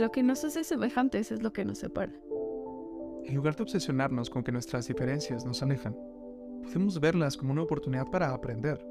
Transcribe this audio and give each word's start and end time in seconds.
Lo 0.00 0.10
que 0.10 0.22
nos 0.22 0.42
hace 0.44 0.64
semejantes 0.64 1.30
es 1.30 1.42
lo 1.42 1.52
que 1.52 1.62
nos 1.62 1.76
separa. 1.76 2.14
En 3.26 3.34
lugar 3.34 3.54
de 3.54 3.64
obsesionarnos 3.64 4.30
con 4.30 4.42
que 4.42 4.50
nuestras 4.50 4.88
diferencias 4.88 5.44
nos 5.44 5.62
alejan, 5.62 5.94
podemos 6.62 6.98
verlas 6.98 7.36
como 7.36 7.52
una 7.52 7.64
oportunidad 7.64 8.06
para 8.10 8.32
aprender, 8.32 8.82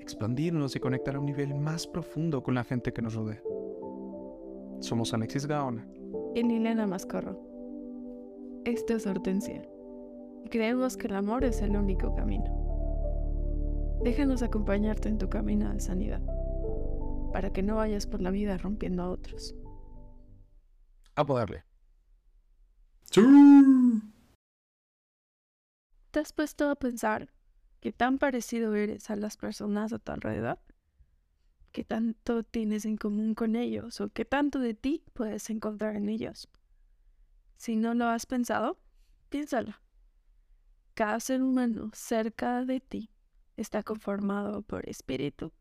expandirnos 0.00 0.76
y 0.76 0.80
conectar 0.80 1.16
a 1.16 1.18
un 1.18 1.24
nivel 1.24 1.54
más 1.54 1.86
profundo 1.86 2.42
con 2.42 2.54
la 2.54 2.62
gente 2.62 2.92
que 2.92 3.00
nos 3.00 3.14
rodea. 3.14 3.42
Somos 4.80 5.14
Alexis 5.14 5.46
Gaona. 5.46 5.88
Y 6.34 6.44
Nilena 6.44 6.86
Mascorro. 6.86 7.40
Esto 8.66 8.96
es 8.96 9.06
Hortensia. 9.06 9.66
Y 10.44 10.50
creemos 10.50 10.98
que 10.98 11.06
el 11.06 11.14
amor 11.14 11.42
es 11.42 11.62
el 11.62 11.74
único 11.74 12.14
camino. 12.14 13.98
Déjanos 14.04 14.42
acompañarte 14.42 15.08
en 15.08 15.16
tu 15.16 15.30
camino 15.30 15.72
de 15.72 15.80
sanidad, 15.80 16.20
para 17.32 17.50
que 17.50 17.62
no 17.62 17.76
vayas 17.76 18.06
por 18.06 18.20
la 18.20 18.30
vida 18.30 18.58
rompiendo 18.58 19.02
a 19.04 19.08
otros. 19.08 19.56
A 21.14 21.24
poderle. 21.24 21.64
¿Te 26.10 26.20
has 26.20 26.32
puesto 26.32 26.70
a 26.70 26.76
pensar 26.76 27.32
qué 27.80 27.92
tan 27.92 28.18
parecido 28.18 28.74
eres 28.74 29.10
a 29.10 29.16
las 29.16 29.36
personas 29.36 29.92
a 29.92 29.98
tu 29.98 30.12
alrededor? 30.12 30.58
¿Qué 31.72 31.84
tanto 31.84 32.42
tienes 32.42 32.84
en 32.84 32.96
común 32.96 33.34
con 33.34 33.54
ellos 33.54 34.00
o 34.00 34.08
qué 34.08 34.24
tanto 34.24 34.58
de 34.58 34.74
ti 34.74 35.04
puedes 35.12 35.50
encontrar 35.50 35.96
en 35.96 36.08
ellos? 36.08 36.48
Si 37.56 37.76
no 37.76 37.94
lo 37.94 38.06
has 38.06 38.26
pensado, 38.26 38.78
piénsalo. 39.28 39.74
Cada 40.94 41.20
ser 41.20 41.42
humano 41.42 41.90
cerca 41.94 42.64
de 42.64 42.80
ti 42.80 43.10
está 43.56 43.82
conformado 43.82 44.62
por 44.62 44.88
espíritu, 44.88 45.52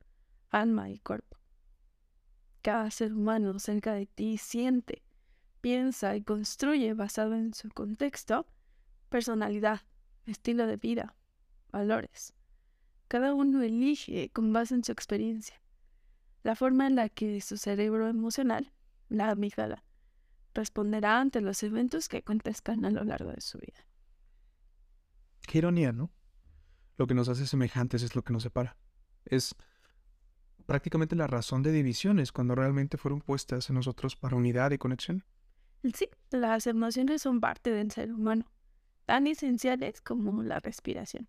alma 0.50 0.90
y 0.90 1.00
cuerpo. 1.00 1.38
Cada 2.62 2.90
ser 2.90 3.14
humano 3.14 3.60
cerca 3.60 3.94
de 3.94 4.06
ti 4.06 4.38
siente, 4.38 5.04
piensa 5.62 6.16
y 6.16 6.22
construye 6.22 6.94
basado 6.94 7.36
en 7.36 7.54
su 7.54 7.70
contexto, 7.70 8.46
personalidad, 9.10 9.82
estilo 10.26 10.68
de 10.68 10.78
vida, 10.78 11.16
valores. 11.72 12.34
Cada 13.08 13.34
uno 13.34 13.62
elige 13.62 14.30
con 14.30 14.54
base 14.54 14.76
en 14.76 14.84
su 14.84 14.92
experiencia, 14.92 15.62
la 16.44 16.56
forma 16.56 16.88
en 16.88 16.96
la 16.96 17.10
que 17.10 17.42
su 17.42 17.58
cerebro 17.58 18.08
emocional, 18.08 18.72
la 19.10 19.32
amígdala, 19.32 19.84
responderá 20.54 21.20
ante 21.20 21.42
los 21.42 21.62
eventos 21.64 22.08
que 22.08 22.18
acontezcan 22.18 22.86
a 22.86 22.92
lo 22.92 23.04
largo 23.04 23.32
de 23.32 23.42
su 23.42 23.58
vida. 23.58 23.86
Qué 25.48 25.58
ironía, 25.58 25.92
¿no? 25.92 26.12
Lo 26.98 27.08
que 27.08 27.14
nos 27.14 27.30
hace 27.30 27.48
semejantes 27.48 28.04
es 28.04 28.16
lo 28.16 28.24
que 28.24 28.34
nos 28.34 28.44
separa. 28.44 28.78
Es 29.26 29.56
prácticamente 30.66 31.16
la 31.16 31.28
razón 31.28 31.64
de 31.64 31.72
divisiones 31.72 32.32
cuando 32.32 32.56
realmente 32.56 32.98
fueron 32.98 33.22
puestas 33.22 33.70
en 33.70 33.76
nosotros 33.76 34.16
para 34.16 34.36
unidad 34.36 34.72
y 34.72 34.78
conexión. 34.78 35.24
Sí, 35.94 36.10
las 36.32 36.68
emociones 36.68 37.22
son 37.22 37.40
parte 37.40 37.72
del 37.72 37.92
ser 37.92 38.12
humano, 38.12 38.46
tan 39.06 39.28
esenciales 39.28 40.02
como 40.02 40.44
la 40.44 40.60
respiración. 40.60 41.28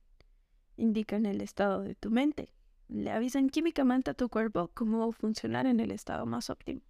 Indican 0.76 1.26
el 1.26 1.40
estado 1.40 1.82
de 1.82 1.94
tu 1.94 2.10
mente, 2.10 2.52
le 2.88 3.10
avisan 3.10 3.48
químicamente 3.48 4.10
a 4.10 4.14
tu 4.14 4.28
cuerpo 4.28 4.70
cómo 4.74 5.12
funcionar 5.12 5.66
en 5.66 5.78
el 5.80 5.90
estado 5.90 6.26
más 6.26 6.50
óptimo. 6.50 6.80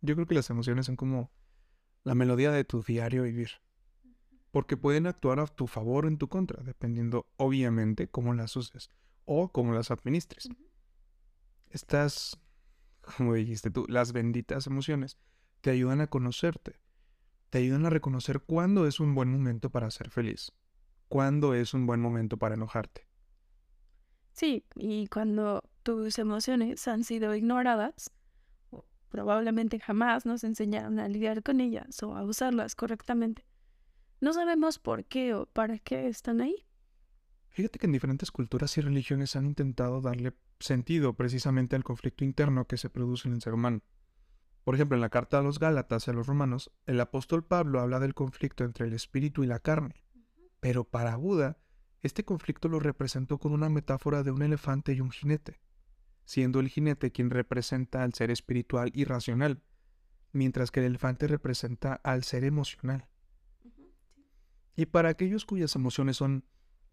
Yo 0.00 0.14
creo 0.14 0.26
que 0.26 0.34
las 0.34 0.50
emociones 0.50 0.86
son 0.86 0.96
como 0.96 1.30
la 2.04 2.14
melodía 2.14 2.52
de 2.52 2.64
tu 2.64 2.82
diario 2.82 3.24
vivir 3.24 3.50
porque 4.56 4.78
pueden 4.78 5.06
actuar 5.06 5.38
a 5.38 5.46
tu 5.46 5.66
favor 5.66 6.06
o 6.06 6.08
en 6.08 6.16
tu 6.16 6.28
contra, 6.28 6.62
dependiendo 6.62 7.26
obviamente 7.36 8.08
cómo 8.08 8.32
las 8.32 8.56
uses 8.56 8.88
o 9.26 9.50
cómo 9.52 9.74
las 9.74 9.90
administres. 9.90 10.48
Estas, 11.68 12.40
como 13.18 13.34
dijiste 13.34 13.70
tú, 13.70 13.84
las 13.86 14.14
benditas 14.14 14.66
emociones 14.66 15.18
te 15.66 15.72
ayudan 15.72 16.00
a 16.00 16.06
conocerte, 16.06 16.78
te 17.50 17.58
ayudan 17.58 17.86
a 17.86 17.90
reconocer 17.90 18.38
cuándo 18.38 18.86
es 18.86 19.00
un 19.00 19.16
buen 19.16 19.32
momento 19.32 19.68
para 19.68 19.90
ser 19.90 20.10
feliz, 20.10 20.52
cuándo 21.08 21.54
es 21.54 21.74
un 21.74 21.86
buen 21.86 22.00
momento 22.00 22.36
para 22.36 22.54
enojarte. 22.54 23.08
Sí, 24.30 24.64
y 24.76 25.08
cuando 25.08 25.68
tus 25.82 26.20
emociones 26.20 26.86
han 26.86 27.02
sido 27.02 27.34
ignoradas, 27.34 28.12
probablemente 29.08 29.80
jamás 29.80 30.24
nos 30.24 30.44
enseñaron 30.44 31.00
a 31.00 31.08
lidiar 31.08 31.42
con 31.42 31.60
ellas 31.60 32.00
o 32.00 32.14
a 32.14 32.22
usarlas 32.22 32.76
correctamente, 32.76 33.44
no 34.20 34.34
sabemos 34.34 34.78
por 34.78 35.04
qué 35.04 35.34
o 35.34 35.46
para 35.46 35.80
qué 35.80 36.06
están 36.06 36.42
ahí. 36.42 36.64
Fíjate 37.48 37.80
que 37.80 37.86
en 37.86 37.92
diferentes 37.92 38.30
culturas 38.30 38.78
y 38.78 38.82
religiones 38.82 39.34
han 39.34 39.46
intentado 39.46 40.00
darle 40.00 40.32
sentido 40.60 41.14
precisamente 41.14 41.74
al 41.74 41.82
conflicto 41.82 42.24
interno 42.24 42.68
que 42.68 42.76
se 42.76 42.88
produce 42.88 43.26
en 43.26 43.34
el 43.34 43.42
ser 43.42 43.52
humano. 43.52 43.82
Por 44.66 44.74
ejemplo, 44.74 44.96
en 44.96 45.00
la 45.00 45.10
carta 45.10 45.38
a 45.38 45.42
los 45.42 45.60
Gálatas 45.60 46.08
y 46.08 46.10
a 46.10 46.12
los 46.12 46.26
romanos, 46.26 46.72
el 46.86 47.00
apóstol 47.00 47.44
Pablo 47.44 47.78
habla 47.78 48.00
del 48.00 48.14
conflicto 48.14 48.64
entre 48.64 48.88
el 48.88 48.94
espíritu 48.94 49.44
y 49.44 49.46
la 49.46 49.60
carne. 49.60 50.02
Pero 50.58 50.82
para 50.82 51.14
Buda, 51.14 51.56
este 52.02 52.24
conflicto 52.24 52.68
lo 52.68 52.80
representó 52.80 53.38
con 53.38 53.52
una 53.52 53.68
metáfora 53.68 54.24
de 54.24 54.32
un 54.32 54.42
elefante 54.42 54.92
y 54.92 55.00
un 55.00 55.12
jinete, 55.12 55.60
siendo 56.24 56.58
el 56.58 56.68
jinete 56.68 57.12
quien 57.12 57.30
representa 57.30 58.02
al 58.02 58.12
ser 58.14 58.32
espiritual 58.32 58.90
y 58.92 59.04
racional, 59.04 59.62
mientras 60.32 60.72
que 60.72 60.80
el 60.80 60.86
elefante 60.86 61.28
representa 61.28 62.00
al 62.02 62.24
ser 62.24 62.42
emocional. 62.42 63.08
Y 64.74 64.86
para 64.86 65.10
aquellos 65.10 65.46
cuyas 65.46 65.76
emociones 65.76 66.16
son 66.16 66.44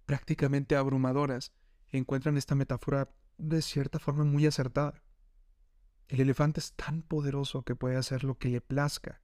prácticamente 0.06 0.76
abrumadoras, 0.76 1.54
encuentran 1.90 2.38
esta 2.38 2.54
metáfora 2.54 3.10
de 3.40 3.64
cierta 3.64 3.98
forma 3.98 4.26
muy 4.26 4.46
acertada. 4.46 5.03
El 6.08 6.20
elefante 6.20 6.60
es 6.60 6.74
tan 6.74 7.02
poderoso 7.02 7.64
que 7.64 7.76
puede 7.76 7.96
hacer 7.96 8.24
lo 8.24 8.38
que 8.38 8.50
le 8.50 8.62
plazca. 8.62 9.22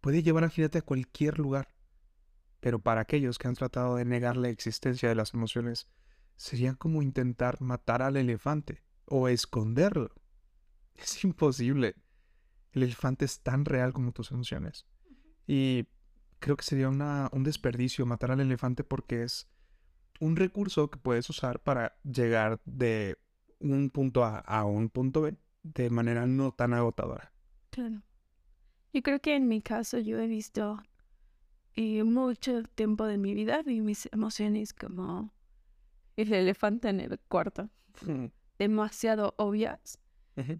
Puede 0.00 0.22
llevar 0.22 0.44
al 0.44 0.50
jinete 0.50 0.78
a 0.78 0.82
cualquier 0.82 1.38
lugar. 1.38 1.74
Pero 2.60 2.78
para 2.78 3.02
aquellos 3.02 3.38
que 3.38 3.48
han 3.48 3.54
tratado 3.54 3.96
de 3.96 4.04
negar 4.04 4.36
la 4.36 4.48
existencia 4.48 5.08
de 5.08 5.14
las 5.14 5.34
emociones, 5.34 5.88
sería 6.36 6.74
como 6.74 7.02
intentar 7.02 7.60
matar 7.60 8.02
al 8.02 8.16
elefante 8.16 8.82
o 9.04 9.28
esconderlo. 9.28 10.12
Es 10.94 11.24
imposible. 11.24 11.96
El 12.72 12.84
elefante 12.84 13.24
es 13.24 13.40
tan 13.40 13.64
real 13.64 13.92
como 13.92 14.12
tus 14.12 14.30
emociones. 14.30 14.86
Y 15.46 15.88
creo 16.38 16.56
que 16.56 16.64
sería 16.64 16.88
un 16.88 17.42
desperdicio 17.44 18.06
matar 18.06 18.30
al 18.30 18.40
elefante 18.40 18.84
porque 18.84 19.24
es 19.24 19.48
un 20.20 20.36
recurso 20.36 20.90
que 20.90 20.98
puedes 20.98 21.28
usar 21.28 21.60
para 21.62 21.96
llegar 22.04 22.60
de 22.64 23.18
un 23.58 23.90
punto 23.90 24.24
A 24.24 24.38
a 24.38 24.64
un 24.64 24.88
punto 24.88 25.22
B 25.22 25.36
de 25.64 25.90
manera 25.90 26.26
no 26.26 26.52
tan 26.52 26.72
agotadora. 26.72 27.32
Claro. 27.70 28.02
Yo 28.92 29.02
creo 29.02 29.20
que 29.20 29.34
en 29.34 29.48
mi 29.48 29.60
caso 29.60 29.98
yo 29.98 30.20
he 30.20 30.28
visto 30.28 30.80
y 31.74 32.02
mucho 32.04 32.62
tiempo 32.62 33.06
de 33.06 33.18
mi 33.18 33.34
vida 33.34 33.62
vi 33.62 33.80
mis 33.80 34.08
emociones 34.12 34.72
como 34.72 35.32
el 36.16 36.32
elefante 36.32 36.88
en 36.90 37.00
el 37.00 37.18
cuarto. 37.18 37.68
Demasiado 38.58 39.34
obvias, 39.36 39.98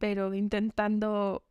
pero 0.00 0.34
intentando 0.34 1.46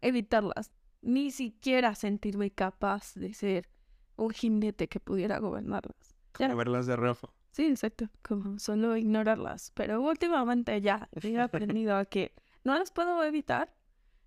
evitarlas 0.00 0.72
ni 1.02 1.30
siquiera 1.30 1.94
sentirme 1.94 2.50
capaz 2.50 3.14
de 3.14 3.34
ser 3.34 3.68
un 4.16 4.30
jinete 4.30 4.88
que 4.88 5.00
pudiera 5.00 5.38
gobernarlas. 5.38 6.14
Como 6.32 6.56
verlas 6.56 6.86
de 6.86 6.96
reojo. 6.96 7.34
Sí, 7.52 7.66
exacto, 7.66 8.08
como 8.22 8.58
solo 8.58 8.96
ignorarlas. 8.96 9.72
Pero 9.74 10.00
últimamente 10.00 10.80
ya 10.80 11.08
he 11.12 11.38
aprendido 11.40 11.96
a 11.96 12.04
que 12.04 12.34
no 12.64 12.78
las 12.78 12.90
puedo 12.90 13.22
evitar, 13.24 13.74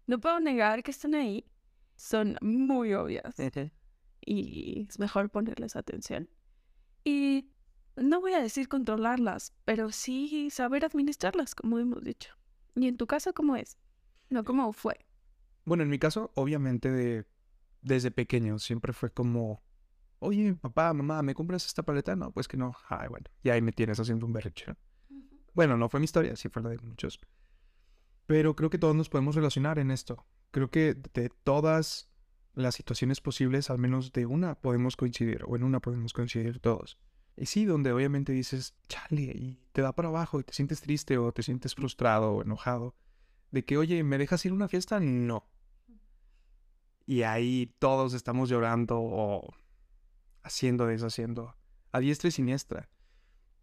no 0.07 0.19
puedo 0.19 0.39
negar 0.39 0.83
que 0.83 0.91
están 0.91 1.15
ahí, 1.15 1.45
son 1.95 2.37
muy 2.41 2.93
obvias. 2.93 3.35
Y 4.25 4.87
es 4.89 4.99
mejor 4.99 5.29
ponerles 5.29 5.75
atención. 5.75 6.29
Y 7.03 7.49
no 7.95 8.21
voy 8.21 8.33
a 8.33 8.41
decir 8.41 8.67
controlarlas, 8.67 9.53
pero 9.65 9.91
sí 9.91 10.49
saber 10.49 10.85
administrarlas, 10.85 11.55
como 11.55 11.79
hemos 11.79 12.03
dicho. 12.03 12.33
¿Y 12.75 12.87
en 12.87 12.97
tu 12.97 13.07
caso 13.07 13.33
cómo 13.33 13.55
es? 13.55 13.77
No, 14.29 14.43
¿cómo 14.43 14.71
fue? 14.73 14.97
Bueno, 15.65 15.83
en 15.83 15.89
mi 15.89 15.99
caso, 15.99 16.31
obviamente, 16.35 16.91
de, 16.91 17.25
desde 17.81 18.11
pequeño 18.11 18.57
siempre 18.59 18.93
fue 18.93 19.11
como, 19.11 19.61
oye, 20.19 20.55
papá, 20.55 20.93
mamá, 20.93 21.21
¿me 21.21 21.35
compras 21.35 21.65
esta 21.65 21.83
paleta? 21.83 22.15
No, 22.15 22.31
pues 22.31 22.47
que 22.47 22.57
no. 22.57 22.75
Ay, 22.89 23.09
bueno, 23.09 23.25
y 23.43 23.49
ahí 23.49 23.61
me 23.61 23.71
tienes 23.71 23.99
haciendo 23.99 24.25
un 24.25 24.33
berrinche. 24.33 24.73
Bueno, 25.53 25.77
no 25.77 25.87
fue 25.87 25.99
mi 25.99 26.05
historia, 26.05 26.35
sí 26.35 26.49
fue 26.49 26.63
la 26.63 26.69
de 26.69 26.79
muchos. 26.79 27.19
Pero 28.33 28.55
creo 28.55 28.71
que 28.71 28.79
todos 28.79 28.95
nos 28.95 29.09
podemos 29.09 29.35
relacionar 29.35 29.77
en 29.77 29.91
esto. 29.91 30.25
Creo 30.49 30.71
que 30.71 30.95
de 31.13 31.29
todas 31.43 32.09
las 32.55 32.73
situaciones 32.73 33.21
posibles, 33.21 33.69
al 33.69 33.77
menos 33.77 34.11
de 34.11 34.25
una 34.25 34.55
podemos 34.55 34.95
coincidir, 34.95 35.43
o 35.45 35.55
en 35.55 35.63
una 35.63 35.79
podemos 35.79 36.13
coincidir 36.13 36.59
todos. 36.59 36.97
Y 37.37 37.45
sí, 37.45 37.65
donde 37.65 37.91
obviamente 37.91 38.31
dices, 38.31 38.73
chale, 38.87 39.21
y 39.21 39.59
te 39.71 39.83
da 39.83 39.93
para 39.93 40.07
abajo, 40.07 40.39
y 40.39 40.43
te 40.43 40.53
sientes 40.53 40.81
triste, 40.81 41.19
o 41.19 41.31
te 41.31 41.43
sientes 41.43 41.75
frustrado, 41.75 42.31
o 42.31 42.41
enojado, 42.41 42.95
de 43.51 43.63
que, 43.65 43.77
oye, 43.77 44.03
¿me 44.03 44.17
dejas 44.17 44.43
ir 44.45 44.51
a 44.51 44.55
una 44.55 44.67
fiesta? 44.67 44.99
No 44.99 45.47
y 47.05 47.23
ahí 47.23 47.73
todos 47.79 48.13
estamos 48.13 48.49
llorando 48.49 48.99
o 48.99 49.53
haciendo, 50.43 50.87
deshaciendo, 50.87 51.55
a 51.91 51.99
diestra 51.99 52.29
y 52.29 52.31
siniestra. 52.31 52.89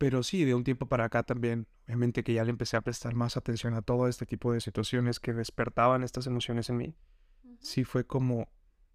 Pero 0.00 0.22
sí, 0.22 0.46
de 0.46 0.54
un 0.54 0.64
tiempo 0.64 0.86
para 0.86 1.04
acá 1.04 1.24
también, 1.24 1.68
obviamente 1.84 2.24
que 2.24 2.32
ya 2.32 2.42
le 2.42 2.48
empecé 2.48 2.78
a 2.78 2.80
prestar 2.80 3.14
más 3.14 3.36
atención 3.36 3.74
a 3.74 3.82
todo 3.82 4.08
este 4.08 4.24
tipo 4.24 4.50
de 4.50 4.62
situaciones 4.62 5.20
que 5.20 5.34
despertaban 5.34 6.02
estas 6.02 6.26
emociones 6.26 6.70
en 6.70 6.78
mí. 6.78 6.96
sí 7.58 7.84
fue 7.84 8.06
como, 8.06 8.50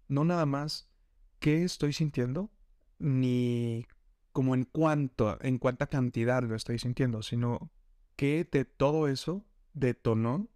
no 0.08 0.24
nada 0.24 0.46
más 0.46 0.90
qué 1.38 1.62
estoy 1.62 1.92
sintiendo, 1.92 2.50
ni 2.98 3.86
como 4.32 4.56
en 4.56 4.64
cuánto, 4.64 5.38
en 5.42 5.58
cuánta 5.58 5.86
cantidad 5.86 6.42
lo 6.42 6.56
estoy 6.56 6.80
sintiendo, 6.80 7.22
sino 7.22 7.70
qué 8.16 8.48
de 8.50 8.64
todo 8.64 9.06
eso 9.06 9.46
detonó 9.74 10.48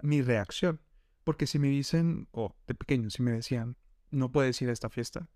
mi 0.00 0.22
reacción. 0.22 0.80
Porque 1.24 1.46
si 1.46 1.58
me 1.58 1.68
dicen, 1.68 2.26
o 2.30 2.56
de 2.66 2.74
pequeño, 2.74 3.10
si 3.10 3.22
me 3.22 3.32
decían, 3.32 3.76
no 4.10 4.32
puedes 4.32 4.62
ir 4.62 4.70
a 4.70 4.72
esta 4.72 4.88
fiesta, 4.88 5.28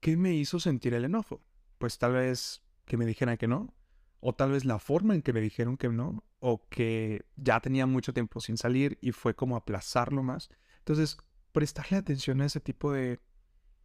¿qué 0.00 0.16
me 0.16 0.34
hizo 0.34 0.58
sentir 0.58 0.94
el 0.94 1.04
enojo? 1.04 1.44
Pues 1.78 1.98
tal 1.98 2.14
vez 2.14 2.65
que 2.86 2.96
me 2.96 3.06
dijeran 3.06 3.36
que 3.36 3.48
no, 3.48 3.74
o 4.20 4.34
tal 4.34 4.52
vez 4.52 4.64
la 4.64 4.78
forma 4.78 5.14
en 5.14 5.22
que 5.22 5.32
me 5.32 5.40
dijeron 5.40 5.76
que 5.76 5.88
no, 5.88 6.24
o 6.38 6.66
que 6.68 7.26
ya 7.36 7.60
tenía 7.60 7.86
mucho 7.86 8.14
tiempo 8.14 8.40
sin 8.40 8.56
salir 8.56 8.98
y 9.00 9.12
fue 9.12 9.34
como 9.34 9.56
aplazarlo 9.56 10.22
más. 10.22 10.48
Entonces, 10.78 11.18
prestarle 11.52 11.98
atención 11.98 12.40
a 12.40 12.46
ese 12.46 12.60
tipo 12.60 12.92
de, 12.92 13.20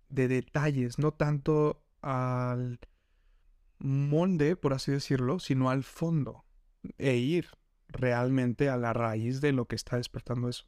de 0.10 0.28
detalles, 0.28 1.00
no 1.00 1.12
tanto 1.14 1.84
al 2.02 2.80
molde, 3.80 4.56
por 4.56 4.74
así 4.74 4.92
decirlo, 4.92 5.40
sino 5.40 5.70
al 5.70 5.84
fondo, 5.84 6.46
e 6.98 7.16
ir 7.16 7.48
realmente 7.88 8.70
a 8.70 8.78
la 8.78 8.94
raíz 8.94 9.42
de 9.42 9.52
lo 9.52 9.68
que 9.68 9.76
está 9.76 9.98
despertando 9.98 10.50
eso. 10.50 10.66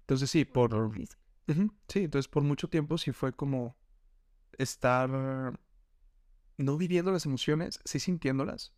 Entonces 0.00 0.30
sí, 0.30 0.44
por... 0.44 0.92
Sí, 1.88 2.00
entonces 2.00 2.28
por 2.28 2.42
mucho 2.42 2.68
tiempo 2.68 2.98
sí 2.98 3.12
fue 3.12 3.32
como 3.32 3.76
estar 4.58 5.58
no 6.56 6.76
viviendo 6.76 7.12
las 7.12 7.26
emociones, 7.26 7.80
sí 7.84 8.00
sintiéndolas, 8.00 8.72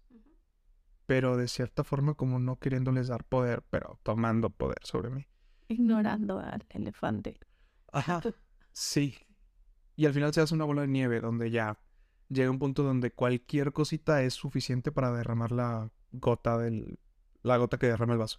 pero 1.07 1.37
de 1.37 1.49
cierta 1.49 1.85
forma 1.85 2.15
como 2.15 2.39
no 2.39 2.59
queriéndoles 2.59 3.09
dar 3.09 3.25
poder, 3.25 3.63
pero 3.71 3.99
tomando 4.03 4.51
poder 4.51 4.79
sobre 4.83 5.11
mí. 5.11 5.27
Ignorando 5.69 6.39
al 6.39 6.65
elefante. 6.71 7.39
Ajá. 7.93 8.21
Sí. 8.71 9.17
Y 9.97 10.07
al 10.07 10.13
final 10.13 10.33
se 10.33 10.41
hace 10.41 10.55
una 10.55 10.65
bola 10.65 10.83
de 10.83 10.87
nieve 10.87 11.21
donde 11.21 11.51
ya 11.51 11.81
llega 12.29 12.49
un 12.49 12.61
punto 12.61 12.85
donde 12.85 13.11
cualquier 13.11 13.73
cosita 13.73 14.23
es 14.23 14.35
suficiente 14.35 14.93
para 14.93 15.11
derramar 15.11 15.51
la 15.51 15.91
gota 16.13 16.57
del 16.59 17.01
la 17.43 17.57
gota 17.57 17.79
que 17.79 17.89
derrama 17.89 18.13
el 18.13 18.21
vaso. 18.21 18.39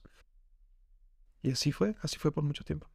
Y 1.42 1.52
así 1.52 1.72
fue, 1.72 1.96
así 2.02 2.18
fue 2.18 2.32
por 2.32 2.44
mucho 2.44 2.64
tiempo. 2.64 2.90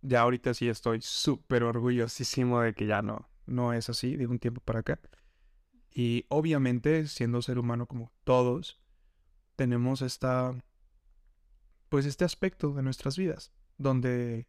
Ya 0.00 0.22
ahorita 0.22 0.54
sí 0.54 0.68
estoy 0.68 1.00
súper 1.02 1.62
orgullosísimo 1.62 2.60
de 2.60 2.74
que 2.74 2.86
ya 2.86 3.02
no, 3.02 3.28
no 3.46 3.72
es 3.72 3.88
así 3.88 4.16
de 4.16 4.26
un 4.26 4.38
tiempo 4.38 4.60
para 4.60 4.80
acá. 4.80 4.98
Y 5.94 6.24
obviamente, 6.28 7.06
siendo 7.06 7.42
ser 7.42 7.58
humano 7.58 7.86
como 7.86 8.10
todos, 8.24 8.80
tenemos 9.56 10.02
esta, 10.02 10.54
pues 11.88 12.06
este 12.06 12.24
aspecto 12.24 12.72
de 12.72 12.82
nuestras 12.82 13.16
vidas, 13.16 13.52
donde 13.76 14.46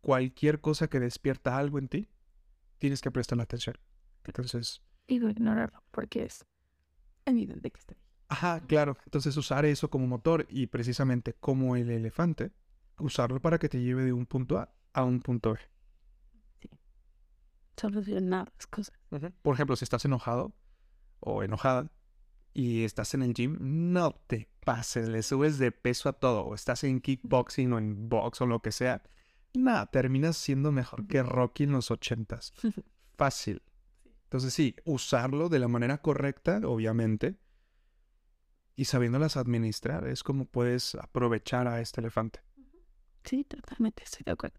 cualquier 0.00 0.60
cosa 0.60 0.88
que 0.88 1.00
despierta 1.00 1.56
algo 1.56 1.78
en 1.78 1.88
ti, 1.88 2.08
tienes 2.78 3.00
que 3.00 3.10
prestar 3.10 3.40
atención. 3.40 3.76
Entonces... 4.24 4.82
Y 5.06 5.16
ignorarlo, 5.16 5.82
porque 5.90 6.24
es 6.24 6.44
evidente 7.24 7.70
que 7.70 7.80
está 7.80 7.94
ahí. 7.94 8.00
Ajá, 8.28 8.60
claro. 8.66 8.98
Entonces 9.04 9.36
usar 9.38 9.64
eso 9.64 9.88
como 9.88 10.06
motor 10.06 10.46
y 10.50 10.66
precisamente 10.66 11.32
como 11.34 11.76
el 11.76 11.90
elefante, 11.90 12.52
usarlo 12.98 13.40
para 13.40 13.58
que 13.58 13.70
te 13.70 13.80
lleve 13.80 14.04
de 14.04 14.12
un 14.12 14.26
punto 14.26 14.58
A 14.58 14.70
a 14.92 15.04
un 15.04 15.20
punto 15.20 15.54
B. 15.54 15.60
Sí. 16.60 16.68
Solucionar 17.76 18.52
las 18.54 18.66
cosas. 18.66 18.94
Por 19.42 19.54
ejemplo, 19.54 19.76
si 19.76 19.84
estás 19.84 20.04
enojado 20.04 20.52
o 21.20 21.42
enojada 21.42 21.90
y 22.54 22.84
estás 22.84 23.14
en 23.14 23.22
el 23.22 23.34
gym, 23.34 23.56
no 23.60 24.12
te 24.26 24.48
pases, 24.64 25.08
le 25.08 25.22
subes 25.22 25.58
de 25.58 25.70
peso 25.70 26.08
a 26.08 26.14
todo, 26.14 26.42
o 26.42 26.54
estás 26.54 26.84
en 26.84 27.00
kickboxing 27.00 27.72
o 27.72 27.78
en 27.78 28.08
box 28.08 28.40
o 28.40 28.46
lo 28.46 28.60
que 28.60 28.72
sea. 28.72 29.02
Nada, 29.54 29.86
terminas 29.86 30.36
siendo 30.36 30.72
mejor 30.72 31.06
que 31.06 31.22
Rocky 31.22 31.64
en 31.64 31.72
los 31.72 31.90
ochentas. 31.90 32.52
Fácil. 33.16 33.62
Entonces 34.24 34.52
sí, 34.52 34.76
usarlo 34.84 35.48
de 35.48 35.58
la 35.58 35.68
manera 35.68 35.98
correcta, 36.02 36.60
obviamente, 36.64 37.38
y 38.76 38.84
sabiéndolas 38.84 39.36
administrar 39.36 40.06
es 40.06 40.22
como 40.22 40.44
puedes 40.44 40.94
aprovechar 40.96 41.66
a 41.66 41.80
este 41.80 42.00
elefante. 42.00 42.40
Sí, 43.24 43.44
totalmente, 43.44 44.04
estoy 44.04 44.22
de 44.24 44.32
acuerdo. 44.32 44.58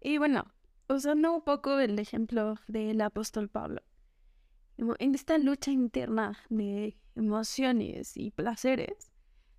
Y 0.00 0.18
bueno, 0.18 0.52
usando 0.88 1.32
un 1.32 1.42
poco 1.42 1.78
el 1.78 1.98
ejemplo 1.98 2.56
del 2.68 3.00
apóstol 3.00 3.48
Pablo, 3.48 3.82
en 4.76 5.14
esta 5.14 5.38
lucha 5.38 5.70
interna 5.70 6.38
de 6.48 6.96
emociones 7.14 8.16
y 8.16 8.30
placeres, 8.30 9.10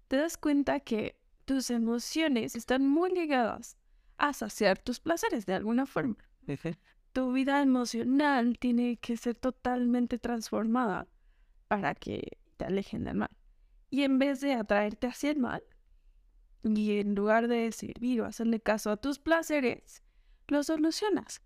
te 0.07 0.17
das 0.17 0.38
cuenta 0.38 0.79
que 0.79 1.19
tus 1.45 1.69
emociones 1.69 2.56
están 2.56 2.88
muy 2.88 3.12
ligadas 3.12 3.77
a 4.17 4.33
saciar 4.33 4.79
tus 4.79 5.00
placeres 5.00 5.45
de 5.45 5.53
alguna 5.53 5.85
forma. 5.85 6.17
Tu 7.13 7.31
vida 7.31 7.62
emocional 7.62 8.57
tiene 8.59 8.97
que 8.97 9.17
ser 9.17 9.35
totalmente 9.35 10.17
transformada 10.19 11.07
para 11.67 11.95
que 11.95 12.38
te 12.57 12.65
alejen 12.65 13.03
del 13.06 13.15
mal. 13.15 13.29
Y 13.89 14.03
en 14.03 14.19
vez 14.19 14.41
de 14.41 14.53
atraerte 14.53 15.07
hacia 15.07 15.31
el 15.31 15.38
mal, 15.38 15.63
y 16.63 17.00
en 17.00 17.15
lugar 17.15 17.47
de 17.47 17.71
servir 17.71 18.21
o 18.21 18.25
hacerle 18.25 18.59
caso 18.59 18.89
a 18.89 18.97
tus 18.97 19.19
placeres, 19.19 20.01
lo 20.47 20.63
solucionas 20.63 21.41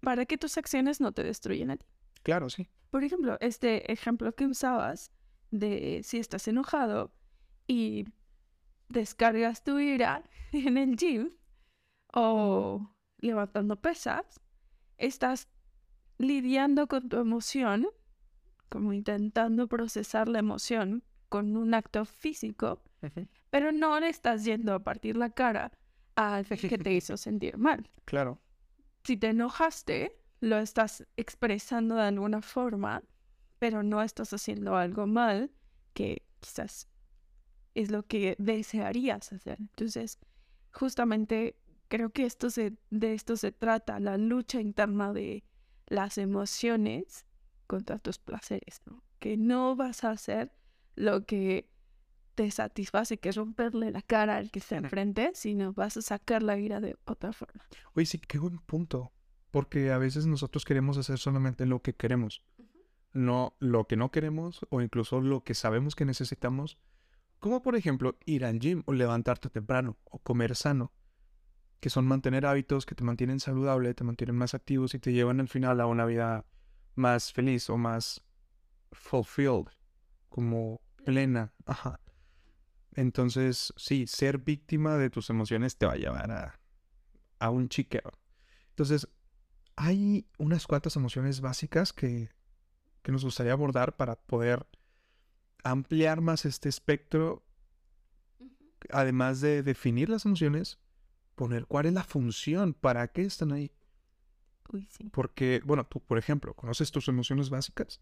para 0.00 0.26
que 0.26 0.38
tus 0.38 0.58
acciones 0.58 1.00
no 1.00 1.12
te 1.12 1.22
destruyan 1.22 1.70
a 1.70 1.76
ti. 1.76 1.86
Claro, 2.22 2.50
sí. 2.50 2.68
Por 2.90 3.04
ejemplo, 3.04 3.36
este 3.40 3.92
ejemplo 3.92 4.34
que 4.34 4.46
usabas 4.46 5.12
de 5.50 6.00
si 6.04 6.18
estás 6.18 6.48
enojado 6.48 7.12
y 7.66 8.06
descargas 8.88 9.62
tu 9.62 9.78
ira 9.78 10.22
en 10.52 10.78
el 10.78 10.96
gym 10.96 11.30
o 12.12 12.90
levantando 13.18 13.76
pesas, 13.76 14.40
estás 14.96 15.48
lidiando 16.18 16.86
con 16.86 17.08
tu 17.08 17.18
emoción, 17.18 17.88
como 18.68 18.92
intentando 18.92 19.68
procesar 19.68 20.28
la 20.28 20.38
emoción 20.38 21.04
con 21.28 21.56
un 21.56 21.74
acto 21.74 22.04
físico, 22.04 22.82
pero 23.50 23.70
no 23.72 24.00
le 24.00 24.08
estás 24.08 24.44
yendo 24.44 24.74
a 24.74 24.82
partir 24.82 25.16
la 25.16 25.30
cara 25.30 25.72
al 26.16 26.46
que 26.46 26.78
te 26.78 26.92
hizo 26.92 27.16
sentir 27.16 27.58
mal. 27.58 27.88
Claro. 28.04 28.40
Si 29.04 29.16
te 29.16 29.28
enojaste, 29.28 30.17
lo 30.40 30.58
estás 30.58 31.06
expresando 31.16 31.96
de 31.96 32.02
alguna 32.02 32.42
forma, 32.42 33.02
pero 33.58 33.82
no 33.82 34.02
estás 34.02 34.32
haciendo 34.32 34.76
algo 34.76 35.06
mal 35.06 35.50
que 35.94 36.22
quizás 36.40 36.88
es 37.74 37.90
lo 37.90 38.06
que 38.06 38.36
desearías 38.38 39.32
hacer. 39.32 39.58
Entonces, 39.60 40.18
justamente 40.72 41.56
creo 41.88 42.10
que 42.10 42.24
esto 42.24 42.50
se, 42.50 42.76
de 42.90 43.14
esto 43.14 43.36
se 43.36 43.52
trata, 43.52 43.98
la 44.00 44.16
lucha 44.16 44.60
interna 44.60 45.12
de 45.12 45.44
las 45.86 46.18
emociones 46.18 47.26
contra 47.66 47.98
tus 47.98 48.18
placeres, 48.18 48.80
¿no? 48.86 49.02
Que 49.18 49.36
no 49.36 49.74
vas 49.74 50.04
a 50.04 50.10
hacer 50.10 50.52
lo 50.94 51.24
que 51.24 51.70
te 52.34 52.50
satisface, 52.50 53.18
que 53.18 53.30
es 53.30 53.36
romperle 53.36 53.90
la 53.90 54.02
cara 54.02 54.36
al 54.36 54.50
que 54.50 54.60
está 54.60 54.76
enfrente, 54.76 55.32
sino 55.34 55.72
vas 55.72 55.96
a 55.96 56.02
sacar 56.02 56.42
la 56.42 56.56
ira 56.58 56.80
de 56.80 56.96
otra 57.04 57.32
forma. 57.32 57.64
Oye, 57.94 58.06
sí, 58.06 58.18
qué 58.18 58.38
buen 58.38 58.58
punto. 58.58 59.12
Porque 59.50 59.92
a 59.92 59.98
veces 59.98 60.26
nosotros 60.26 60.64
queremos 60.64 60.98
hacer 60.98 61.18
solamente 61.18 61.66
lo 61.66 61.80
que 61.80 61.94
queremos, 61.94 62.42
no 63.12 63.56
lo 63.58 63.86
que 63.86 63.96
no 63.96 64.10
queremos 64.10 64.60
o 64.70 64.82
incluso 64.82 65.20
lo 65.20 65.42
que 65.42 65.54
sabemos 65.54 65.94
que 65.94 66.04
necesitamos, 66.04 66.78
como 67.38 67.62
por 67.62 67.76
ejemplo 67.76 68.18
ir 68.26 68.44
al 68.44 68.58
gym 68.58 68.82
o 68.86 68.92
levantarte 68.92 69.48
temprano 69.48 69.96
o 70.04 70.18
comer 70.18 70.54
sano, 70.54 70.92
que 71.80 71.90
son 71.90 72.06
mantener 72.06 72.44
hábitos 72.44 72.84
que 72.84 72.94
te 72.94 73.04
mantienen 73.04 73.40
saludable, 73.40 73.94
te 73.94 74.04
mantienen 74.04 74.36
más 74.36 74.54
activos 74.54 74.94
y 74.94 74.98
te 74.98 75.12
llevan 75.12 75.40
al 75.40 75.48
final 75.48 75.80
a 75.80 75.86
una 75.86 76.04
vida 76.04 76.44
más 76.94 77.32
feliz 77.32 77.70
o 77.70 77.76
más 77.76 78.24
fulfilled, 78.92 79.68
como 80.28 80.80
plena. 81.04 81.52
Ajá. 81.64 82.00
Entonces, 82.94 83.72
sí, 83.76 84.06
ser 84.08 84.38
víctima 84.38 84.96
de 84.96 85.08
tus 85.08 85.30
emociones 85.30 85.76
te 85.76 85.86
va 85.86 85.92
a 85.92 85.96
llevar 85.96 86.30
a, 86.32 86.60
a 87.38 87.50
un 87.50 87.68
chiqueo. 87.68 88.12
Entonces, 88.70 89.08
hay 89.78 90.26
unas 90.38 90.66
cuantas 90.66 90.96
emociones 90.96 91.40
básicas 91.40 91.92
que, 91.92 92.30
que 93.02 93.12
nos 93.12 93.24
gustaría 93.24 93.52
abordar 93.52 93.96
para 93.96 94.16
poder 94.16 94.66
ampliar 95.62 96.20
más 96.20 96.44
este 96.44 96.68
espectro, 96.68 97.44
además 98.90 99.40
de 99.40 99.62
definir 99.62 100.08
las 100.08 100.26
emociones, 100.26 100.80
poner 101.36 101.66
cuál 101.66 101.86
es 101.86 101.92
la 101.92 102.02
función, 102.02 102.74
para 102.74 103.06
qué 103.06 103.22
están 103.22 103.52
ahí. 103.52 103.70
Uy, 104.72 104.88
sí. 104.90 105.10
Porque, 105.10 105.62
bueno, 105.64 105.86
tú, 105.86 106.00
por 106.00 106.18
ejemplo, 106.18 106.54
¿conoces 106.54 106.90
tus 106.90 107.06
emociones 107.06 107.48
básicas? 107.48 108.00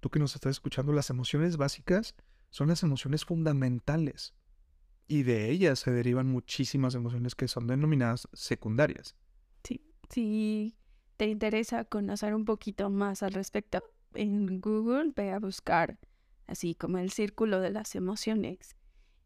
Tú 0.00 0.10
que 0.10 0.18
nos 0.18 0.34
estás 0.34 0.50
escuchando, 0.50 0.92
las 0.92 1.08
emociones 1.08 1.56
básicas 1.56 2.14
son 2.50 2.68
las 2.68 2.82
emociones 2.82 3.24
fundamentales. 3.24 4.34
Y 5.08 5.22
de 5.22 5.48
ellas 5.48 5.78
se 5.78 5.92
derivan 5.92 6.26
muchísimas 6.26 6.94
emociones 6.94 7.34
que 7.34 7.48
son 7.48 7.66
denominadas 7.66 8.28
secundarias. 8.34 9.16
Sí, 9.64 9.80
si 10.10 10.76
te 11.16 11.26
interesa 11.26 11.84
conocer 11.84 12.34
un 12.34 12.44
poquito 12.44 12.90
más 12.90 13.22
al 13.22 13.32
respecto, 13.32 13.82
en 14.14 14.60
Google 14.60 15.12
ve 15.14 15.32
a 15.32 15.38
buscar 15.38 15.98
así 16.46 16.74
como 16.74 16.98
el 16.98 17.10
círculo 17.10 17.60
de 17.60 17.70
las 17.70 17.94
emociones. 17.94 18.76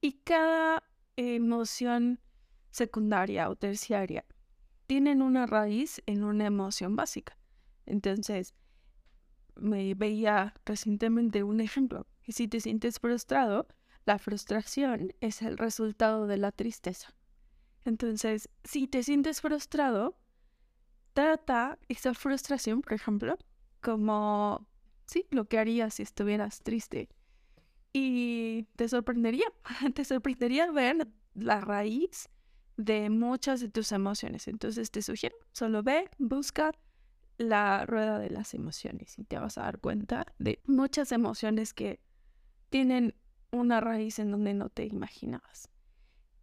Y 0.00 0.20
cada 0.25 0.82
emoción 1.16 2.20
secundaria 2.70 3.50
o 3.50 3.56
terciaria 3.56 4.25
tienen 4.87 5.23
una 5.23 5.47
raíz 5.47 6.02
en 6.06 6.25
una 6.25 6.47
emoción 6.47 6.97
básica. 6.97 7.37
Entonces, 7.87 8.54
me 9.54 9.94
veía 9.94 10.54
recientemente 10.64 11.42
un 11.42 11.61
ejemplo. 11.61 12.06
Y 12.25 12.32
si 12.32 12.49
te 12.49 12.61
sientes 12.61 12.99
frustrado, 12.99 13.68
la 14.06 14.18
frustración 14.18 15.12
es 15.20 15.42
el 15.42 15.59
resultado 15.59 16.26
de 16.26 16.38
la 16.38 16.52
tristeza. 16.52 17.14
Entonces, 17.85 18.49
si 18.64 18.87
te 18.87 19.02
sientes 19.02 19.40
frustrado, 19.40 20.18
trata 21.20 21.78
esa 21.88 22.14
frustración, 22.14 22.80
por 22.80 22.94
ejemplo, 22.94 23.36
como, 23.82 24.66
sí, 25.04 25.26
lo 25.30 25.44
que 25.44 25.58
harías 25.58 25.94
si 25.94 26.02
estuvieras 26.02 26.62
triste. 26.62 27.10
Y 27.92 28.68
te 28.76 28.88
sorprendería, 28.88 29.44
te 29.94 30.04
sorprendería 30.06 30.70
ver 30.70 31.08
la 31.34 31.60
raíz 31.60 32.30
de 32.78 33.10
muchas 33.10 33.60
de 33.60 33.68
tus 33.68 33.92
emociones. 33.92 34.48
Entonces 34.48 34.90
te 34.90 35.02
sugiero, 35.02 35.36
solo 35.52 35.82
ve, 35.82 36.08
busca 36.18 36.72
la 37.36 37.84
rueda 37.84 38.18
de 38.18 38.30
las 38.30 38.54
emociones 38.54 39.18
y 39.18 39.24
te 39.24 39.38
vas 39.38 39.58
a 39.58 39.62
dar 39.62 39.78
cuenta 39.78 40.24
de 40.38 40.62
muchas 40.64 41.12
emociones 41.12 41.74
que 41.74 42.00
tienen 42.70 43.14
una 43.50 43.80
raíz 43.80 44.18
en 44.18 44.30
donde 44.30 44.54
no 44.54 44.70
te 44.70 44.86
imaginabas. 44.86 45.68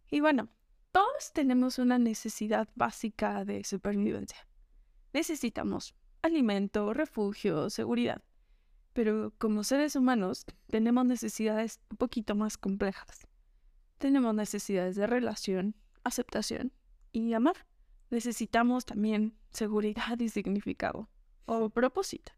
Y 0.08 0.20
bueno, 0.20 0.48
todos 0.92 1.32
tenemos 1.32 1.80
una 1.80 1.98
necesidad 1.98 2.68
básica 2.76 3.44
de 3.44 3.64
supervivencia. 3.64 4.47
Necesitamos 5.12 5.94
alimento, 6.22 6.92
refugio, 6.94 7.70
seguridad. 7.70 8.22
Pero 8.92 9.32
como 9.38 9.64
seres 9.64 9.96
humanos 9.96 10.44
tenemos 10.66 11.04
necesidades 11.06 11.80
un 11.90 11.96
poquito 11.96 12.34
más 12.34 12.58
complejas. 12.58 13.26
Tenemos 13.98 14.34
necesidades 14.34 14.96
de 14.96 15.06
relación, 15.06 15.76
aceptación 16.04 16.72
y 17.12 17.32
amar. 17.32 17.66
Necesitamos 18.10 18.84
también 18.84 19.36
seguridad 19.50 20.18
y 20.18 20.28
significado 20.28 21.08
o 21.46 21.70
propósito. 21.70 22.32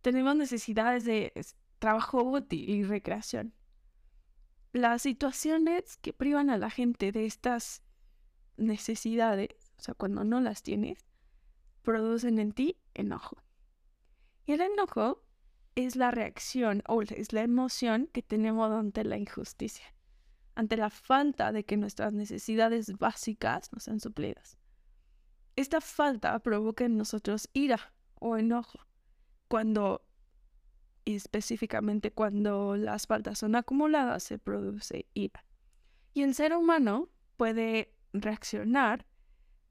Tenemos 0.00 0.36
necesidades 0.36 1.04
de 1.04 1.32
trabajo 1.78 2.22
útil 2.22 2.68
y 2.68 2.84
recreación. 2.84 3.54
Las 4.72 5.02
situaciones 5.02 5.96
que 5.98 6.12
privan 6.12 6.50
a 6.50 6.56
la 6.56 6.70
gente 6.70 7.12
de 7.12 7.26
estas 7.26 7.82
necesidades, 8.56 9.72
o 9.78 9.82
sea, 9.82 9.94
cuando 9.94 10.24
no 10.24 10.40
las 10.40 10.62
tienes, 10.62 11.06
producen 11.82 12.38
en 12.38 12.52
ti 12.52 12.78
enojo. 12.94 13.36
Y 14.46 14.52
el 14.52 14.60
enojo 14.60 15.22
es 15.74 15.96
la 15.96 16.10
reacción 16.10 16.82
o 16.86 17.02
es 17.02 17.32
la 17.32 17.42
emoción 17.42 18.08
que 18.12 18.22
tenemos 18.22 18.72
ante 18.72 19.04
la 19.04 19.16
injusticia 19.16 19.92
ante 20.54 20.76
la 20.76 20.90
falta 20.90 21.52
de 21.52 21.64
que 21.64 21.76
nuestras 21.76 22.12
necesidades 22.12 22.98
básicas 22.98 23.72
nos 23.72 23.84
sean 23.84 24.00
suplidas. 24.00 24.58
Esta 25.56 25.80
falta 25.80 26.38
provoca 26.40 26.84
en 26.84 26.96
nosotros 26.96 27.48
ira 27.52 27.92
o 28.14 28.36
enojo, 28.36 28.78
cuando, 29.48 30.02
específicamente 31.04 32.10
cuando 32.10 32.76
las 32.76 33.06
faltas 33.06 33.38
son 33.38 33.54
acumuladas, 33.54 34.22
se 34.22 34.38
produce 34.38 35.06
ira. 35.14 35.44
Y 36.14 36.22
el 36.22 36.34
ser 36.34 36.54
humano 36.54 37.08
puede 37.36 37.94
reaccionar 38.12 39.06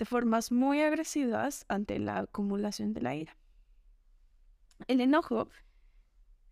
de 0.02 0.06
formas 0.06 0.52
muy 0.52 0.82
agresivas 0.82 1.64
ante 1.68 2.00
la 2.00 2.18
acumulación 2.22 2.92
de 2.92 3.02
la 3.02 3.14
ira. 3.14 3.38
El 4.88 5.00
enojo 5.00 5.48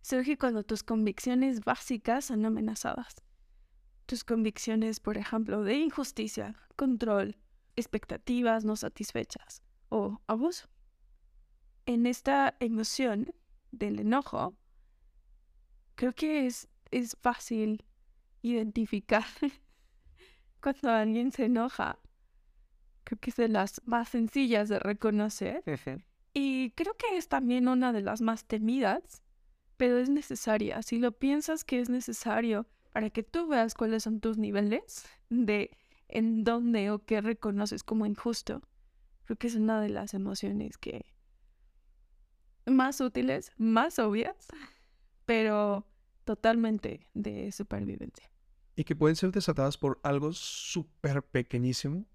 surge 0.02 0.38
cuando 0.38 0.62
tus 0.62 0.84
convicciones 0.84 1.60
básicas 1.60 2.26
son 2.26 2.46
amenazadas 2.46 3.24
tus 4.10 4.24
convicciones, 4.24 4.98
por 4.98 5.16
ejemplo, 5.18 5.62
de 5.62 5.76
injusticia, 5.78 6.56
control, 6.74 7.36
expectativas 7.76 8.64
no 8.64 8.74
satisfechas 8.74 9.62
o 9.88 10.20
abuso. 10.26 10.68
En 11.86 12.06
esta 12.06 12.56
emoción 12.58 13.32
del 13.70 14.00
enojo, 14.00 14.56
creo 15.94 16.12
que 16.12 16.46
es, 16.46 16.68
es 16.90 17.16
fácil 17.20 17.84
identificar 18.42 19.24
cuando 20.60 20.90
alguien 20.90 21.30
se 21.30 21.44
enoja. 21.44 22.00
Creo 23.04 23.18
que 23.18 23.30
es 23.30 23.36
de 23.36 23.48
las 23.48 23.80
más 23.84 24.08
sencillas 24.10 24.68
de 24.68 24.78
reconocer. 24.78 25.62
Y 26.32 26.70
creo 26.72 26.94
que 26.96 27.16
es 27.16 27.28
también 27.28 27.68
una 27.68 27.92
de 27.92 28.02
las 28.02 28.20
más 28.20 28.44
temidas, 28.44 29.22
pero 29.76 29.98
es 29.98 30.08
necesaria. 30.08 30.82
Si 30.82 30.98
lo 30.98 31.12
piensas 31.12 31.64
que 31.64 31.80
es 31.80 31.88
necesario 31.88 32.66
para 32.92 33.10
que 33.10 33.22
tú 33.22 33.48
veas 33.48 33.74
cuáles 33.74 34.02
son 34.04 34.20
tus 34.20 34.38
niveles 34.38 35.06
de 35.28 35.70
en 36.08 36.44
dónde 36.44 36.90
o 36.90 37.04
qué 37.04 37.20
reconoces 37.20 37.82
como 37.84 38.06
injusto. 38.06 38.62
Creo 39.24 39.36
que 39.36 39.46
es 39.46 39.54
una 39.54 39.80
de 39.80 39.88
las 39.88 40.14
emociones 40.14 40.76
que 40.76 41.06
más 42.66 43.00
útiles, 43.00 43.52
más 43.56 43.98
obvias, 43.98 44.48
pero 45.24 45.86
totalmente 46.24 47.06
de 47.14 47.52
supervivencia. 47.52 48.30
Y 48.76 48.84
que 48.84 48.96
pueden 48.96 49.16
ser 49.16 49.30
desatadas 49.30 49.78
por 49.78 50.00
algo 50.02 50.32
súper 50.32 51.22
pequeñísimo, 51.22 52.06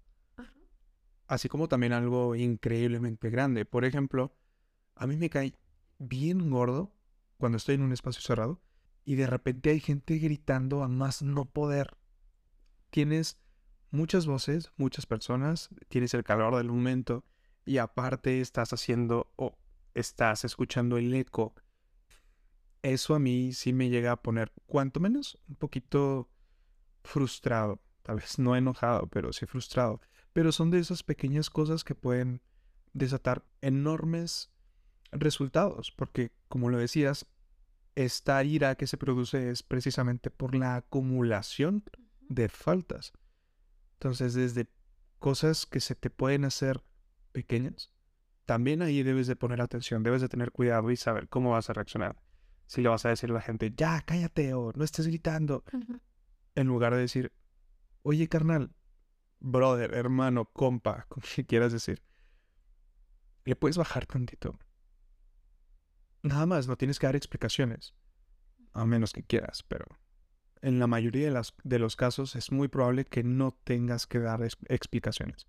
así 1.26 1.48
como 1.48 1.68
también 1.68 1.92
algo 1.92 2.34
increíblemente 2.34 3.30
grande. 3.30 3.64
Por 3.64 3.84
ejemplo, 3.84 4.34
a 4.94 5.06
mí 5.06 5.16
me 5.16 5.30
cae 5.30 5.54
bien 5.98 6.50
gordo 6.50 6.92
cuando 7.38 7.58
estoy 7.58 7.76
en 7.76 7.82
un 7.82 7.92
espacio 7.92 8.22
cerrado 8.22 8.60
y 9.04 9.14
de 9.14 9.26
repente 9.26 9.70
hay 9.70 9.80
gente 9.80 10.18
gritando 10.18 10.82
a 10.82 10.88
más 10.88 11.22
no 11.22 11.44
poder. 11.44 11.96
Tienes 12.90 13.38
muchas 13.90 14.26
voces, 14.26 14.72
muchas 14.76 15.06
personas, 15.06 15.70
tienes 15.88 16.14
el 16.14 16.24
calor 16.24 16.56
del 16.56 16.68
momento 16.68 17.24
y 17.64 17.78
aparte 17.78 18.40
estás 18.40 18.72
haciendo 18.72 19.32
o 19.36 19.58
estás 19.94 20.44
escuchando 20.44 20.96
el 20.98 21.14
eco. 21.14 21.54
Eso 22.82 23.14
a 23.14 23.18
mí 23.18 23.52
sí 23.52 23.72
me 23.72 23.88
llega 23.88 24.12
a 24.12 24.22
poner, 24.22 24.52
cuanto 24.66 25.00
menos, 25.00 25.38
un 25.48 25.56
poquito 25.56 26.30
frustrado. 27.02 27.80
Tal 28.02 28.16
vez 28.16 28.38
no 28.38 28.54
enojado, 28.54 29.08
pero 29.08 29.32
sí 29.32 29.46
frustrado. 29.46 30.00
Pero 30.36 30.52
son 30.52 30.70
de 30.70 30.78
esas 30.78 31.02
pequeñas 31.02 31.48
cosas 31.48 31.82
que 31.82 31.94
pueden 31.94 32.42
desatar 32.92 33.46
enormes 33.62 34.52
resultados, 35.10 35.92
porque 35.92 36.30
como 36.48 36.68
lo 36.68 36.76
decías, 36.76 37.24
esta 37.94 38.44
ira 38.44 38.74
que 38.74 38.86
se 38.86 38.98
produce 38.98 39.48
es 39.48 39.62
precisamente 39.62 40.30
por 40.30 40.54
la 40.54 40.76
acumulación 40.76 41.84
de 42.20 42.50
faltas. 42.50 43.14
Entonces, 43.94 44.34
desde 44.34 44.68
cosas 45.20 45.64
que 45.64 45.80
se 45.80 45.94
te 45.94 46.10
pueden 46.10 46.44
hacer 46.44 46.84
pequeñas, 47.32 47.90
también 48.44 48.82
ahí 48.82 49.02
debes 49.02 49.28
de 49.28 49.36
poner 49.36 49.62
atención, 49.62 50.02
debes 50.02 50.20
de 50.20 50.28
tener 50.28 50.52
cuidado 50.52 50.90
y 50.90 50.96
saber 50.98 51.30
cómo 51.30 51.52
vas 51.52 51.70
a 51.70 51.72
reaccionar. 51.72 52.20
Si 52.66 52.82
le 52.82 52.90
vas 52.90 53.06
a 53.06 53.08
decir 53.08 53.30
a 53.30 53.32
la 53.32 53.40
gente, 53.40 53.72
ya, 53.74 54.02
cállate 54.02 54.52
o 54.52 54.70
no 54.74 54.84
estés 54.84 55.06
gritando, 55.06 55.64
en 56.54 56.66
lugar 56.66 56.92
de 56.92 57.00
decir, 57.00 57.32
oye, 58.02 58.28
carnal, 58.28 58.74
brother, 59.40 59.94
hermano, 59.94 60.46
compa, 60.46 61.06
como 61.08 61.24
quieras 61.46 61.72
decir, 61.72 62.02
le 63.44 63.56
puedes 63.56 63.78
bajar 63.78 64.06
tantito. 64.06 64.58
Nada 66.22 66.46
más, 66.46 66.66
no 66.66 66.76
tienes 66.76 66.98
que 66.98 67.06
dar 67.06 67.16
explicaciones. 67.16 67.94
A 68.72 68.84
menos 68.84 69.12
que 69.12 69.22
quieras, 69.22 69.62
pero 69.62 69.86
en 70.60 70.78
la 70.78 70.86
mayoría 70.86 71.26
de, 71.26 71.30
las, 71.30 71.54
de 71.62 71.78
los 71.78 71.96
casos 71.96 72.36
es 72.36 72.50
muy 72.50 72.68
probable 72.68 73.04
que 73.04 73.22
no 73.22 73.52
tengas 73.64 74.06
que 74.06 74.18
dar 74.18 74.42
explicaciones. 74.42 75.46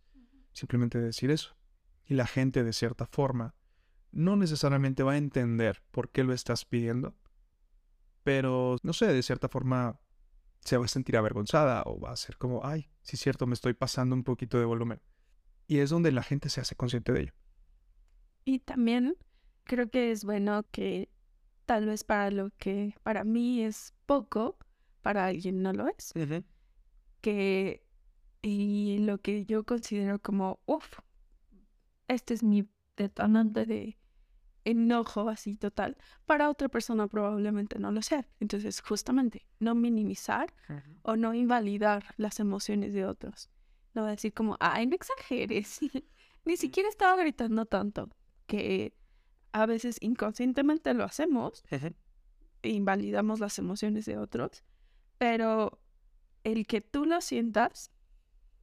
Simplemente 0.54 1.00
decir 1.00 1.32
eso. 1.32 1.58
Y 2.06 2.14
la 2.14 2.28
gente, 2.28 2.64
de 2.64 2.72
cierta 2.72 3.06
forma, 3.06 3.56
no 4.12 4.36
necesariamente 4.36 5.04
va 5.04 5.14
a 5.14 5.18
entender 5.18 5.84
por 5.92 6.12
qué 6.12 6.24
lo 6.24 6.34
estás 6.34 6.66
pidiendo, 6.66 7.16
pero, 8.24 8.78
no 8.84 8.94
sé, 8.94 9.08
de 9.08 9.24
cierta 9.24 9.50
forma 9.50 10.00
se 10.62 10.78
va 10.78 10.86
a 10.86 10.90
sentir 10.90 11.18
avergonzada 11.18 11.84
o 11.86 12.00
va 12.00 12.12
a 12.12 12.18
ser 12.18 12.38
como, 12.38 12.66
ay, 12.66 12.90
sí 13.08 13.16
es 13.16 13.22
cierto, 13.22 13.48
me 13.48 13.54
estoy 13.54 13.74
pasando 13.74 14.16
un 14.16 14.26
poquito 14.26 14.60
de 14.60 14.66
volumen. 14.66 15.02
Y 15.66 15.80
es 15.80 15.90
donde 15.90 16.12
la 16.12 16.24
gente 16.24 16.50
se 16.50 16.60
hace 16.60 16.76
consciente 16.76 17.14
de 17.14 17.22
ello. 17.22 17.34
Y 18.44 18.60
también 18.60 19.16
creo 19.64 19.90
que 19.90 20.12
es 20.12 20.26
bueno 20.26 20.66
que 20.72 21.10
tal 21.66 21.86
vez 21.86 22.04
para 22.04 22.32
lo 22.32 22.52
que 22.58 22.96
para 23.04 23.24
mí 23.24 23.64
es 23.64 23.94
poco, 24.06 24.58
para 25.02 25.26
alguien 25.26 25.62
no 25.62 25.72
lo 25.72 25.88
es. 25.88 26.12
Que 27.22 27.82
y 28.42 29.00
lo 29.00 29.20
que 29.20 29.46
yo 29.46 29.64
considero 29.64 30.20
como, 30.20 30.60
uff, 30.66 31.00
este 32.10 32.34
es 32.34 32.44
mi 32.44 32.68
detonante 32.98 33.66
de 33.66 33.98
enojo 34.70 35.30
así 35.30 35.56
total, 35.56 35.98
para 36.26 36.50
otra 36.50 36.70
persona 36.70 37.08
probablemente 37.08 37.80
no 37.80 37.92
lo 37.92 38.02
sea. 38.02 38.28
Entonces, 38.40 38.82
justamente, 38.82 39.48
no 39.60 39.76
minimizar 39.76 40.54
o 41.04 41.16
no 41.16 41.34
invalidar 41.34 42.14
las 42.18 42.40
emociones 42.40 42.94
de 42.94 43.06
otros. 43.06 43.50
No 43.94 44.06
decir 44.06 44.34
como, 44.34 44.58
ay, 44.60 44.86
no 44.88 44.96
exageres. 44.96 45.80
Ni 46.46 46.58
siquiera 46.58 46.90
estaba 46.90 47.16
gritando 47.16 47.66
tanto. 47.66 48.10
Que 48.46 48.94
a 49.52 49.66
veces 49.66 49.98
inconscientemente 50.02 50.94
lo 50.94 51.04
hacemos, 51.04 51.64
e 52.62 52.70
invalidamos 52.70 53.40
las 53.40 53.58
emociones 53.60 54.06
de 54.06 54.18
otros, 54.18 54.64
pero 55.18 55.80
el 56.44 56.68
que 56.68 56.82
tú 56.82 57.06
lo 57.06 57.22
sientas 57.22 57.92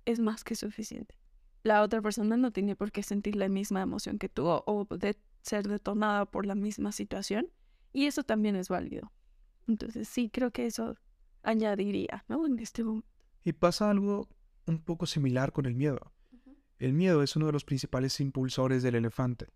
es 0.04 0.20
más 0.20 0.44
que 0.44 0.54
suficiente. 0.54 1.16
la 1.62 1.82
otra 1.82 2.02
persona 2.02 2.36
no 2.36 2.50
tiene 2.52 2.76
por 2.76 2.92
qué 2.92 3.02
sentir 3.02 3.36
la 3.36 3.48
misma 3.48 3.80
emoción 3.80 4.18
que 4.18 4.28
tú 4.28 4.46
o, 4.46 4.86
de 4.98 5.16
ser 5.44 5.68
detonada 5.68 6.24
por 6.26 6.46
la 6.46 6.54
misma 6.54 6.90
situación. 6.90 7.48
Y 7.92 8.06
eso 8.06 8.24
también 8.24 8.56
es 8.56 8.68
válido. 8.68 9.12
Entonces 9.68 10.08
sí, 10.08 10.30
creo 10.30 10.50
que 10.50 10.66
eso 10.66 10.96
añadiría, 11.42 12.24
¿no? 12.28 12.46
En 12.46 12.58
este 12.58 12.82
momento. 12.82 13.08
Y 13.44 13.52
pasa 13.52 13.90
algo 13.90 14.28
un 14.66 14.82
poco 14.82 15.06
similar 15.06 15.52
con 15.52 15.66
el 15.66 15.74
miedo. 15.74 16.12
El 16.78 16.92
miedo 16.92 17.22
es 17.22 17.36
uno 17.36 17.46
de 17.46 17.52
los 17.52 17.64
principales 17.64 18.18
impulsores 18.20 18.82
del 18.82 18.96
elefante. 18.96 19.48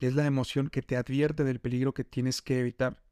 Es 0.00 0.14
la 0.14 0.26
emoción 0.26 0.68
que 0.68 0.82
te 0.82 0.96
advierte 0.96 1.44
del 1.44 1.60
peligro 1.60 1.92
que 1.92 2.04
tienes 2.04 2.42
que 2.42 2.60
evitar. 2.60 3.02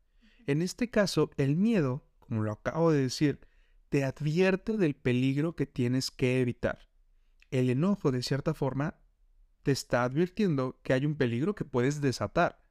En 0.47 0.63
este 0.63 0.91
caso, 0.91 1.31
el 1.37 1.57
miedo, 1.57 2.09
como 2.19 2.43
lo 2.43 2.53
acabo 2.53 2.93
de 2.93 3.03
decir, 3.03 3.41
te 3.89 4.05
advierte 4.05 4.77
del 4.77 4.95
peligro 4.95 5.55
que 5.55 5.67
tienes 5.67 6.11
que 6.11 6.41
evitar. 6.41 6.89
El 7.51 7.71
enojo, 7.71 8.11
de 8.11 8.23
cierta 8.23 8.55
forma, 8.55 8.97
te 9.67 9.73
está 9.73 10.05
advirtiendo 10.05 10.79
que 10.85 10.93
hay 10.93 11.05
un 11.05 11.17
peligro 11.17 11.57
que 11.57 11.65
puedes 11.65 12.01
desatar. 12.01 12.63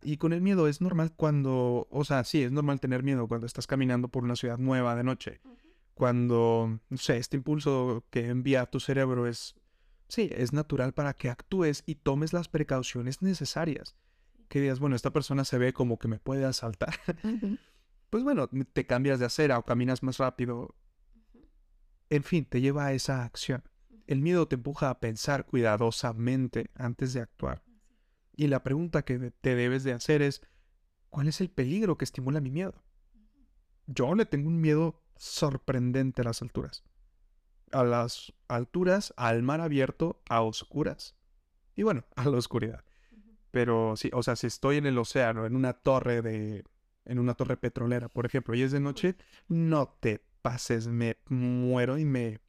Y 0.00 0.16
con 0.18 0.32
el 0.32 0.40
miedo 0.40 0.68
es 0.68 0.80
normal 0.80 1.12
cuando, 1.16 1.88
o 1.90 2.04
sea, 2.04 2.22
sí, 2.22 2.44
es 2.44 2.52
normal 2.52 2.78
tener 2.78 3.02
miedo 3.02 3.26
cuando 3.26 3.48
estás 3.48 3.66
caminando 3.66 4.06
por 4.06 4.22
una 4.22 4.36
ciudad 4.36 4.56
nueva 4.56 4.94
de 4.94 5.02
noche. 5.02 5.40
Cuando, 5.92 6.78
no 6.88 6.96
sé, 6.98 7.16
este 7.16 7.36
impulso 7.36 8.06
que 8.10 8.28
envía 8.28 8.60
a 8.60 8.70
tu 8.70 8.78
cerebro 8.78 9.26
es, 9.26 9.56
sí, 10.06 10.30
es 10.32 10.52
natural 10.52 10.94
para 10.94 11.14
que 11.14 11.30
actúes 11.30 11.82
y 11.84 11.96
tomes 11.96 12.32
las 12.32 12.46
precauciones 12.46 13.22
necesarias. 13.22 13.96
Que 14.48 14.60
digas, 14.60 14.78
bueno, 14.78 14.94
esta 14.94 15.12
persona 15.12 15.44
se 15.44 15.58
ve 15.58 15.72
como 15.72 15.98
que 15.98 16.06
me 16.06 16.20
puede 16.20 16.44
asaltar. 16.44 16.94
pues 18.08 18.22
bueno, 18.22 18.48
te 18.72 18.86
cambias 18.86 19.18
de 19.18 19.26
acera 19.26 19.58
o 19.58 19.64
caminas 19.64 20.04
más 20.04 20.18
rápido. 20.18 20.76
En 22.08 22.22
fin, 22.22 22.44
te 22.44 22.60
lleva 22.60 22.86
a 22.86 22.92
esa 22.92 23.24
acción. 23.24 23.64
El 24.10 24.22
miedo 24.22 24.48
te 24.48 24.56
empuja 24.56 24.90
a 24.90 24.98
pensar 24.98 25.46
cuidadosamente 25.46 26.68
antes 26.74 27.12
de 27.12 27.20
actuar. 27.20 27.62
Y 28.34 28.48
la 28.48 28.64
pregunta 28.64 29.04
que 29.04 29.30
te 29.30 29.54
debes 29.54 29.84
de 29.84 29.92
hacer 29.92 30.20
es, 30.20 30.42
¿cuál 31.10 31.28
es 31.28 31.40
el 31.40 31.48
peligro 31.48 31.96
que 31.96 32.06
estimula 32.06 32.40
mi 32.40 32.50
miedo? 32.50 32.82
Yo 33.86 34.16
le 34.16 34.26
tengo 34.26 34.48
un 34.48 34.60
miedo 34.60 35.00
sorprendente 35.16 36.22
a 36.22 36.24
las 36.24 36.42
alturas. 36.42 36.82
A 37.70 37.84
las 37.84 38.32
alturas, 38.48 39.14
al 39.16 39.44
mar 39.44 39.60
abierto, 39.60 40.20
a 40.28 40.42
oscuras. 40.42 41.14
Y 41.76 41.84
bueno, 41.84 42.04
a 42.16 42.24
la 42.24 42.36
oscuridad. 42.36 42.84
Pero 43.52 43.94
sí, 43.94 44.10
o 44.12 44.24
sea, 44.24 44.34
si 44.34 44.48
estoy 44.48 44.78
en 44.78 44.86
el 44.86 44.98
océano, 44.98 45.46
en 45.46 45.54
una 45.54 45.74
torre 45.74 46.20
de. 46.20 46.64
en 47.04 47.20
una 47.20 47.34
torre 47.34 47.56
petrolera, 47.56 48.08
por 48.08 48.26
ejemplo, 48.26 48.56
y 48.56 48.62
es 48.62 48.72
de 48.72 48.80
noche, 48.80 49.14
no 49.46 49.96
te 50.00 50.20
pases, 50.42 50.88
me 50.88 51.16
muero 51.28 51.96
y 51.96 52.04
me. 52.04 52.40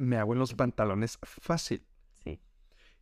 Me 0.00 0.16
hago 0.16 0.32
en 0.32 0.38
los 0.38 0.54
pantalones 0.54 1.18
fácil. 1.22 1.86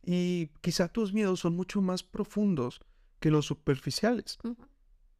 Y 0.01 0.47
quizá 0.61 0.87
tus 0.87 1.13
miedos 1.13 1.41
son 1.41 1.55
mucho 1.55 1.81
más 1.81 2.03
profundos 2.03 2.79
que 3.19 3.31
los 3.31 3.45
superficiales. 3.45 4.37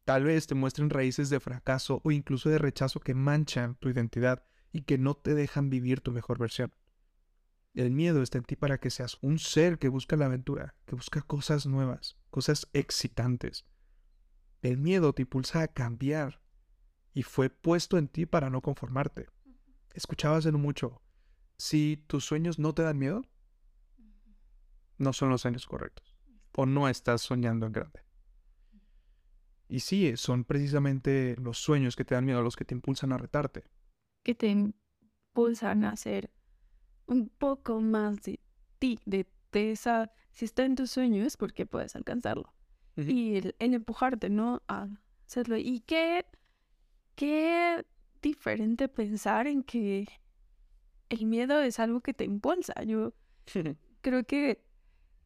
Tal 0.06 0.24
vez 0.24 0.48
te 0.48 0.56
muestren 0.56 0.90
raíces 0.90 1.30
de 1.30 1.40
fracaso 1.40 2.02
o 2.04 2.12
incluso 2.12 2.50
de 2.50 2.58
rechazo 2.58 3.00
que 3.00 3.14
manchan 3.14 3.76
tu 3.76 3.90
identidad 3.90 4.46
y 4.72 4.84
que 4.84 4.98
no 4.98 5.16
te 5.16 5.36
dejan 5.36 5.70
vivir 5.70 6.02
tu 6.02 6.12
mejor 6.12 6.40
versión. 6.40 6.74
El 7.74 7.92
miedo 7.92 8.24
está 8.24 8.38
en 8.38 8.46
ti 8.46 8.56
para 8.56 8.80
que 8.80 8.90
seas 8.90 9.18
un 9.22 9.38
ser 9.38 9.78
que 9.78 9.90
busca 9.90 10.16
la 10.16 10.26
aventura, 10.26 10.76
que 10.86 10.96
busca 10.96 11.22
cosas 11.22 11.66
nuevas, 11.66 12.18
cosas 12.30 12.68
excitantes. 12.74 13.66
El 14.62 14.78
miedo 14.78 15.14
te 15.14 15.22
impulsa 15.22 15.62
a 15.62 15.68
cambiar 15.68 16.42
y 17.14 17.24
fue 17.24 17.50
puesto 17.50 17.98
en 17.98 18.08
ti 18.08 18.26
para 18.26 18.50
no 18.50 18.62
conformarte. 18.62 19.28
Escuchabas 19.94 20.46
en 20.46 20.56
mucho, 20.56 21.02
si 21.60 21.98
tus 22.08 22.24
sueños 22.24 22.58
no 22.58 22.74
te 22.74 22.84
dan 22.84 22.98
miedo, 22.98 23.22
no 24.98 25.12
son 25.12 25.30
los 25.30 25.46
años 25.46 25.68
correctos. 25.68 26.16
O 26.56 26.66
no 26.66 26.88
estás 26.88 27.22
soñando 27.22 27.66
en 27.66 27.74
grande. 27.74 28.02
Y 29.68 29.82
sí, 29.82 30.16
son 30.16 30.46
precisamente 30.46 31.36
los 31.38 31.58
sueños 31.58 31.96
que 31.96 32.06
te 32.06 32.16
dan 32.16 32.26
miedo 32.26 32.42
los 32.42 32.56
que 32.56 32.66
te 32.66 32.74
impulsan 32.74 33.12
a 33.12 33.18
retarte. 33.18 33.66
Que 34.24 34.34
te 34.36 34.48
impulsan 34.48 35.84
a 35.84 35.92
hacer 35.92 36.32
un 37.06 37.30
poco 37.30 37.82
más 37.82 38.22
de 38.24 38.40
ti, 38.80 39.00
de, 39.06 39.28
esa... 39.52 40.12
Si 40.32 40.46
está 40.46 40.64
en 40.64 40.76
tus 40.76 40.92
sueños 40.92 41.36
porque 41.36 41.66
puedes 41.66 41.96
alcanzarlo. 41.96 42.54
Y 42.96 43.36
el, 43.36 43.56
empujarte, 43.60 44.30
¿no? 44.30 44.62
A 44.68 44.88
hacerlo. 45.26 45.58
Y 45.58 45.82
qué, 45.82 46.26
qué 47.16 47.86
diferente 48.22 48.88
pensar 48.88 49.48
en 49.48 49.64
que 49.64 50.08
el 51.10 51.26
miedo 51.26 51.62
es 51.62 51.80
algo 51.80 52.02
que 52.02 52.14
te 52.14 52.24
impulsa. 52.24 52.74
Yo 52.84 53.14
creo 54.02 54.24
que 54.24 54.64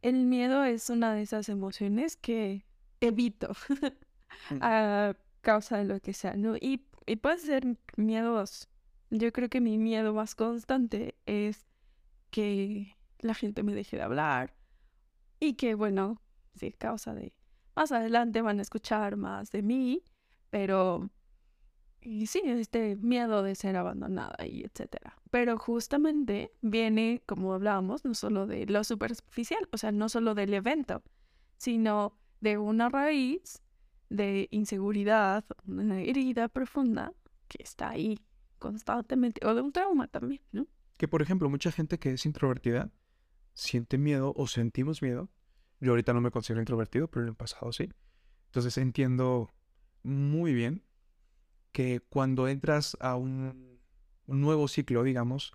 el 0.01 0.25
miedo 0.25 0.63
es 0.63 0.89
una 0.89 1.13
de 1.13 1.21
esas 1.21 1.49
emociones 1.49 2.17
que 2.17 2.65
evito 2.99 3.53
mm. 4.49 4.57
a 4.61 5.15
causa 5.41 5.77
de 5.77 5.85
lo 5.85 5.99
que 5.99 6.13
sea, 6.13 6.35
¿no? 6.35 6.55
Y, 6.55 6.85
y 7.05 7.17
puede 7.17 7.37
ser 7.37 7.77
miedos. 7.97 8.69
Yo 9.09 9.31
creo 9.31 9.49
que 9.49 9.61
mi 9.61 9.77
miedo 9.77 10.13
más 10.13 10.35
constante 10.35 11.15
es 11.25 11.65
que 12.31 12.95
la 13.19 13.33
gente 13.33 13.63
me 13.63 13.75
deje 13.75 13.97
de 13.97 14.03
hablar 14.03 14.55
y 15.39 15.53
que, 15.53 15.75
bueno, 15.75 16.21
sí, 16.55 16.71
causa 16.71 17.13
de... 17.13 17.33
Más 17.75 17.91
adelante 17.91 18.41
van 18.41 18.59
a 18.59 18.61
escuchar 18.61 19.17
más 19.17 19.51
de 19.51 19.61
mí, 19.63 20.03
pero 20.49 21.09
y 22.03 22.27
sí, 22.27 22.41
este 22.45 22.95
miedo 22.97 23.43
de 23.43 23.55
ser 23.55 23.75
abandonada 23.75 24.45
y 24.45 24.63
etcétera. 24.63 25.15
Pero 25.31 25.57
justamente 25.57 26.51
viene, 26.61 27.23
como 27.25 27.53
hablábamos, 27.53 28.05
no 28.05 28.13
solo 28.13 28.45
de 28.45 28.65
lo 28.65 28.83
superficial, 28.83 29.67
o 29.71 29.77
sea, 29.77 29.91
no 29.91 30.09
solo 30.09 30.35
del 30.35 30.53
evento, 30.53 31.01
sino 31.57 32.17
de 32.41 32.57
una 32.57 32.89
raíz 32.89 33.61
de 34.09 34.47
inseguridad, 34.51 35.45
una 35.65 36.01
herida 36.01 36.47
profunda 36.49 37.13
que 37.47 37.63
está 37.63 37.89
ahí 37.89 38.19
constantemente, 38.59 39.45
o 39.45 39.55
de 39.55 39.61
un 39.61 39.71
trauma 39.71 40.07
también, 40.07 40.41
¿no? 40.51 40.67
Que 40.97 41.07
por 41.07 41.21
ejemplo, 41.21 41.49
mucha 41.49 41.71
gente 41.71 41.97
que 41.99 42.11
es 42.11 42.25
introvertida 42.25 42.91
siente 43.53 43.97
miedo 43.97 44.33
o 44.35 44.47
sentimos 44.47 45.01
miedo. 45.01 45.29
Yo 45.79 45.91
ahorita 45.91 46.13
no 46.13 46.21
me 46.21 46.31
considero 46.31 46.61
introvertido, 46.61 47.07
pero 47.07 47.23
en 47.23 47.29
el 47.29 47.35
pasado 47.35 47.71
sí. 47.71 47.89
Entonces 48.47 48.77
entiendo 48.77 49.51
muy 50.03 50.53
bien 50.53 50.83
que 51.73 51.99
cuando 51.99 52.47
entras 52.47 52.95
a 53.01 53.15
un, 53.15 53.81
nuevo 54.27 54.69
ciclo, 54.69 55.03
digamos, 55.03 55.51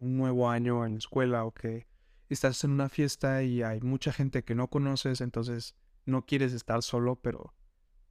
un 0.00 0.18
nuevo 0.18 0.50
año 0.50 0.84
en 0.84 0.92
la 0.92 0.98
escuela 0.98 1.44
o 1.44 1.54
que 1.54 1.86
estás 2.28 2.62
en 2.64 2.72
una 2.72 2.88
fiesta 2.88 3.42
y 3.42 3.62
hay 3.62 3.80
mucha 3.80 4.12
gente 4.12 4.44
que 4.44 4.54
no 4.54 4.68
conoces, 4.68 5.20
entonces 5.20 5.76
no 6.04 6.26
quieres 6.26 6.52
estar 6.52 6.82
solo, 6.82 7.16
pero 7.16 7.54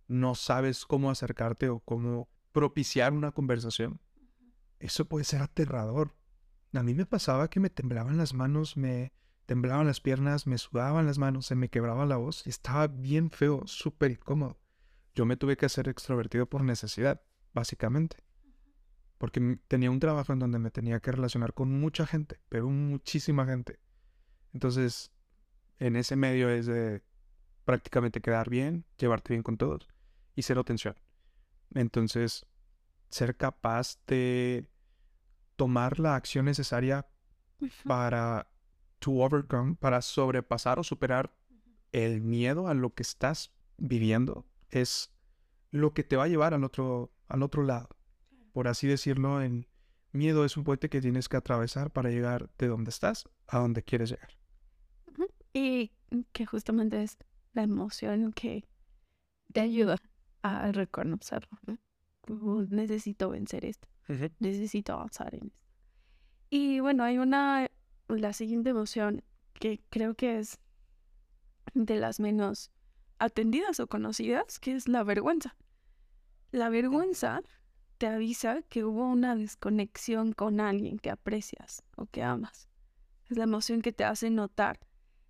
no 0.08 0.34
sabes 0.34 0.86
cómo 0.86 1.12
acercarte 1.12 1.70
o 1.70 1.82
cómo 1.82 2.30
propiciar 2.54 3.14
una 3.14 3.32
conversación. 3.32 4.02
Eso 4.80 5.06
puede 5.06 5.26
ser 5.26 5.42
aterrador. 5.42 6.16
A 6.74 6.84
mí 6.84 6.96
me 6.96 7.06
pasaba 7.06 7.50
que 7.50 7.60
me 7.60 7.70
temblaban 7.70 8.18
las 8.18 8.34
manos, 8.34 8.78
me 8.78 9.12
temblaban 9.46 9.88
las 9.88 10.00
piernas, 10.00 10.48
me 10.48 10.58
sudaban 10.58 11.06
las 11.06 11.18
manos, 11.18 11.46
se 11.46 11.56
me 11.56 11.70
quebraba 11.70 12.06
la 12.06 12.16
voz 12.16 12.48
estaba 12.48 12.88
bien 12.88 13.30
feo, 13.30 13.64
súper 13.68 14.12
incómodo. 14.12 14.58
Yo 15.14 15.26
me 15.26 15.36
tuve 15.36 15.58
que 15.58 15.66
hacer 15.66 15.90
extrovertido 15.90 16.46
por 16.46 16.64
necesidad 16.64 17.22
básicamente. 17.54 18.18
Porque 19.18 19.60
tenía 19.68 19.92
un 19.92 20.00
trabajo 20.00 20.34
en 20.34 20.40
donde 20.40 20.60
me 20.60 20.72
tenía 20.72 21.00
que 21.00 21.12
relacionar 21.12 21.54
con 21.54 21.80
mucha 21.80 22.08
gente, 22.08 22.40
pero 22.50 22.70
muchísima 22.70 23.46
gente. 23.46 23.80
Entonces, 24.54 25.12
en 25.80 25.96
ese 25.96 26.16
medio 26.16 26.50
es 26.50 26.66
de 26.66 27.04
prácticamente 27.66 28.22
quedar 28.22 28.50
bien, 28.50 28.86
llevarte 28.98 29.34
bien 29.34 29.44
con 29.44 29.58
todos 29.58 29.88
y 30.36 30.42
cero 30.42 30.64
tensión. 30.64 30.96
Entonces, 31.74 32.46
ser 33.10 33.38
capaz 33.38 34.00
de 34.08 34.68
tomar 35.56 36.00
la 36.00 36.16
acción 36.16 36.46
necesaria 36.46 37.08
para 37.86 38.48
to 39.00 39.12
overcome, 39.12 39.76
para 39.76 40.02
sobrepasar 40.02 40.80
o 40.80 40.84
superar 40.84 41.36
el 41.92 42.22
miedo 42.22 42.68
a 42.68 42.74
lo 42.74 42.94
que 42.94 43.04
estás 43.04 43.52
viviendo, 43.78 44.46
es 44.70 45.12
lo 45.72 45.94
que 45.94 46.04
te 46.04 46.16
va 46.16 46.26
a 46.26 46.28
llevar 46.28 46.54
al 46.54 46.64
otro, 46.64 47.12
al 47.32 47.44
otro 47.44 47.64
lado. 47.64 47.90
Por 48.52 48.68
así 48.68 48.88
decirlo, 48.88 49.42
el 49.42 49.68
miedo 50.12 50.44
es 50.44 50.58
un 50.58 50.64
puente 50.64 50.90
que 50.90 51.02
tienes 51.02 51.30
que 51.30 51.38
atravesar 51.38 51.92
para 51.92 52.10
llegar 52.10 52.50
de 52.58 52.68
donde 52.68 52.90
estás 52.90 53.30
a 53.48 53.60
donde 53.60 53.84
quieres 53.84 54.10
llegar. 54.10 54.30
Y 55.54 55.92
que 56.34 56.46
justamente 56.46 57.02
es 57.02 57.18
la 57.54 57.64
emoción 57.64 58.34
que 58.34 58.66
te 59.54 59.62
ayuda 59.62 59.98
a 60.42 60.72
reconocerlo. 60.72 61.58
necesito 62.70 63.30
vencer 63.30 63.66
esto. 63.66 63.88
Necesito 64.40 64.94
avanzar 64.94 65.34
en 65.36 65.48
esto. 65.48 65.60
Y 66.50 66.82
bueno, 66.82 67.04
hay 67.04 67.18
una, 67.18 67.70
la 68.10 68.34
siguiente 68.34 68.72
emoción 68.72 69.24
que 69.54 69.82
creo 69.90 70.16
que 70.16 70.40
es 70.40 70.60
de 71.74 71.96
las 71.96 72.20
menos 72.20 72.72
atendidas 73.20 73.80
o 73.80 73.88
conocidas, 73.88 74.60
que 74.60 74.76
es 74.76 74.90
la 74.90 75.04
vergüenza. 75.04 75.56
La 76.52 76.70
vergüenza 76.70 77.42
te 77.98 78.08
avisa 78.08 78.62
que 78.64 78.84
hubo 78.84 79.06
una 79.06 79.36
desconexión 79.36 80.34
con 80.34 80.60
alguien 80.60 81.00
que 81.00 81.10
aprecias 81.10 81.84
o 81.96 82.08
que 82.08 82.24
amas. 82.24 82.68
Es 83.30 83.38
la 83.38 83.46
emoción 83.46 83.82
que 83.82 83.94
te 83.94 84.04
hace 84.04 84.30
notar, 84.30 84.80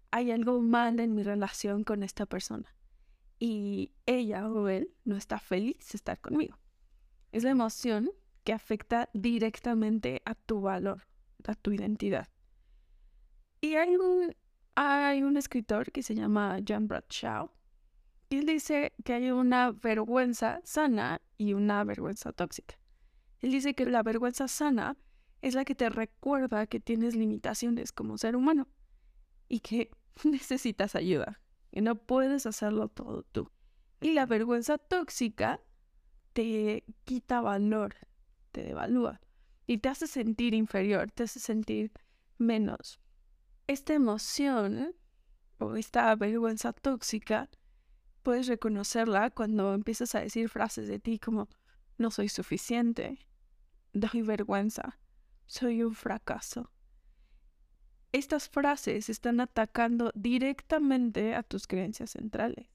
hay 0.09 0.31
algo 0.31 0.59
mal 0.61 0.99
en 0.99 1.13
mi 1.13 1.21
relación 1.21 1.83
con 1.83 2.01
esta 2.01 2.25
persona. 2.25 2.75
Y 3.37 3.91
ella 4.05 4.49
o 4.49 4.67
él 4.67 4.93
no 5.05 5.15
está 5.15 5.39
feliz 5.39 5.77
de 5.91 5.97
estar 5.97 6.19
conmigo. 6.19 6.57
Es 7.31 7.43
la 7.43 7.51
emoción 7.51 8.11
que 8.43 8.53
afecta 8.53 9.09
directamente 9.13 10.21
a 10.25 10.33
tu 10.33 10.61
valor, 10.61 11.07
a 11.45 11.53
tu 11.55 11.71
identidad. 11.71 12.29
Y 13.61 13.75
hay 13.75 13.95
un, 13.95 14.35
hay 14.75 15.21
un 15.21 15.37
escritor 15.37 15.91
que 15.91 16.01
se 16.01 16.15
llama 16.15 16.59
John 16.67 16.87
Bradshaw, 16.87 17.51
él 18.37 18.45
dice 18.45 18.93
que 19.03 19.13
hay 19.13 19.31
una 19.31 19.71
vergüenza 19.71 20.61
sana 20.63 21.21
y 21.37 21.53
una 21.53 21.83
vergüenza 21.83 22.31
tóxica. 22.31 22.79
Él 23.39 23.51
dice 23.51 23.73
que 23.73 23.85
la 23.85 24.03
vergüenza 24.03 24.47
sana 24.47 24.97
es 25.41 25.55
la 25.55 25.65
que 25.65 25.75
te 25.75 25.89
recuerda 25.89 26.67
que 26.67 26.79
tienes 26.79 27.15
limitaciones 27.15 27.91
como 27.91 28.17
ser 28.17 28.35
humano 28.35 28.67
y 29.49 29.59
que 29.59 29.91
necesitas 30.23 30.95
ayuda, 30.95 31.41
que 31.71 31.81
no 31.81 31.95
puedes 31.95 32.45
hacerlo 32.45 32.87
todo 32.87 33.23
tú. 33.23 33.51
Y 33.99 34.13
la 34.13 34.25
vergüenza 34.25 34.77
tóxica 34.77 35.61
te 36.33 36.85
quita 37.03 37.41
valor, 37.41 37.95
te 38.51 38.63
devalúa 38.63 39.19
y 39.67 39.79
te 39.79 39.89
hace 39.89 40.07
sentir 40.07 40.53
inferior, 40.53 41.11
te 41.11 41.23
hace 41.23 41.39
sentir 41.39 41.91
menos. 42.37 42.99
Esta 43.67 43.93
emoción 43.93 44.95
o 45.59 45.75
esta 45.75 46.15
vergüenza 46.15 46.73
tóxica 46.73 47.49
puedes 48.23 48.47
reconocerla 48.47 49.29
cuando 49.31 49.73
empiezas 49.73 50.15
a 50.15 50.21
decir 50.21 50.49
frases 50.49 50.87
de 50.87 50.99
ti 50.99 51.19
como 51.19 51.49
no 51.97 52.11
soy 52.11 52.29
suficiente, 52.29 53.19
doy 53.93 54.21
vergüenza, 54.21 54.99
soy 55.45 55.83
un 55.83 55.93
fracaso. 55.93 56.71
Estas 58.11 58.49
frases 58.49 59.09
están 59.09 59.39
atacando 59.39 60.11
directamente 60.15 61.35
a 61.35 61.43
tus 61.43 61.67
creencias 61.67 62.11
centrales. 62.11 62.67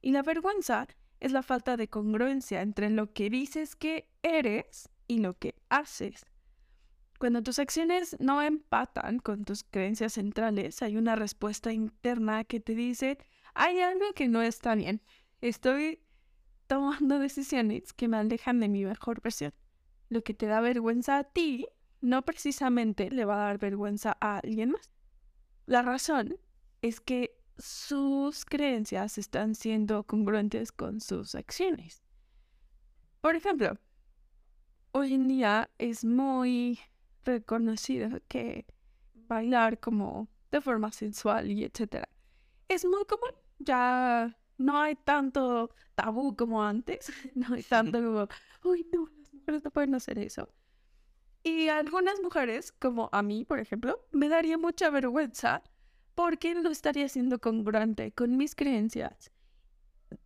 Y 0.00 0.12
la 0.12 0.22
vergüenza 0.22 0.86
es 1.20 1.32
la 1.32 1.42
falta 1.42 1.76
de 1.76 1.88
congruencia 1.88 2.62
entre 2.62 2.88
lo 2.88 3.12
que 3.12 3.28
dices 3.28 3.76
que 3.76 4.08
eres 4.22 4.88
y 5.06 5.18
lo 5.18 5.38
que 5.38 5.54
haces. 5.68 6.24
Cuando 7.20 7.42
tus 7.42 7.58
acciones 7.58 8.16
no 8.18 8.40
empatan 8.40 9.18
con 9.18 9.44
tus 9.44 9.62
creencias 9.62 10.14
centrales, 10.14 10.80
hay 10.80 10.96
una 10.96 11.16
respuesta 11.16 11.70
interna 11.70 12.44
que 12.44 12.60
te 12.60 12.74
dice, 12.74 13.18
hay 13.52 13.80
algo 13.80 14.14
que 14.14 14.26
no 14.26 14.40
está 14.40 14.74
bien. 14.74 15.02
Estoy 15.42 16.00
tomando 16.66 17.18
decisiones 17.18 17.92
que 17.92 18.08
me 18.08 18.16
alejan 18.16 18.58
de 18.58 18.70
mi 18.70 18.86
mejor 18.86 19.20
versión. 19.20 19.52
Lo 20.08 20.22
que 20.22 20.32
te 20.32 20.46
da 20.46 20.62
vergüenza 20.62 21.18
a 21.18 21.24
ti, 21.24 21.66
no 22.00 22.24
precisamente 22.24 23.10
le 23.10 23.26
va 23.26 23.34
a 23.34 23.48
dar 23.48 23.58
vergüenza 23.58 24.16
a 24.18 24.38
alguien 24.38 24.70
más. 24.70 24.90
La 25.66 25.82
razón 25.82 26.38
es 26.80 27.02
que 27.02 27.36
sus 27.58 28.46
creencias 28.46 29.18
están 29.18 29.54
siendo 29.54 30.04
congruentes 30.04 30.72
con 30.72 31.02
sus 31.02 31.34
acciones. 31.34 32.02
Por 33.20 33.36
ejemplo, 33.36 33.78
hoy 34.92 35.12
en 35.12 35.28
día 35.28 35.70
es 35.76 36.02
muy 36.02 36.78
reconocido 37.24 38.20
que 38.28 38.66
bailar 39.14 39.78
como 39.78 40.28
de 40.50 40.60
forma 40.60 40.90
sensual 40.92 41.50
y 41.50 41.64
etcétera 41.64 42.08
es 42.70 42.84
muy 42.84 43.04
común. 43.04 43.34
Ya 43.58 44.38
no 44.56 44.80
hay 44.80 44.94
tanto 44.94 45.74
tabú 45.94 46.34
como 46.36 46.62
antes. 46.62 47.12
No 47.34 47.54
hay 47.54 47.62
tanto 47.62 47.98
como, 48.02 48.28
uy, 48.64 48.86
no, 48.92 49.08
las 49.20 49.34
mujeres 49.34 49.64
no 49.64 49.70
pueden 49.70 49.94
hacer 49.94 50.18
eso. 50.18 50.48
Y 51.42 51.68
algunas 51.68 52.20
mujeres, 52.22 52.72
como 52.72 53.08
a 53.12 53.22
mí, 53.22 53.44
por 53.44 53.58
ejemplo, 53.58 54.06
me 54.12 54.28
daría 54.28 54.58
mucha 54.58 54.90
vergüenza 54.90 55.62
porque 56.14 56.54
no 56.54 56.70
estaría 56.70 57.08
siendo 57.08 57.38
congruente 57.40 58.12
con 58.12 58.36
mis 58.36 58.54
creencias 58.54 59.32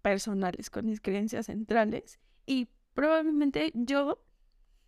personales, 0.02 0.70
con 0.70 0.86
mis 0.86 1.00
creencias 1.00 1.46
centrales. 1.46 2.18
Y 2.46 2.68
probablemente 2.94 3.70
yo 3.74 4.24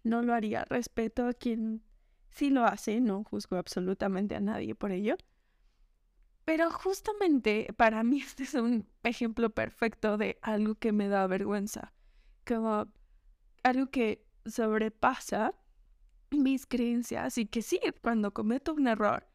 no 0.03 0.23
lo 0.23 0.35
haría. 0.35 0.65
Respeto 0.65 1.27
a 1.27 1.33
quien 1.33 1.83
sí 2.37 2.51
lo 2.51 2.65
hace, 2.65 3.01
no 3.01 3.25
juzgo 3.25 3.57
absolutamente 3.57 4.37
a 4.37 4.41
nadie 4.41 4.75
por 4.75 4.93
ello. 4.93 5.17
Pero 6.45 6.71
justamente 6.71 7.73
para 7.77 8.05
mí 8.05 8.21
este 8.25 8.45
es 8.45 8.55
un 8.55 8.87
ejemplo 9.03 9.51
perfecto 9.51 10.17
de 10.17 10.39
algo 10.43 10.77
que 10.77 10.93
me 10.93 11.09
da 11.09 11.27
vergüenza, 11.27 11.93
como 12.47 12.87
algo 13.65 13.91
que 13.91 14.25
sobrepasa 14.45 15.55
mis 16.31 16.67
creencias 16.67 17.39
y 17.39 17.47
que 17.47 17.63
sí, 17.63 17.81
cuando 18.03 18.33
cometo 18.33 18.75
un 18.75 18.87
error, 18.87 19.27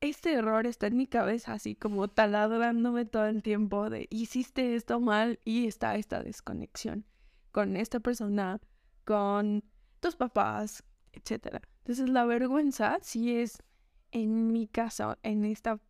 este 0.00 0.32
error 0.32 0.66
está 0.66 0.86
en 0.86 0.96
mi 0.96 1.06
cabeza 1.06 1.54
así 1.54 1.74
como 1.74 2.08
taladrándome 2.08 3.04
todo 3.04 3.26
el 3.26 3.42
tiempo 3.42 3.90
de 3.90 4.06
hiciste 4.10 4.76
esto 4.76 5.00
mal 5.00 5.40
y 5.44 5.66
está 5.66 5.96
esta 5.96 6.22
desconexión 6.22 7.04
con 7.50 7.76
esta 7.76 7.98
persona, 7.98 8.60
con 9.04 9.64
tus 10.00 10.14
papás, 10.14 10.84
etc. 11.12 11.60
Entonces 11.88 12.10
la 12.10 12.26
vergüenza 12.26 12.98
sí 13.00 13.34
es 13.34 13.62
en 14.10 14.52
mi 14.52 14.68
caso, 14.68 15.16
en 15.22 15.46
esta 15.46 15.80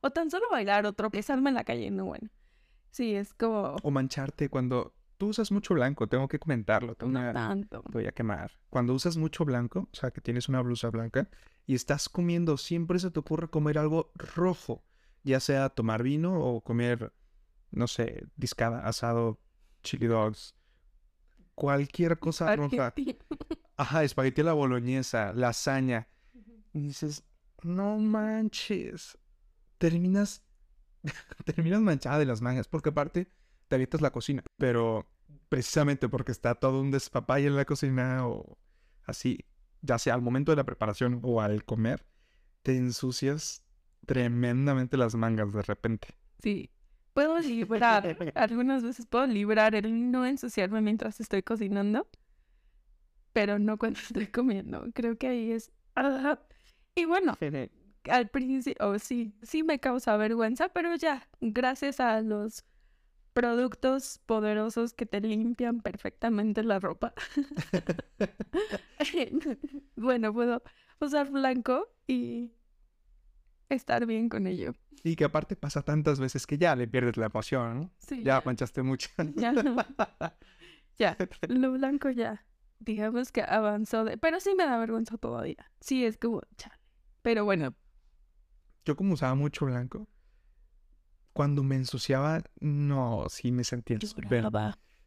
o 0.00 0.10
tan 0.10 0.28
solo 0.28 0.46
bailar 0.50 0.84
o 0.84 0.94
tropezarme 0.94 1.48
en 1.48 1.54
la 1.54 1.62
calle, 1.62 1.92
no 1.92 2.06
bueno. 2.06 2.28
Sí, 2.90 3.14
es 3.14 3.34
como... 3.34 3.76
O 3.84 3.90
mancharte 3.92 4.48
cuando 4.48 4.96
tú 5.16 5.28
usas 5.28 5.52
mucho 5.52 5.74
blanco, 5.74 6.08
tengo 6.08 6.26
que 6.26 6.40
comentarlo. 6.40 6.96
Tengo 6.96 7.12
no 7.12 7.32
tanto. 7.32 7.84
voy 7.92 8.06
a 8.06 8.10
quemar. 8.10 8.50
Cuando 8.68 8.94
usas 8.94 9.16
mucho 9.16 9.44
blanco, 9.44 9.88
o 9.92 9.94
sea, 9.94 10.10
que 10.10 10.20
tienes 10.20 10.48
una 10.48 10.60
blusa 10.60 10.90
blanca 10.90 11.28
y 11.66 11.76
estás 11.76 12.08
comiendo, 12.08 12.56
siempre 12.56 12.98
se 12.98 13.12
te 13.12 13.20
ocurre 13.20 13.48
comer 13.48 13.78
algo 13.78 14.10
rojo, 14.16 14.82
ya 15.22 15.38
sea 15.38 15.68
tomar 15.68 16.02
vino 16.02 16.36
o 16.36 16.62
comer, 16.62 17.12
no 17.70 17.86
sé, 17.86 18.26
discada, 18.34 18.80
asado, 18.80 19.38
chili 19.84 20.08
dogs, 20.08 20.56
cualquier 21.54 22.18
cosa 22.18 22.56
roja. 22.56 22.92
Ajá, 23.76 24.04
espagueti 24.04 24.40
a 24.40 24.44
la 24.44 24.52
boloñesa, 24.52 25.32
lasaña. 25.32 26.08
Y 26.72 26.80
dices, 26.80 27.24
no 27.62 27.98
manches, 27.98 29.18
terminas, 29.78 30.42
terminas 31.44 31.80
manchada 31.80 32.18
de 32.18 32.26
las 32.26 32.42
mangas, 32.42 32.68
porque 32.68 32.90
aparte 32.90 33.28
te 33.68 33.74
avientas 33.76 34.00
la 34.00 34.10
cocina, 34.10 34.42
pero 34.56 35.06
precisamente 35.48 36.08
porque 36.08 36.32
está 36.32 36.54
todo 36.54 36.80
un 36.80 36.90
despapay 36.90 37.46
en 37.46 37.56
la 37.56 37.64
cocina 37.64 38.26
o 38.26 38.58
así, 39.04 39.44
ya 39.82 39.98
sea 39.98 40.14
al 40.14 40.22
momento 40.22 40.52
de 40.52 40.56
la 40.56 40.64
preparación 40.64 41.20
o 41.22 41.40
al 41.40 41.64
comer, 41.64 42.04
te 42.62 42.76
ensucias 42.76 43.62
tremendamente 44.06 44.96
las 44.96 45.14
mangas 45.14 45.52
de 45.52 45.62
repente. 45.62 46.08
Sí, 46.42 46.70
puedo 47.12 47.38
librar, 47.40 48.32
algunas 48.34 48.82
veces 48.82 49.06
puedo 49.06 49.26
librar 49.26 49.74
el 49.74 50.10
no 50.10 50.26
ensuciarme 50.26 50.80
mientras 50.80 51.20
estoy 51.20 51.42
cocinando, 51.42 52.08
pero 53.34 53.58
no 53.58 53.76
cuando 53.76 54.00
estoy 54.08 54.28
comiendo. 54.28 54.86
Creo 54.94 55.18
que 55.18 55.28
ahí 55.28 55.52
es... 55.52 55.70
Y 56.94 57.04
bueno, 57.04 57.36
al 58.10 58.28
principio, 58.28 58.76
oh, 58.80 58.98
sí, 58.98 59.34
sí 59.42 59.62
me 59.62 59.78
causa 59.78 60.16
vergüenza, 60.16 60.70
pero 60.70 60.94
ya, 60.96 61.28
gracias 61.40 62.00
a 62.00 62.22
los 62.22 62.64
productos 63.32 64.20
poderosos 64.26 64.94
que 64.94 65.06
te 65.06 65.20
limpian 65.20 65.80
perfectamente 65.80 66.62
la 66.62 66.78
ropa. 66.80 67.12
bueno, 69.96 70.32
puedo 70.32 70.62
usar 71.00 71.30
blanco 71.30 71.88
y 72.06 72.52
estar 73.68 74.06
bien 74.06 74.28
con 74.28 74.46
ello. 74.46 74.72
Y 75.02 75.16
que 75.16 75.24
aparte 75.24 75.56
pasa 75.56 75.82
tantas 75.82 76.18
veces 76.18 76.46
que 76.46 76.56
ya 76.56 76.74
le 76.76 76.86
pierdes 76.86 77.16
la 77.16 77.26
emoción, 77.26 77.80
¿no? 77.80 77.90
Sí. 77.98 78.22
Ya 78.22 78.42
manchaste 78.44 78.82
mucho. 78.82 79.10
ya, 79.34 79.52
ya, 80.96 81.16
lo 81.48 81.72
blanco 81.72 82.10
ya. 82.10 82.44
Digamos 82.84 83.32
que 83.32 83.42
avanzó 83.42 84.04
de... 84.04 84.18
Pero 84.18 84.40
sí 84.40 84.54
me 84.56 84.66
da 84.66 84.78
vergüenza 84.78 85.16
todavía. 85.16 85.70
Sí, 85.80 86.04
es 86.04 86.18
como... 86.18 86.42
Pero 87.22 87.44
bueno, 87.44 87.74
yo 88.84 88.96
como 88.96 89.14
usaba 89.14 89.34
mucho 89.34 89.66
blanco, 89.66 90.06
cuando 91.32 91.62
me 91.62 91.76
ensuciaba, 91.76 92.42
no, 92.60 93.26
sí 93.28 93.50
me 93.50 93.64
sentía 93.64 93.98
súper... 94.00 94.50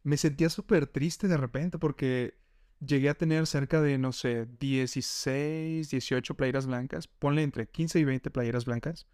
Me 0.04 0.18
sentía 0.18 0.50
súper 0.50 0.88
triste 0.88 1.28
de 1.28 1.38
repente 1.38 1.78
porque 1.78 2.40
llegué 2.80 3.10
a 3.10 3.14
tener 3.14 3.46
cerca 3.46 3.82
de, 3.82 3.98
no 3.98 4.14
sé, 4.14 4.48
16, 4.60 5.90
18 5.90 6.36
playeras 6.36 6.66
blancas. 6.66 7.08
Ponle 7.08 7.44
entre 7.44 7.68
15 7.68 8.00
y 8.00 8.04
20 8.06 8.32
playeras 8.32 8.66
blancas. 8.66 9.06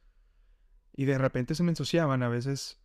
Y 0.95 1.05
de 1.05 1.17
repente 1.17 1.55
se 1.55 1.63
me 1.63 1.71
ensuciaban 1.71 2.21
a 2.21 2.29
veces 2.29 2.79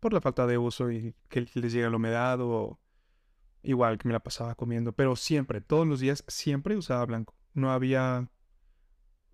por 0.00 0.12
la 0.12 0.20
falta 0.20 0.48
de 0.48 0.58
uso 0.58 0.90
y 0.90 1.14
que 1.28 1.46
les 1.54 1.72
llega 1.72 1.88
la 1.88 1.96
humedad 1.96 2.40
o 2.40 2.80
igual 3.62 3.98
que 3.98 4.08
me 4.08 4.14
la 4.14 4.20
pasaba 4.20 4.54
comiendo. 4.54 4.92
Pero 4.92 5.16
siempre, 5.16 5.60
todos 5.60 5.86
los 5.86 6.00
días, 6.00 6.24
siempre 6.28 6.76
usaba 6.76 7.04
blanco. 7.06 7.34
No 7.54 7.72
había 7.72 8.30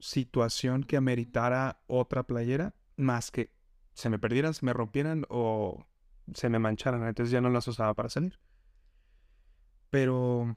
situación 0.00 0.84
que 0.84 0.96
ameritara 0.96 1.82
otra 1.86 2.22
playera 2.24 2.74
más 2.96 3.30
que 3.30 3.52
se 3.94 4.10
me 4.10 4.18
perdieran, 4.18 4.54
se 4.54 4.64
me 4.64 4.72
rompieran 4.72 5.24
o 5.28 5.86
se 6.34 6.48
me 6.48 6.58
mancharan. 6.58 7.06
Entonces 7.06 7.32
ya 7.32 7.40
no 7.40 7.50
las 7.50 7.66
usaba 7.66 7.94
para 7.94 8.08
salir. 8.08 8.38
Pero 9.90 10.56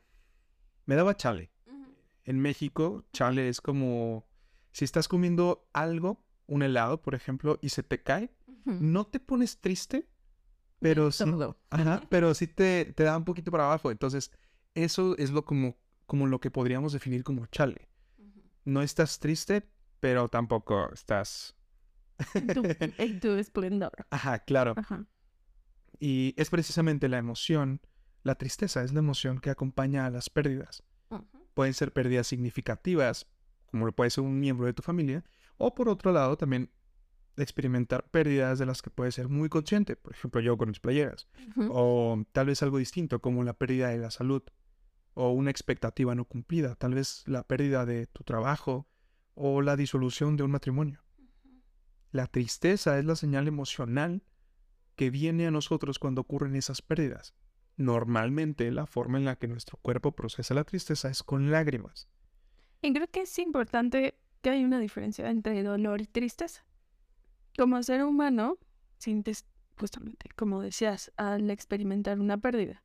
me 0.85 0.95
daba 0.95 1.15
chale. 1.15 1.51
En 2.23 2.39
México, 2.39 3.05
chale 3.13 3.49
es 3.49 3.61
como 3.61 4.27
Si 4.71 4.85
estás 4.85 5.07
comiendo 5.07 5.67
algo, 5.73 6.23
un 6.47 6.63
helado, 6.63 7.01
por 7.01 7.15
ejemplo, 7.15 7.57
y 7.61 7.69
se 7.69 7.83
te 7.83 8.03
cae, 8.03 8.31
no 8.65 9.07
te 9.07 9.19
pones 9.19 9.59
triste, 9.59 10.07
pero 10.81 11.11
sí, 11.11 11.23
ajá, 11.69 12.01
pero 12.09 12.33
sí 12.33 12.47
te, 12.47 12.85
te 12.93 13.03
da 13.03 13.15
un 13.15 13.23
poquito 13.23 13.51
para 13.51 13.65
abajo. 13.65 13.91
Entonces, 13.91 14.31
eso 14.73 15.15
es 15.17 15.31
lo 15.31 15.45
como, 15.45 15.77
como 16.05 16.27
lo 16.27 16.41
que 16.41 16.51
podríamos 16.51 16.91
definir 16.91 17.23
como 17.23 17.45
chale. 17.45 17.87
No 18.65 18.81
estás 18.81 19.19
triste, 19.19 19.69
pero 19.99 20.27
tampoco 20.27 20.91
estás... 20.93 21.55
en 22.35 23.19
tu 23.19 23.31
esplendor. 23.31 23.91
Ajá, 24.11 24.39
claro. 24.39 24.75
Ajá. 24.77 25.07
Y 25.99 26.33
es 26.37 26.49
precisamente 26.49 27.09
la 27.09 27.17
emoción, 27.17 27.81
la 28.23 28.35
tristeza 28.35 28.83
es 28.83 28.93
la 28.93 28.99
emoción 28.99 29.39
que 29.39 29.49
acompaña 29.49 30.05
a 30.05 30.09
las 30.09 30.29
pérdidas. 30.29 30.83
Pueden 31.53 31.73
ser 31.73 31.91
pérdidas 31.91 32.27
significativas, 32.27 33.27
como 33.65 33.85
lo 33.85 33.91
puede 33.93 34.09
ser 34.09 34.23
un 34.23 34.39
miembro 34.39 34.65
de 34.65 34.73
tu 34.73 34.81
familia, 34.81 35.23
o 35.57 35.75
por 35.75 35.89
otro 35.89 36.11
lado 36.11 36.37
también 36.37 36.71
experimentar 37.37 38.09
pérdidas 38.09 38.59
de 38.59 38.65
las 38.65 38.81
que 38.81 38.89
puedes 38.89 39.15
ser 39.15 39.29
muy 39.29 39.49
consciente, 39.49 39.95
por 39.95 40.13
ejemplo 40.13 40.41
yo 40.41 40.57
con 40.57 40.69
mis 40.69 40.79
playeras, 40.79 41.27
o 41.69 42.23
tal 42.31 42.47
vez 42.47 42.61
algo 42.63 42.77
distinto 42.77 43.21
como 43.21 43.43
la 43.43 43.53
pérdida 43.53 43.89
de 43.89 43.97
la 43.97 44.11
salud, 44.11 44.43
o 45.13 45.31
una 45.31 45.51
expectativa 45.51 46.15
no 46.15 46.25
cumplida, 46.25 46.75
tal 46.75 46.93
vez 46.93 47.23
la 47.27 47.43
pérdida 47.43 47.85
de 47.85 48.07
tu 48.07 48.23
trabajo 48.23 48.87
o 49.33 49.61
la 49.61 49.75
disolución 49.75 50.37
de 50.37 50.43
un 50.43 50.51
matrimonio. 50.51 51.01
La 52.11 52.27
tristeza 52.27 52.99
es 52.99 53.05
la 53.05 53.15
señal 53.15 53.47
emocional 53.47 54.23
que 54.95 55.09
viene 55.09 55.47
a 55.47 55.51
nosotros 55.51 55.99
cuando 55.99 56.21
ocurren 56.21 56.55
esas 56.55 56.81
pérdidas. 56.81 57.33
Normalmente 57.77 58.69
la 58.71 58.85
forma 58.85 59.17
en 59.17 59.25
la 59.25 59.37
que 59.37 59.47
nuestro 59.47 59.77
cuerpo 59.81 60.11
procesa 60.11 60.53
la 60.53 60.65
tristeza 60.65 61.09
es 61.09 61.23
con 61.23 61.51
lágrimas. 61.51 62.09
Y 62.81 62.93
creo 62.93 63.07
que 63.07 63.21
es 63.21 63.39
importante 63.39 64.15
que 64.41 64.49
hay 64.49 64.63
una 64.63 64.79
diferencia 64.79 65.29
entre 65.29 65.63
dolor 65.63 66.01
y 66.01 66.07
tristeza. 66.07 66.65
Como 67.61 67.83
ser 67.83 68.03
humano, 68.03 68.57
sientes 68.97 69.45
justamente, 69.77 70.31
como 70.35 70.63
decías, 70.63 71.11
al 71.15 71.51
experimentar 71.51 72.19
una 72.19 72.39
pérdida. 72.39 72.83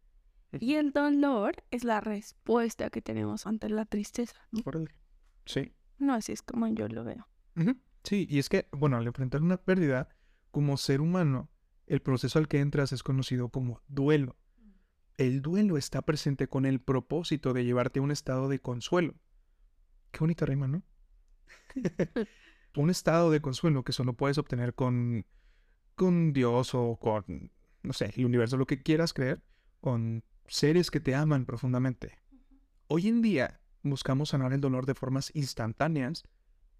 Y 0.60 0.74
el 0.74 0.92
dolor 0.92 1.64
es 1.70 1.82
la 1.82 2.02
respuesta 2.02 2.90
que 2.90 3.00
tenemos 3.00 3.46
ante 3.46 3.70
la 3.70 3.86
tristeza. 3.86 4.36
Sí. 5.46 5.72
No, 5.96 6.12
así 6.12 6.32
es 6.32 6.42
como 6.42 6.68
yo 6.68 6.88
lo 6.88 7.04
veo. 7.04 7.26
Sí, 8.04 8.26
y 8.28 8.38
es 8.38 8.50
que, 8.50 8.68
bueno, 8.70 8.98
al 8.98 9.06
enfrentar 9.06 9.40
una 9.40 9.56
pérdida, 9.56 10.10
como 10.50 10.76
ser 10.76 11.00
humano, 11.00 11.48
el 11.86 12.02
proceso 12.02 12.38
al 12.38 12.46
que 12.46 12.60
entras 12.60 12.92
es 12.92 13.02
conocido 13.02 13.48
como 13.48 13.80
duelo. 13.88 14.36
El 15.16 15.40
duelo 15.40 15.78
está 15.78 16.02
presente 16.02 16.48
con 16.48 16.66
el 16.66 16.82
propósito 16.82 17.54
de 17.54 17.64
llevarte 17.64 18.00
a 18.00 18.02
un 18.02 18.10
estado 18.10 18.50
de 18.50 18.58
consuelo. 18.58 19.14
Qué 20.10 20.18
bonita 20.18 20.44
rima, 20.44 20.68
¿no? 20.68 20.82
un 22.82 22.90
estado 22.90 23.30
de 23.30 23.40
consuelo 23.40 23.84
que 23.84 23.92
solo 23.92 24.14
puedes 24.14 24.38
obtener 24.38 24.74
con, 24.74 25.26
con 25.94 26.32
Dios 26.32 26.74
o 26.74 26.96
con, 26.96 27.50
no 27.82 27.92
sé, 27.92 28.12
el 28.16 28.26
universo, 28.26 28.56
lo 28.56 28.66
que 28.66 28.82
quieras 28.82 29.12
creer, 29.12 29.42
con 29.80 30.24
seres 30.46 30.90
que 30.90 31.00
te 31.00 31.14
aman 31.14 31.46
profundamente. 31.46 32.18
Hoy 32.88 33.08
en 33.08 33.22
día 33.22 33.60
buscamos 33.82 34.30
sanar 34.30 34.52
el 34.52 34.60
dolor 34.60 34.86
de 34.86 34.94
formas 34.94 35.30
instantáneas 35.34 36.24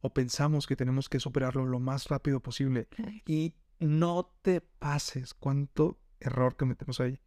o 0.01 0.13
pensamos 0.13 0.67
que 0.67 0.77
tenemos 0.77 1.09
que 1.09 1.21
superarlo 1.21 1.65
lo 1.67 1.81
más 1.81 2.09
rápido 2.09 2.41
posible. 2.41 2.89
Y 3.27 3.55
no 3.79 4.33
te 4.43 4.61
pases 4.61 5.35
cuánto 5.35 5.99
error 6.21 6.57
cometemos 6.57 7.01
ahí. 7.01 7.21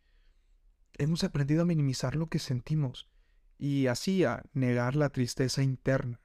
Hemos 0.97 1.23
aprendido 1.23 1.63
a 1.63 1.65
minimizar 1.65 2.15
lo 2.15 2.27
que 2.27 2.39
sentimos 2.39 3.09
y 3.57 3.87
así 3.87 4.23
a 4.23 4.43
negar 4.53 4.95
la 4.95 5.09
tristeza 5.09 5.63
interna. 5.63 6.19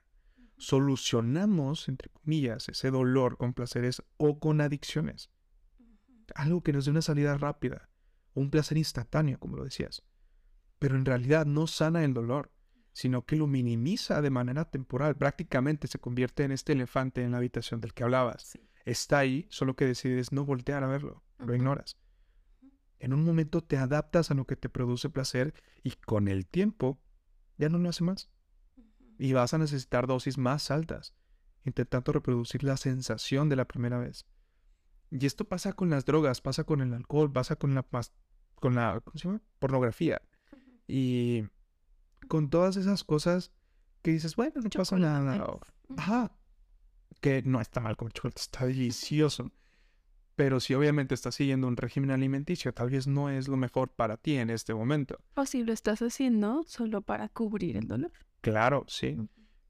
Solucionamos, 0.57 1.88
entre 1.88 2.11
comillas, 2.11 2.69
ese 2.69 2.90
dolor 2.90 3.37
con 3.37 3.55
placeres 3.55 4.03
o 4.17 4.38
con 4.38 4.61
adicciones. 4.61 5.31
Algo 6.35 6.62
que 6.62 6.73
nos 6.73 6.85
dé 6.85 6.90
una 6.90 7.03
salida 7.03 7.37
rápida 7.37 7.88
un 8.35 8.51
placer 8.51 8.77
instantáneo, 8.77 9.38
como 9.38 9.57
lo 9.57 9.64
decías. 9.64 10.03
Pero 10.79 10.97
en 10.97 11.05
realidad 11.05 11.47
no 11.47 11.67
sana 11.67 12.05
el 12.05 12.14
dolor, 12.14 12.53
sino 12.93 13.25
que 13.25 13.37
lo 13.37 13.47
minimiza 13.47 14.21
de 14.21 14.31
manera 14.31 14.71
temporal. 14.71 15.17
Prácticamente 15.17 15.88
se 15.88 15.99
convierte 15.99 16.45
en 16.45 16.53
este 16.53 16.73
elefante 16.73 17.23
en 17.23 17.33
la 17.33 17.38
habitación 17.38 17.81
del 17.81 17.95
que 17.95 18.05
hablabas. 18.05 18.59
Está 18.85 19.19
ahí, 19.19 19.47
solo 19.51 19.75
que 19.75 19.87
decides 19.87 20.33
no 20.33 20.45
voltear 20.45 20.85
a 20.85 20.88
verlo, 20.88 21.25
lo 21.38 21.55
ignoras. 21.55 21.97
En 22.99 23.12
un 23.12 23.25
momento 23.25 23.62
te 23.62 23.77
adaptas 23.77 24.31
a 24.31 24.35
lo 24.35 24.47
que 24.47 24.57
te 24.57 24.69
produce 24.69 25.11
placer 25.11 25.55
y 25.83 25.93
con 25.93 26.29
el 26.29 26.47
tiempo 26.47 27.01
ya 27.57 27.69
no 27.69 27.79
lo 27.79 27.88
hace 27.88 28.05
más. 28.05 28.31
Y 29.18 29.33
vas 29.33 29.55
a 29.55 29.59
necesitar 29.59 30.07
dosis 30.07 30.38
más 30.38 30.70
altas, 30.70 31.14
intentando 31.64 32.12
reproducir 32.12 32.64
la 32.64 32.77
sensación 32.77 33.48
de 33.48 33.57
la 33.57 33.66
primera 33.66 33.98
vez. 33.98 34.27
Y 35.11 35.27
esto 35.27 35.44
pasa 35.44 35.72
con 35.72 35.90
las 35.90 36.05
drogas, 36.05 36.40
pasa 36.40 36.64
con 36.64 36.81
el 36.81 36.92
alcohol, 36.92 37.33
pasa 37.33 37.57
con 37.57 37.74
la, 37.74 37.85
con 38.57 38.74
la 38.74 39.00
¿cómo 39.05 39.18
se 39.18 39.29
llama? 39.29 39.40
pornografía. 39.59 40.20
Y 40.88 41.44
con 42.29 42.50
todas 42.50 42.77
esas 42.77 43.05
cosas 43.05 43.53
que 44.03 44.11
dices, 44.11 44.37
bueno, 44.37 44.61
no 44.62 44.70
pasa 44.70 44.98
nada. 44.98 45.46
ajá. 45.96 46.33
Que 47.20 47.42
no 47.42 47.61
está 47.61 47.81
mal 47.81 47.96
comer 47.96 48.12
chocolate, 48.12 48.40
está 48.40 48.66
delicioso. 48.66 49.50
Pero 50.37 50.59
si 50.59 50.74
obviamente 50.74 51.14
estás 51.14 51.37
siguiendo 51.37 51.68
un 51.68 51.77
régimen 51.77 52.11
alimenticio, 52.11 52.74
tal 52.74 52.90
vez 52.90 53.07
no 53.07 53.31
es 53.31 53.46
lo 53.46 53.57
mejor 53.57 53.90
para 53.90 54.16
ti 54.16 54.37
en 54.37 54.50
este 54.50 54.74
momento. 54.74 55.18
O 55.37 55.46
si 55.46 55.62
lo 55.62 55.72
estás 55.72 56.03
haciendo 56.03 56.64
solo 56.66 57.03
para 57.03 57.29
cubrir 57.29 57.77
el 57.77 57.87
dolor. 57.87 58.12
Claro, 58.45 58.85
sí. 58.89 59.17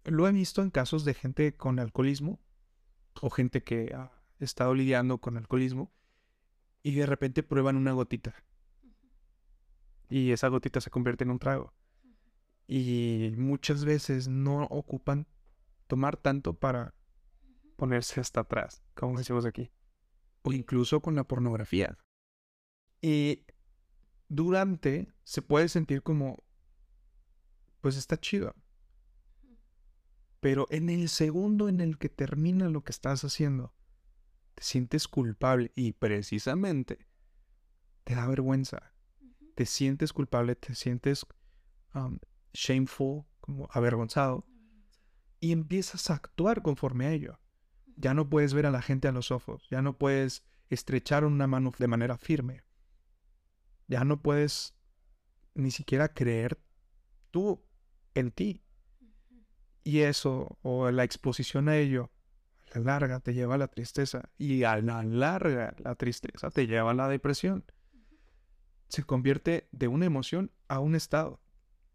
Lo 0.03 0.27
he 0.27 0.33
visto 0.33 0.61
en 0.61 0.71
casos 0.71 1.05
de 1.05 1.15
gente 1.15 1.57
con 1.57 1.79
alcoholismo 1.79 2.41
o 3.21 3.31
gente 3.31 3.63
que 3.63 3.95
ha 3.95 4.11
estado 4.41 4.75
lidiando 4.75 5.19
con 5.19 5.37
alcoholismo 5.37 5.93
y 6.83 6.97
de 6.97 7.07
repente 7.07 7.45
prueban 7.45 7.77
una 7.77 7.93
gotita. 7.93 8.35
Y 10.11 10.33
esa 10.33 10.49
gotita 10.49 10.81
se 10.81 10.91
convierte 10.91 11.23
en 11.23 11.31
un 11.31 11.39
trago. 11.39 11.73
Y 12.67 13.33
muchas 13.37 13.85
veces 13.85 14.27
no 14.27 14.65
ocupan 14.65 15.29
tomar 15.87 16.17
tanto 16.17 16.55
para 16.55 16.97
ponerse 17.77 18.21
hasta 18.21 18.41
atrás, 18.41 18.83
como 18.95 19.17
decimos 19.17 19.47
aquí. 19.47 19.71
O 20.43 20.53
incluso 20.53 21.01
con 21.01 21.15
la 21.15 21.23
pornografía. 21.23 21.97
Y 23.01 23.47
durante 24.29 25.15
se 25.23 25.43
puede 25.43 25.69
sentir 25.69 26.03
como, 26.03 26.43
pues 27.81 27.97
está 27.97 28.19
chido. 28.19 28.53
Pero 30.45 30.67
en 30.69 30.91
el 30.91 31.09
segundo 31.09 31.71
en 31.71 31.81
el 31.81 31.97
que 31.97 32.11
termina 32.11 32.69
lo 32.69 32.85
que 32.85 32.93
estás 32.93 33.25
haciendo, 33.25 33.73
te 34.55 34.63
sientes 34.63 35.09
culpable 35.09 35.73
y 35.75 35.93
precisamente 35.93 37.09
te 38.05 38.15
da 38.15 38.27
vergüenza. 38.27 38.93
Te 39.55 39.65
sientes 39.65 40.13
culpable, 40.13 40.55
te 40.55 40.75
sientes 40.75 41.25
um, 41.95 42.19
shameful, 42.53 43.25
como 43.41 43.71
avergonzado, 43.73 44.47
y 45.41 45.53
empiezas 45.53 46.11
a 46.11 46.17
actuar 46.17 46.61
conforme 46.61 47.07
a 47.07 47.13
ello. 47.13 47.41
Ya 47.97 48.13
no 48.13 48.29
puedes 48.29 48.53
ver 48.53 48.67
a 48.67 48.71
la 48.71 48.83
gente 48.83 49.09
a 49.09 49.13
los 49.13 49.31
ojos, 49.31 49.67
ya 49.71 49.81
no 49.81 49.97
puedes 49.97 50.45
estrechar 50.69 51.25
una 51.25 51.47
mano 51.47 51.73
de 51.79 51.89
manera 51.89 52.19
firme, 52.19 52.65
ya 53.89 54.05
no 54.05 54.21
puedes 54.21 54.77
ni 55.55 55.71
siquiera 55.71 56.13
creer 56.13 56.61
tú 57.31 57.65
en 58.13 58.31
ti. 58.31 58.64
Y 59.85 60.01
eso, 60.01 60.59
o 60.63 60.91
la 60.91 61.05
exposición 61.05 61.69
a 61.69 61.77
ello, 61.77 62.11
la 62.75 62.81
larga 62.81 63.21
te 63.21 63.35
lleva 63.35 63.55
a 63.55 63.59
la 63.59 63.69
tristeza 63.69 64.31
y 64.39 64.65
a 64.65 64.81
la 64.81 65.03
larga 65.03 65.77
la 65.79 65.95
tristeza 65.95 66.51
te 66.51 66.67
lleva 66.67 66.91
a 66.91 66.95
la 66.95 67.09
depresión. 67.09 67.65
Se 68.89 69.05
convierte 69.05 69.69
de 69.73 69.89
una 69.89 70.07
emoción 70.07 70.51
a 70.69 70.81
un 70.81 70.95
estado. 70.95 71.41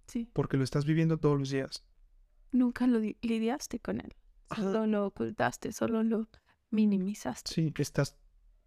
Sí. 0.08 0.30
Porque 0.34 0.58
lo 0.58 0.63
estás 0.63 0.86
viviendo 0.86 1.17
todos 1.17 1.38
los 1.38 1.49
días. 1.49 1.84
Nunca 2.52 2.88
lo 2.88 2.99
lidiaste 2.99 3.80
con 3.80 3.99
él. 3.99 4.13
Solo 4.56 4.88
lo 4.88 5.06
ocultaste, 5.06 5.71
solo 5.71 6.04
lo 6.04 6.30
minimizaste. 6.71 7.54
Sí, 7.54 7.73
estás, 7.78 8.17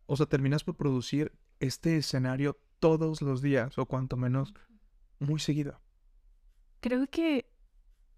o 0.06 0.16
sea, 0.16 0.26
terminas 0.26 0.64
por 0.64 0.76
producir 0.76 1.32
este 1.58 1.96
escenario 1.96 2.60
todos 2.78 3.22
los 3.22 3.42
días, 3.42 3.78
o 3.78 3.86
cuanto 3.86 4.16
menos 4.16 4.54
muy 5.18 5.40
seguido. 5.40 5.80
Creo 6.80 7.06
que 7.08 7.51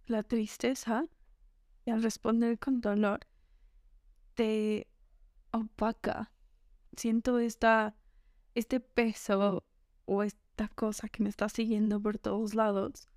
la 0.07 0.23
tristeza, 0.23 1.07
y 1.85 1.91
al 1.91 2.03
responder 2.03 2.59
con 2.59 2.81
dolor, 2.81 3.21
te 4.35 4.87
opaca. 5.51 6.33
Siento 6.97 7.39
esta, 7.39 7.95
este 8.55 8.81
peso 8.81 9.65
o 10.07 10.23
esta 10.23 10.69
cosa 10.69 11.09
que 11.09 11.23
me 11.23 11.29
está 11.29 11.49
siguiendo 11.49 12.01
por 12.01 12.19
todos 12.19 12.55
lados 12.55 13.09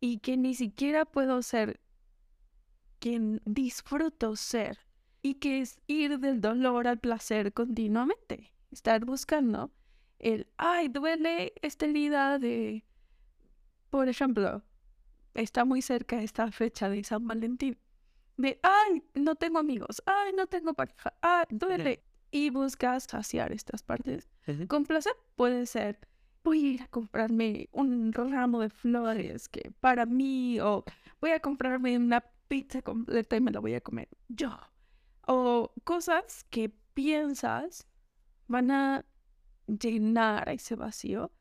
y 0.00 0.18
que 0.18 0.36
ni 0.36 0.54
siquiera 0.54 1.04
puedo 1.04 1.42
ser 1.42 1.80
quien 2.98 3.40
disfruto 3.44 4.36
ser 4.36 4.78
y 5.22 5.34
que 5.34 5.60
es 5.60 5.80
ir 5.86 6.18
del 6.18 6.40
dolor 6.40 6.86
al 6.88 6.98
placer 6.98 7.52
continuamente. 7.52 8.52
Estar 8.70 9.04
buscando 9.04 9.70
el, 10.18 10.46
ay, 10.56 10.88
duele 10.88 11.52
esta 11.62 11.86
herida 11.86 12.38
de, 12.38 12.84
por 13.90 14.08
ejemplo, 14.08 14.62
está 15.34 15.64
muy 15.64 15.82
cerca 15.82 16.22
esta 16.22 16.50
fecha 16.50 16.88
de 16.88 17.02
San 17.04 17.26
Valentín 17.26 17.78
de, 18.40 18.58
ay, 18.62 19.02
no 19.14 19.34
tengo 19.34 19.58
amigos, 19.58 20.02
ay, 20.06 20.32
no 20.32 20.46
tengo 20.46 20.74
pareja, 20.74 21.14
ay, 21.20 21.46
duele. 21.50 22.02
Y 22.32 22.50
buscas 22.50 23.04
saciar 23.04 23.52
estas 23.52 23.82
partes. 23.82 24.28
Con 24.68 24.84
placer 24.84 25.12
puede 25.34 25.66
ser, 25.66 25.98
voy 26.44 26.64
a 26.64 26.68
ir 26.74 26.82
a 26.82 26.88
comprarme 26.88 27.68
un 27.72 28.12
ramo 28.12 28.60
de 28.60 28.70
flores 28.70 29.48
que 29.48 29.72
para 29.80 30.06
mí, 30.06 30.60
o 30.60 30.84
voy 31.20 31.32
a 31.32 31.40
comprarme 31.40 31.96
una 31.96 32.20
pizza 32.46 32.82
completa 32.82 33.36
y 33.36 33.40
me 33.40 33.50
la 33.50 33.58
voy 33.58 33.74
a 33.74 33.80
comer 33.80 34.08
yo. 34.28 34.56
O 35.26 35.72
cosas 35.82 36.44
que 36.50 36.68
piensas 36.68 37.88
van 38.46 38.70
a 38.70 39.04
llenar 39.66 40.48
ese 40.50 40.76
vacío, 40.76 41.32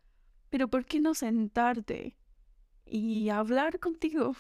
pero 0.50 0.70
¿por 0.70 0.86
qué 0.86 1.00
no 1.00 1.14
sentarte 1.14 2.18
y 2.90 3.30
hablar 3.30 3.80
contigo? 3.80 4.36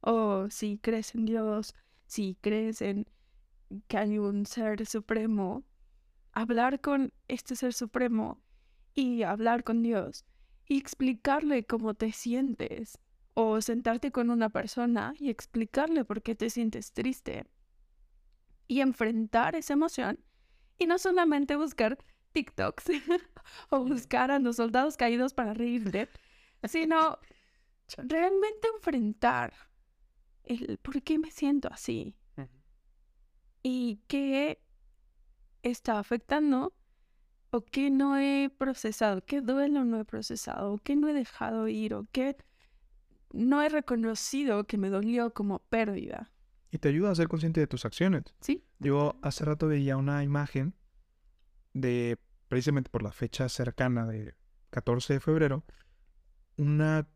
O 0.00 0.48
si 0.50 0.78
crees 0.78 1.14
en 1.14 1.26
Dios, 1.26 1.74
si 2.06 2.36
crees 2.40 2.82
en 2.82 3.06
que 3.86 3.98
hay 3.98 4.18
un 4.18 4.46
ser 4.46 4.86
supremo, 4.86 5.64
hablar 6.32 6.80
con 6.80 7.12
este 7.28 7.56
ser 7.56 7.72
supremo 7.72 8.40
y 8.94 9.22
hablar 9.22 9.64
con 9.64 9.82
Dios 9.82 10.24
y 10.66 10.78
explicarle 10.78 11.64
cómo 11.64 11.94
te 11.94 12.12
sientes. 12.12 12.98
O 13.34 13.60
sentarte 13.60 14.10
con 14.10 14.30
una 14.30 14.48
persona 14.48 15.14
y 15.18 15.30
explicarle 15.30 16.04
por 16.04 16.22
qué 16.22 16.34
te 16.34 16.50
sientes 16.50 16.92
triste. 16.92 17.46
Y 18.66 18.80
enfrentar 18.80 19.54
esa 19.54 19.74
emoción 19.74 20.18
y 20.76 20.86
no 20.86 20.98
solamente 20.98 21.54
buscar 21.54 21.98
TikToks 22.32 22.84
o 23.70 23.84
buscar 23.84 24.30
a 24.30 24.38
los 24.38 24.56
soldados 24.56 24.96
caídos 24.96 25.34
para 25.34 25.54
reírle, 25.54 26.08
sino 26.64 27.18
realmente 27.96 28.68
enfrentar 28.74 29.52
el 30.44 30.78
por 30.78 31.02
qué 31.02 31.18
me 31.18 31.30
siento 31.30 31.68
así 31.70 32.14
y 33.62 34.00
qué 34.06 34.62
está 35.62 35.98
afectando 35.98 36.74
o 37.50 37.64
qué 37.64 37.90
no 37.90 38.18
he 38.18 38.50
procesado, 38.50 39.24
qué 39.24 39.40
duelo 39.40 39.84
no 39.84 40.00
he 40.00 40.04
procesado, 40.04 40.72
o 40.72 40.78
qué 40.78 40.96
no 40.96 41.08
he 41.08 41.12
dejado 41.12 41.68
ir, 41.68 41.94
o 41.94 42.06
qué 42.12 42.36
no 43.32 43.62
he 43.62 43.68
reconocido 43.68 44.64
que 44.64 44.78
me 44.78 44.90
dolió 44.90 45.32
como 45.32 45.60
pérdida. 45.60 46.30
Y 46.70 46.78
te 46.78 46.88
ayuda 46.88 47.10
a 47.10 47.14
ser 47.14 47.28
consciente 47.28 47.60
de 47.60 47.66
tus 47.66 47.84
acciones. 47.84 48.24
Sí. 48.40 48.64
Yo 48.78 49.18
hace 49.22 49.44
rato 49.44 49.66
veía 49.68 49.96
una 49.96 50.22
imagen 50.22 50.74
de, 51.72 52.18
precisamente 52.48 52.90
por 52.90 53.02
la 53.02 53.12
fecha 53.12 53.48
cercana 53.48 54.06
de 54.06 54.34
14 54.70 55.14
de 55.14 55.20
febrero, 55.20 55.64
una 56.56 57.08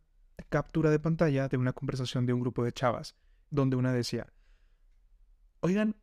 captura 0.49 0.91
de 0.91 0.99
pantalla 0.99 1.49
de 1.49 1.57
una 1.57 1.73
conversación 1.73 2.27
de 2.27 2.33
un 2.33 2.41
grupo 2.41 2.65
de 2.65 2.73
chavas, 2.73 3.17
donde 3.51 3.77
una 3.77 3.93
decía, 3.93 4.33
oigan, 5.61 5.97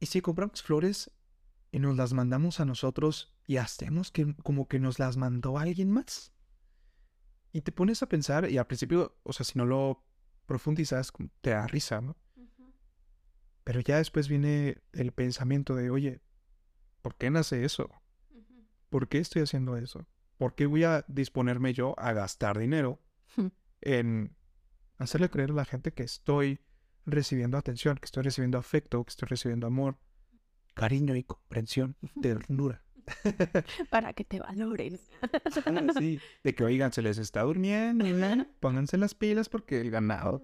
¿y 0.00 0.06
si 0.06 0.20
compramos 0.20 0.62
flores 0.62 1.10
y 1.70 1.78
nos 1.78 1.96
las 1.96 2.12
mandamos 2.12 2.60
a 2.60 2.64
nosotros 2.64 3.36
y 3.46 3.56
hacemos 3.56 4.10
que 4.10 4.34
como 4.42 4.68
que 4.68 4.78
nos 4.78 4.98
las 4.98 5.16
mandó 5.16 5.58
alguien 5.58 5.90
más? 5.90 6.32
Y 7.52 7.62
te 7.62 7.72
pones 7.72 8.02
a 8.02 8.08
pensar, 8.08 8.50
y 8.50 8.58
al 8.58 8.66
principio, 8.66 9.18
o 9.22 9.32
sea, 9.32 9.44
si 9.44 9.58
no 9.58 9.64
lo 9.64 10.04
profundizas, 10.46 11.12
te 11.40 11.50
da 11.50 11.66
risa, 11.66 12.00
¿no? 12.00 12.16
Pero 13.64 13.80
ya 13.80 13.98
después 13.98 14.28
viene 14.28 14.78
el 14.92 15.12
pensamiento 15.12 15.74
de, 15.74 15.90
oye, 15.90 16.22
¿por 17.02 17.16
qué 17.16 17.30
nace 17.30 17.64
eso? 17.64 17.90
¿Por 18.88 19.08
qué 19.08 19.18
estoy 19.18 19.42
haciendo 19.42 19.76
eso? 19.76 20.06
¿Por 20.38 20.54
qué 20.54 20.66
voy 20.66 20.84
a 20.84 21.04
disponerme 21.08 21.74
yo 21.74 21.94
a 21.98 22.12
gastar 22.12 22.58
dinero 22.58 23.00
en 23.80 24.36
hacerle 24.98 25.30
creer 25.30 25.50
a 25.50 25.54
la 25.54 25.64
gente 25.64 25.92
que 25.92 26.02
estoy 26.02 26.60
recibiendo 27.06 27.56
atención, 27.56 27.96
que 27.96 28.04
estoy 28.04 28.22
recibiendo 28.22 28.58
afecto, 28.58 29.02
que 29.04 29.10
estoy 29.10 29.28
recibiendo 29.28 29.66
amor, 29.66 29.98
cariño 30.74 31.16
y 31.16 31.24
comprensión, 31.24 31.96
ternura? 32.22 32.84
Para 33.90 34.12
que 34.12 34.24
te 34.24 34.38
valoren. 34.38 35.00
sí, 35.98 36.20
de 36.44 36.54
que 36.54 36.64
oigan, 36.64 36.92
se 36.92 37.02
les 37.02 37.18
está 37.18 37.42
durmiendo, 37.42 38.04
pónganse 38.60 38.98
las 38.98 39.14
pilas 39.14 39.48
porque 39.48 39.80
el 39.80 39.90
ganado. 39.90 40.42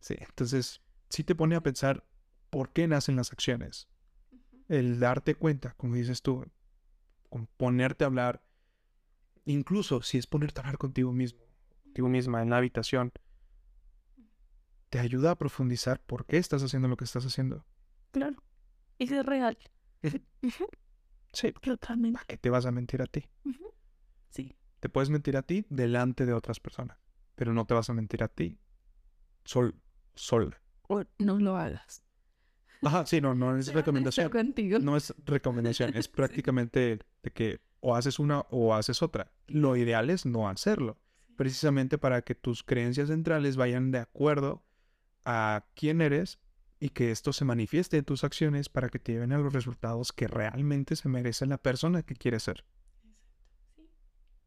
Sí, 0.00 0.16
entonces 0.18 0.82
sí 1.08 1.24
te 1.24 1.34
pone 1.34 1.56
a 1.56 1.62
pensar 1.62 2.04
por 2.50 2.70
qué 2.72 2.86
nacen 2.86 3.16
las 3.16 3.32
acciones. 3.32 3.88
El 4.68 5.00
darte 5.00 5.34
cuenta, 5.34 5.74
como 5.78 5.94
dices 5.94 6.20
tú, 6.20 6.44
con 7.30 7.46
ponerte 7.46 8.04
a 8.04 8.08
hablar, 8.08 8.42
incluso 9.52 10.02
si 10.02 10.18
es 10.18 10.26
ponerte 10.26 10.60
a 10.60 10.62
hablar 10.62 10.78
contigo 10.78 11.12
mismo, 11.12 11.40
contigo 11.84 12.08
misma 12.08 12.42
en 12.42 12.50
la 12.50 12.58
habitación, 12.58 13.12
te 14.90 14.98
ayuda 14.98 15.32
a 15.32 15.38
profundizar 15.38 16.00
por 16.00 16.26
qué 16.26 16.38
estás 16.38 16.62
haciendo 16.62 16.88
lo 16.88 16.96
que 16.96 17.04
estás 17.04 17.24
haciendo. 17.24 17.64
Claro. 18.10 18.42
Y 18.98 19.12
es 19.12 19.26
real. 19.26 19.58
Sí. 21.32 21.52
Totalmente. 21.52 22.14
¿Para 22.14 22.26
qué 22.26 22.38
te 22.38 22.50
vas 22.50 22.66
a 22.66 22.72
mentir 22.72 23.02
a 23.02 23.06
ti? 23.06 23.28
Sí. 24.30 24.56
Te 24.80 24.88
puedes 24.88 25.10
mentir 25.10 25.36
a 25.36 25.42
ti 25.42 25.66
delante 25.68 26.24
de 26.24 26.32
otras 26.32 26.60
personas, 26.60 26.98
pero 27.34 27.52
no 27.52 27.66
te 27.66 27.74
vas 27.74 27.90
a 27.90 27.94
mentir 27.94 28.22
a 28.22 28.28
ti 28.28 28.58
sol, 29.44 29.74
sol. 30.14 30.56
O 30.88 31.02
no 31.18 31.38
lo 31.38 31.56
hagas. 31.56 32.02
Ajá, 32.82 33.06
sí, 33.06 33.20
no, 33.20 33.34
no 33.34 33.56
es 33.56 33.72
recomendación. 33.74 34.30
Contigo. 34.30 34.78
No 34.78 34.96
es 34.96 35.14
recomendación, 35.24 35.96
es 35.96 36.08
prácticamente 36.08 37.00
de 37.22 37.30
que 37.30 37.60
o 37.80 37.94
haces 37.94 38.18
una 38.18 38.40
o 38.50 38.74
haces 38.74 39.02
otra. 39.02 39.32
Lo 39.46 39.76
ideal 39.76 40.10
es 40.10 40.26
no 40.26 40.48
hacerlo, 40.48 40.98
precisamente 41.36 41.98
para 41.98 42.22
que 42.22 42.34
tus 42.34 42.62
creencias 42.62 43.08
centrales 43.08 43.56
vayan 43.56 43.90
de 43.90 43.98
acuerdo 43.98 44.62
a 45.24 45.64
quién 45.74 46.00
eres 46.00 46.38
y 46.80 46.90
que 46.90 47.10
esto 47.10 47.32
se 47.32 47.44
manifieste 47.44 47.96
en 47.98 48.04
tus 48.04 48.24
acciones 48.24 48.68
para 48.68 48.88
que 48.88 48.98
te 48.98 49.12
lleven 49.12 49.32
a 49.32 49.38
los 49.38 49.52
resultados 49.52 50.12
que 50.12 50.28
realmente 50.28 50.96
se 50.96 51.08
merece 51.08 51.46
la 51.46 51.58
persona 51.58 52.02
que 52.02 52.14
quieres 52.14 52.44
ser. 52.44 52.64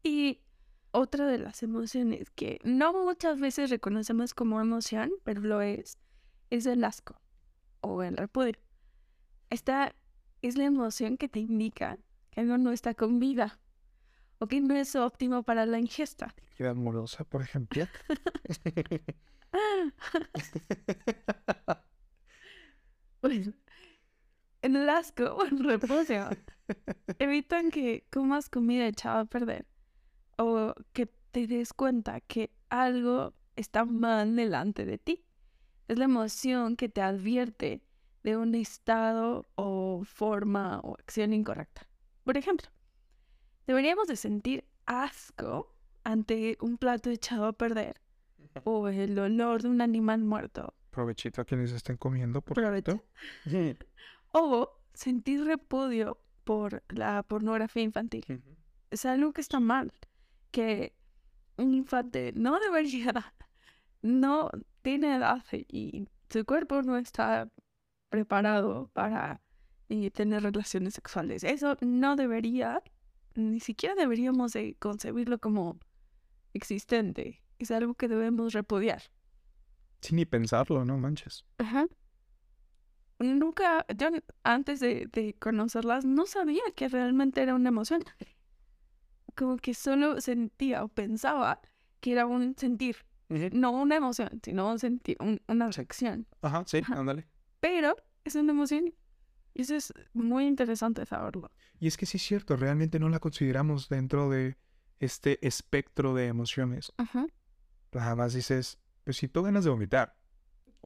Y 0.02 0.40
otra 0.90 1.26
de 1.26 1.38
las 1.38 1.62
emociones 1.62 2.30
que 2.30 2.58
no 2.64 2.92
muchas 2.92 3.38
veces 3.38 3.70
reconocemos 3.70 4.34
como 4.34 4.60
emoción, 4.60 5.10
pero 5.24 5.40
lo 5.40 5.62
es, 5.62 5.98
es 6.50 6.66
el 6.66 6.84
asco 6.84 7.20
o 7.80 8.02
el 8.02 8.16
repudio. 8.16 8.58
Esta 9.50 9.94
es 10.42 10.56
la 10.56 10.64
emoción 10.64 11.16
que 11.16 11.28
te 11.28 11.40
indica 11.40 11.98
que 12.32 12.40
algo 12.40 12.58
no 12.58 12.72
está 12.72 12.94
con 12.94 13.20
vida 13.20 13.60
o 14.38 14.48
que 14.48 14.60
no 14.60 14.74
es 14.74 14.96
óptimo 14.96 15.44
para 15.44 15.66
la 15.66 15.78
ingesta. 15.78 16.34
Queda 16.56 16.70
amorosa, 16.70 17.22
por 17.22 17.42
ejemplo. 17.42 17.86
en 24.62 24.76
el 24.76 24.88
asco 24.88 25.24
o 25.24 25.44
el 25.44 25.62
repudio 25.62 26.28
evitan 27.20 27.70
que 27.70 28.04
comas 28.10 28.48
comida 28.48 28.86
echada 28.86 29.20
a 29.20 29.24
perder 29.26 29.66
o 30.38 30.74
que 30.92 31.06
te 31.30 31.46
des 31.46 31.72
cuenta 31.72 32.20
que 32.20 32.50
algo 32.68 33.34
está 33.54 33.84
mal 33.84 34.34
delante 34.34 34.84
de 34.84 34.98
ti. 34.98 35.24
Es 35.86 35.98
la 35.98 36.06
emoción 36.06 36.76
que 36.76 36.88
te 36.88 37.02
advierte 37.02 37.82
de 38.22 38.36
un 38.36 38.54
estado 38.54 39.44
o 39.54 40.02
forma 40.04 40.80
o 40.80 40.94
acción 40.94 41.32
incorrecta. 41.32 41.86
Por 42.24 42.36
ejemplo, 42.36 42.68
deberíamos 43.66 44.06
de 44.06 44.16
sentir 44.16 44.64
asco 44.86 45.74
ante 46.04 46.56
un 46.60 46.78
plato 46.78 47.10
echado 47.10 47.46
a 47.46 47.52
perder 47.52 48.00
o 48.64 48.88
el 48.88 49.18
olor 49.18 49.62
de 49.62 49.68
un 49.68 49.80
animal 49.80 50.22
muerto. 50.22 50.74
Provechito 50.90 51.40
a 51.40 51.44
quienes 51.44 51.72
estén 51.72 51.96
comiendo, 51.96 52.42
por 52.42 52.54
Provecho. 52.54 53.02
o 54.32 54.70
sentir 54.92 55.44
repudio 55.44 56.18
por 56.44 56.82
la 56.88 57.22
pornografía 57.22 57.82
infantil. 57.82 58.24
Es 58.90 59.06
algo 59.06 59.32
que 59.32 59.40
está 59.40 59.58
mal, 59.58 59.92
que 60.50 60.94
un 61.56 61.74
infante 61.74 62.32
no 62.34 62.60
debería, 62.60 63.32
no 64.02 64.50
tiene 64.82 65.16
edad 65.16 65.44
y 65.52 66.06
su 66.28 66.44
cuerpo 66.44 66.82
no 66.82 66.96
está 66.96 67.48
preparado 68.10 68.90
para 68.92 69.40
eh, 69.92 70.10
tener 70.10 70.42
relaciones 70.42 70.94
sexuales. 70.94 71.44
Eso 71.44 71.76
no 71.82 72.16
debería, 72.16 72.82
ni 73.34 73.60
siquiera 73.60 73.94
deberíamos 73.94 74.54
de 74.54 74.74
concebirlo 74.78 75.38
como 75.38 75.78
existente. 76.54 77.42
Es 77.58 77.70
algo 77.70 77.92
que 77.92 78.08
debemos 78.08 78.54
repudiar. 78.54 79.02
Sin 80.00 80.16
ni 80.16 80.24
pensarlo, 80.24 80.86
no 80.86 80.96
manches. 80.96 81.44
Ajá. 81.58 81.86
Nunca, 83.18 83.84
yo 83.94 84.08
antes 84.44 84.80
de, 84.80 85.08
de 85.12 85.34
conocerlas, 85.34 86.06
no 86.06 86.24
sabía 86.24 86.62
que 86.74 86.88
realmente 86.88 87.42
era 87.42 87.54
una 87.54 87.68
emoción. 87.68 88.02
Como 89.36 89.58
que 89.58 89.74
solo 89.74 90.22
sentía 90.22 90.84
o 90.84 90.88
pensaba 90.88 91.60
que 92.00 92.12
era 92.12 92.24
un 92.24 92.56
sentir. 92.56 92.96
No 93.28 93.72
una 93.72 93.96
emoción, 93.96 94.40
sino 94.42 94.70
un 94.70 94.78
sentir, 94.78 95.18
una 95.48 95.70
reacción. 95.70 96.26
Ajá, 96.40 96.64
sí, 96.66 96.80
ándale. 96.88 97.28
Pero 97.60 97.94
es 98.24 98.34
una 98.36 98.52
emoción. 98.52 98.94
Y 99.54 99.62
eso 99.62 99.74
es 99.74 99.92
muy 100.12 100.46
interesante 100.46 101.04
saberlo. 101.06 101.50
Y 101.78 101.86
es 101.86 101.96
que 101.96 102.06
sí 102.06 102.16
es 102.16 102.22
cierto, 102.22 102.56
realmente 102.56 102.98
no 102.98 103.08
la 103.08 103.18
consideramos 103.18 103.88
dentro 103.88 104.30
de 104.30 104.56
este 104.98 105.44
espectro 105.46 106.14
de 106.14 106.26
emociones. 106.28 106.92
Ajá. 106.96 107.26
Nada 107.92 108.16
más 108.16 108.34
dices, 108.34 108.78
pues 109.04 109.16
si 109.16 109.28
tú 109.28 109.42
ganas 109.42 109.64
de 109.64 109.70
vomitar. 109.70 110.16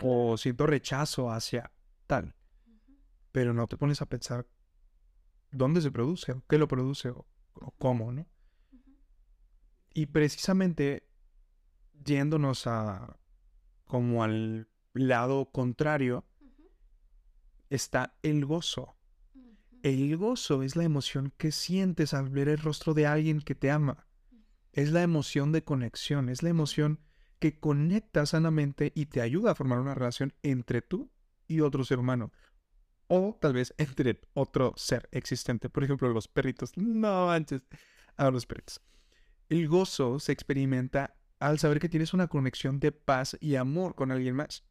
o 0.02 0.36
siento 0.36 0.66
rechazo 0.66 1.30
hacia 1.30 1.72
tal. 2.06 2.34
Pero 3.32 3.54
no 3.54 3.66
te 3.66 3.76
pones 3.76 4.02
a 4.02 4.06
pensar 4.06 4.46
dónde 5.50 5.80
se 5.80 5.90
produce, 5.90 6.32
o 6.32 6.42
qué 6.48 6.58
lo 6.58 6.68
produce, 6.68 7.10
o, 7.10 7.26
o 7.54 7.70
cómo, 7.78 8.12
¿no? 8.12 8.26
Y 9.94 10.06
precisamente 10.06 11.08
yéndonos 12.04 12.66
a 12.66 13.18
como 13.84 14.22
al 14.22 14.68
lado 14.92 15.50
contrario 15.50 16.24
está 17.70 18.16
el 18.22 18.44
gozo. 18.44 18.96
El 19.82 20.16
gozo 20.16 20.62
es 20.62 20.74
la 20.76 20.84
emoción 20.84 21.32
que 21.36 21.52
sientes 21.52 22.14
al 22.14 22.28
ver 22.28 22.48
el 22.48 22.58
rostro 22.58 22.94
de 22.94 23.06
alguien 23.06 23.40
que 23.40 23.54
te 23.54 23.70
ama. 23.70 24.06
Es 24.72 24.90
la 24.90 25.02
emoción 25.02 25.52
de 25.52 25.64
conexión, 25.64 26.28
es 26.28 26.42
la 26.42 26.48
emoción 26.48 27.00
que 27.38 27.58
conecta 27.60 28.26
sanamente 28.26 28.92
y 28.94 29.06
te 29.06 29.20
ayuda 29.20 29.52
a 29.52 29.54
formar 29.54 29.78
una 29.78 29.94
relación 29.94 30.34
entre 30.42 30.82
tú 30.82 31.10
y 31.46 31.60
otro 31.60 31.84
ser 31.84 31.98
humano. 31.98 32.32
O 33.08 33.38
tal 33.40 33.52
vez 33.52 33.74
entre 33.78 34.20
otro 34.34 34.74
ser 34.76 35.08
existente. 35.12 35.68
Por 35.68 35.84
ejemplo, 35.84 36.08
los 36.08 36.28
perritos. 36.28 36.76
No 36.76 37.26
manches. 37.26 37.62
A 38.16 38.30
los 38.30 38.46
perritos. 38.46 38.80
El 39.48 39.68
gozo 39.68 40.18
se 40.18 40.32
experimenta 40.32 41.16
al 41.38 41.58
saber 41.58 41.78
que 41.78 41.88
tienes 41.88 42.14
una 42.14 42.28
conexión 42.28 42.80
de 42.80 42.92
paz 42.92 43.36
y 43.40 43.56
amor 43.56 43.94
con 43.94 44.10
alguien 44.10 44.34
más. 44.34 44.64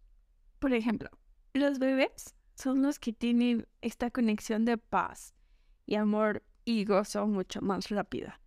Por 0.60 0.74
ejemplo, 0.74 1.10
los 1.54 1.80
bebés 1.80 2.36
son 2.56 2.82
los 2.82 3.00
que 3.00 3.14
tienen 3.14 3.68
esta 3.82 4.10
conexión 4.12 4.66
de 4.66 4.78
paz 4.78 5.34
y 5.86 5.96
amor 5.96 6.44
y 6.64 6.86
gozo 6.86 7.28
mucho 7.28 7.62
más 7.62 7.90
rápida. 7.90 8.42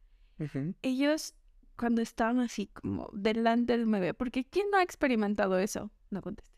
Ellos 0.82 1.34
cuando 1.76 2.02
están 2.02 2.40
así 2.40 2.66
como 2.66 3.09
delante 3.12 3.76
del 3.76 3.86
bebé, 3.86 4.14
porque 4.14 4.44
¿quién 4.44 4.70
no 4.70 4.78
ha 4.78 4.82
experimentado 4.82 5.59
eso? 5.59 5.90
No 6.11 6.22
contestes. 6.22 6.48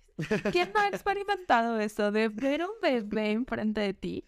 ¿Quién 0.53 0.73
no 0.73 0.81
ha 0.81 0.89
experimentado 0.89 1.79
eso 1.79 2.11
de 2.11 2.29
ver 2.29 2.63
un 2.63 2.73
bebé 2.83 3.33
enfrente 3.33 3.81
de 3.81 3.95
ti 3.95 4.25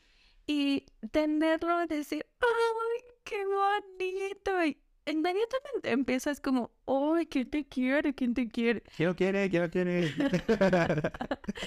y 0.46 0.86
tenerlo 1.10 1.84
y 1.84 1.86
decir, 1.86 2.26
¡ay, 2.40 3.04
qué 3.24 3.44
bonito! 3.46 4.64
Y 4.64 4.82
inmediatamente 5.06 5.90
empiezas 5.90 6.40
como, 6.40 6.70
¡ay, 6.86 7.26
quién 7.26 7.50
te 7.50 7.64
quiere! 7.64 8.14
¿Quién 8.14 8.34
te 8.34 8.48
quiere? 8.48 8.82
¿Quién 8.96 9.08
lo 9.08 9.16
quiere? 9.16 9.50
¿Quién 9.50 9.62
lo 9.62 9.70
quiere? 9.70 10.12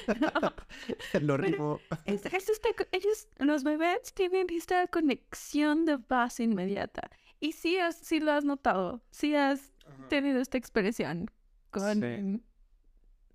lo 1.21 1.38
ritmo. 1.38 1.79
ellos, 2.05 3.27
los 3.38 3.63
bebés 3.63 4.13
tienen 4.13 4.47
esta 4.49 4.88
conexión 4.88 5.86
de 5.86 5.99
paz 5.99 6.39
inmediata. 6.39 7.09
Y 7.39 7.51
sí, 7.51 7.77
sí 8.01 8.19
lo 8.19 8.31
has 8.31 8.45
notado, 8.45 9.01
sí 9.11 9.36
has 9.36 9.73
tenido 10.09 10.39
esta 10.39 10.57
expresión 10.57 11.29
con 11.69 12.43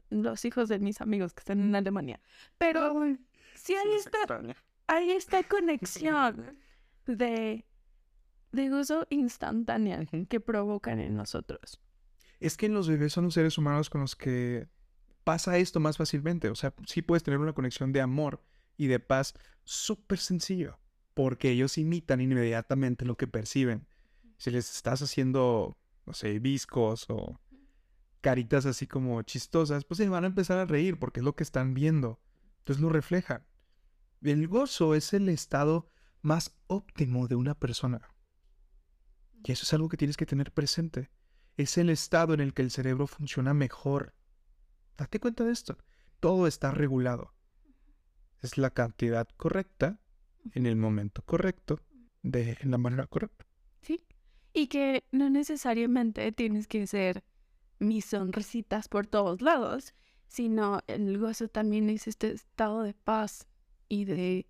los 0.08 0.44
hijos 0.44 0.68
de 0.68 0.78
mis 0.78 1.00
amigos 1.00 1.32
que 1.32 1.40
están 1.40 1.60
en 1.60 1.74
Alemania. 1.74 2.20
Pero 2.58 3.06
sí 3.54 3.74
hay, 3.74 3.92
esta, 3.94 4.18
hay 4.86 5.10
esta 5.10 5.42
conexión 5.44 6.58
de, 7.06 7.64
de 8.52 8.72
uso 8.72 9.06
instantánea 9.10 10.04
que 10.28 10.40
provocan 10.40 11.00
en 11.00 11.16
nosotros. 11.16 11.80
Es 12.40 12.56
que 12.56 12.68
los 12.68 12.88
bebés 12.88 13.12
son 13.12 13.24
los 13.24 13.34
seres 13.34 13.58
humanos 13.58 13.90
con 13.90 14.00
los 14.00 14.16
que 14.16 14.68
pasa 15.24 15.58
esto 15.58 15.78
más 15.80 15.96
fácilmente. 15.96 16.48
O 16.48 16.54
sea, 16.54 16.74
sí 16.86 17.02
puedes 17.02 17.22
tener 17.22 17.38
una 17.38 17.52
conexión 17.52 17.92
de 17.92 18.00
amor 18.00 18.42
y 18.76 18.86
de 18.86 18.98
paz 18.98 19.34
súper 19.64 20.18
sencillo, 20.18 20.78
porque 21.14 21.50
ellos 21.50 21.78
imitan 21.78 22.20
inmediatamente 22.20 23.04
lo 23.04 23.16
que 23.16 23.26
perciben 23.26 23.86
si 24.40 24.50
les 24.50 24.74
estás 24.74 25.02
haciendo, 25.02 25.76
no 26.06 26.14
sé, 26.14 26.38
viscos 26.38 27.04
o 27.10 27.38
caritas 28.22 28.64
así 28.64 28.86
como 28.86 29.20
chistosas, 29.20 29.84
pues 29.84 29.98
se 29.98 30.08
van 30.08 30.24
a 30.24 30.28
empezar 30.28 30.56
a 30.56 30.64
reír 30.64 30.98
porque 30.98 31.20
es 31.20 31.24
lo 31.24 31.36
que 31.36 31.42
están 31.42 31.74
viendo. 31.74 32.22
Entonces 32.60 32.80
lo 32.80 32.88
reflejan. 32.88 33.44
El 34.22 34.48
gozo 34.48 34.94
es 34.94 35.12
el 35.12 35.28
estado 35.28 35.90
más 36.22 36.56
óptimo 36.68 37.28
de 37.28 37.34
una 37.34 37.54
persona. 37.54 38.00
Y 39.44 39.52
eso 39.52 39.64
es 39.64 39.72
algo 39.72 39.88
que 39.88 39.96
tienes 39.96 40.16
que 40.16 40.26
tener 40.26 40.52
presente. 40.52 41.10
Es 41.56 41.78
el 41.78 41.90
estado 41.90 42.34
en 42.34 42.40
el 42.40 42.54
que 42.54 42.62
el 42.62 42.70
cerebro 42.70 43.06
funciona 43.06 43.54
mejor. 43.54 44.14
Date 44.96 45.20
cuenta 45.20 45.44
de 45.44 45.52
esto. 45.52 45.78
Todo 46.20 46.46
está 46.46 46.70
regulado. 46.70 47.34
Es 48.42 48.58
la 48.58 48.70
cantidad 48.70 49.28
correcta, 49.36 49.98
en 50.54 50.66
el 50.66 50.76
momento 50.76 51.22
correcto, 51.22 51.80
de 52.22 52.56
la 52.62 52.78
manera 52.78 53.06
correcta. 53.06 53.46
Sí. 53.82 54.04
Y 54.52 54.66
que 54.66 55.04
no 55.12 55.30
necesariamente 55.30 56.32
tienes 56.32 56.66
que 56.66 56.86
ser 56.86 57.24
mis 57.78 58.04
sonrisitas 58.04 58.88
por 58.88 59.06
todos 59.06 59.40
lados, 59.42 59.94
sino 60.28 60.80
el 60.86 61.18
gozo 61.18 61.48
también 61.48 61.90
es 61.90 62.06
este 62.06 62.32
estado 62.32 62.82
de 62.82 62.94
paz 62.94 63.48
y 63.88 64.04
de 64.04 64.46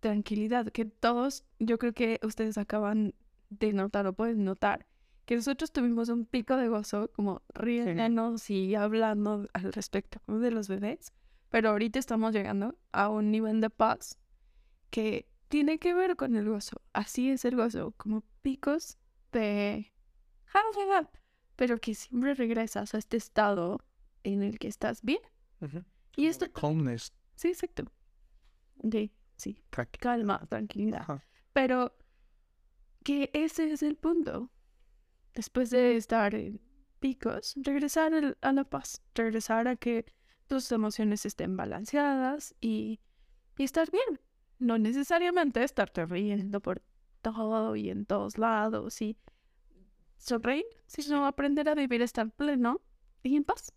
tranquilidad 0.00 0.68
que 0.68 0.86
todos, 0.86 1.44
yo 1.58 1.78
creo 1.78 1.92
que 1.92 2.18
ustedes 2.22 2.58
acaban 2.58 3.14
de 3.50 3.72
notar 3.72 4.06
o 4.06 4.14
pueden 4.14 4.44
notar, 4.44 4.86
que 5.26 5.36
nosotros 5.36 5.70
tuvimos 5.70 6.08
un 6.08 6.24
pico 6.24 6.56
de 6.56 6.68
gozo 6.68 7.10
como 7.12 7.42
riéndonos 7.54 8.50
y 8.50 8.74
hablando 8.74 9.46
al 9.52 9.72
respecto 9.72 10.20
de 10.26 10.50
los 10.50 10.68
bebés, 10.68 11.12
pero 11.50 11.70
ahorita 11.70 11.98
estamos 11.98 12.32
llegando 12.32 12.76
a 12.92 13.08
un 13.08 13.30
nivel 13.30 13.60
de 13.60 13.70
paz 13.70 14.18
que 14.90 15.28
tiene 15.48 15.78
que 15.78 15.94
ver 15.94 16.16
con 16.16 16.36
el 16.36 16.48
gozo. 16.48 16.80
Así 16.92 17.30
es 17.30 17.44
el 17.44 17.56
gozo, 17.56 17.92
como 17.96 18.24
picos 18.42 18.98
de... 19.32 19.92
Pero 21.56 21.78
que 21.78 21.94
siempre 21.94 22.34
regresas 22.34 22.94
a 22.94 22.98
este 22.98 23.16
estado 23.16 23.80
en 24.24 24.42
el 24.42 24.58
que 24.58 24.68
estás 24.68 25.02
bien. 25.02 25.20
Y 26.16 26.26
esto... 26.26 26.50
Calmness. 26.52 27.12
Sí, 27.34 27.48
exacto. 27.48 27.84
De, 28.76 29.12
sí. 29.36 29.62
Calma, 29.98 30.44
tranquilidad. 30.48 31.22
Pero 31.52 31.96
que 33.04 33.30
ese 33.32 33.72
es 33.72 33.82
el 33.82 33.96
punto. 33.96 34.50
Después 35.34 35.70
de 35.70 35.96
estar 35.96 36.34
en 36.34 36.60
picos, 36.98 37.54
regresar 37.56 38.36
a 38.40 38.52
la 38.52 38.64
paz, 38.64 39.02
regresar 39.14 39.68
a 39.68 39.76
que 39.76 40.04
tus 40.46 40.70
emociones 40.72 41.24
estén 41.24 41.56
balanceadas 41.56 42.54
y, 42.60 43.00
y 43.56 43.64
estar 43.64 43.90
bien. 43.90 44.20
No 44.58 44.78
necesariamente 44.78 45.62
estarte 45.62 46.04
riendo 46.04 46.60
por 46.60 46.82
todo 47.22 47.76
y 47.76 47.90
en 47.90 48.04
todos 48.04 48.38
lados 48.38 49.00
y 49.00 49.16
sonreír, 50.18 50.66
sino 50.86 51.26
aprender 51.26 51.68
a 51.68 51.74
vivir, 51.74 52.02
estar 52.02 52.30
pleno 52.30 52.80
y 53.22 53.36
en 53.36 53.44
paz. 53.44 53.72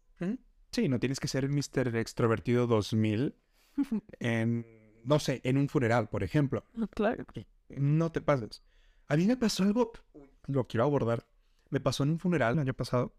Sí, 0.72 0.90
no 0.90 1.00
tienes 1.00 1.20
que 1.20 1.28
ser 1.28 1.50
Mr. 1.50 1.96
Extrovertido 1.96 2.68
2000 2.68 3.36
en, 4.20 4.66
no 5.04 5.20
sé, 5.20 5.42
en 5.44 5.58
un 5.58 5.70
funeral, 5.70 6.10
por 6.10 6.24
ejemplo. 6.24 6.66
Ah, 6.78 6.88
claro. 6.88 7.26
No 7.70 8.12
te 8.12 8.22
pases. 8.22 8.64
A 9.08 9.18
mí 9.18 9.26
me 9.26 9.38
pasó 9.38 9.64
algo, 9.64 9.92
lo 10.48 10.68
quiero 10.68 10.84
abordar. 10.84 11.26
Me 11.70 11.80
pasó 11.80 12.04
en 12.04 12.12
un 12.12 12.20
funeral 12.20 12.54
el 12.54 12.60
año 12.60 12.74
pasado. 12.74 13.16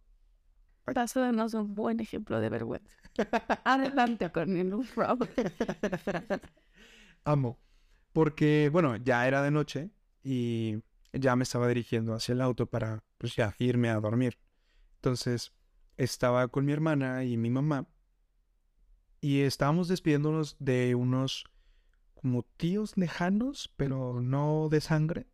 Pasó 0.84 1.20
de 1.20 1.26
darnos 1.26 1.54
un 1.54 1.74
buen 1.74 2.00
ejemplo 2.00 2.40
de 2.40 2.48
vergüenza. 2.50 2.96
Adelante 3.64 4.30
con 4.30 4.56
el 4.56 4.74
Amo. 7.24 7.58
Porque, 8.12 8.68
bueno, 8.70 8.96
ya 8.96 9.26
era 9.26 9.42
de 9.42 9.50
noche 9.50 9.90
y 10.22 10.76
ya 11.12 11.36
me 11.36 11.42
estaba 11.42 11.68
dirigiendo 11.68 12.14
hacia 12.14 12.32
el 12.32 12.40
auto 12.40 12.66
para, 12.66 13.02
pues 13.18 13.34
ya, 13.34 13.54
irme 13.58 13.88
a 13.88 14.00
dormir. 14.00 14.38
Entonces, 14.96 15.52
estaba 15.96 16.48
con 16.48 16.64
mi 16.64 16.72
hermana 16.72 17.24
y 17.24 17.36
mi 17.36 17.50
mamá 17.50 17.86
y 19.24 19.40
estábamos 19.40 19.88
despidiéndonos 19.88 20.54
de 20.58 20.94
unos 20.94 21.46
como 22.12 22.42
tíos 22.42 22.98
lejanos, 22.98 23.72
pero 23.74 24.20
no 24.20 24.68
de 24.70 24.82
sangre. 24.82 25.26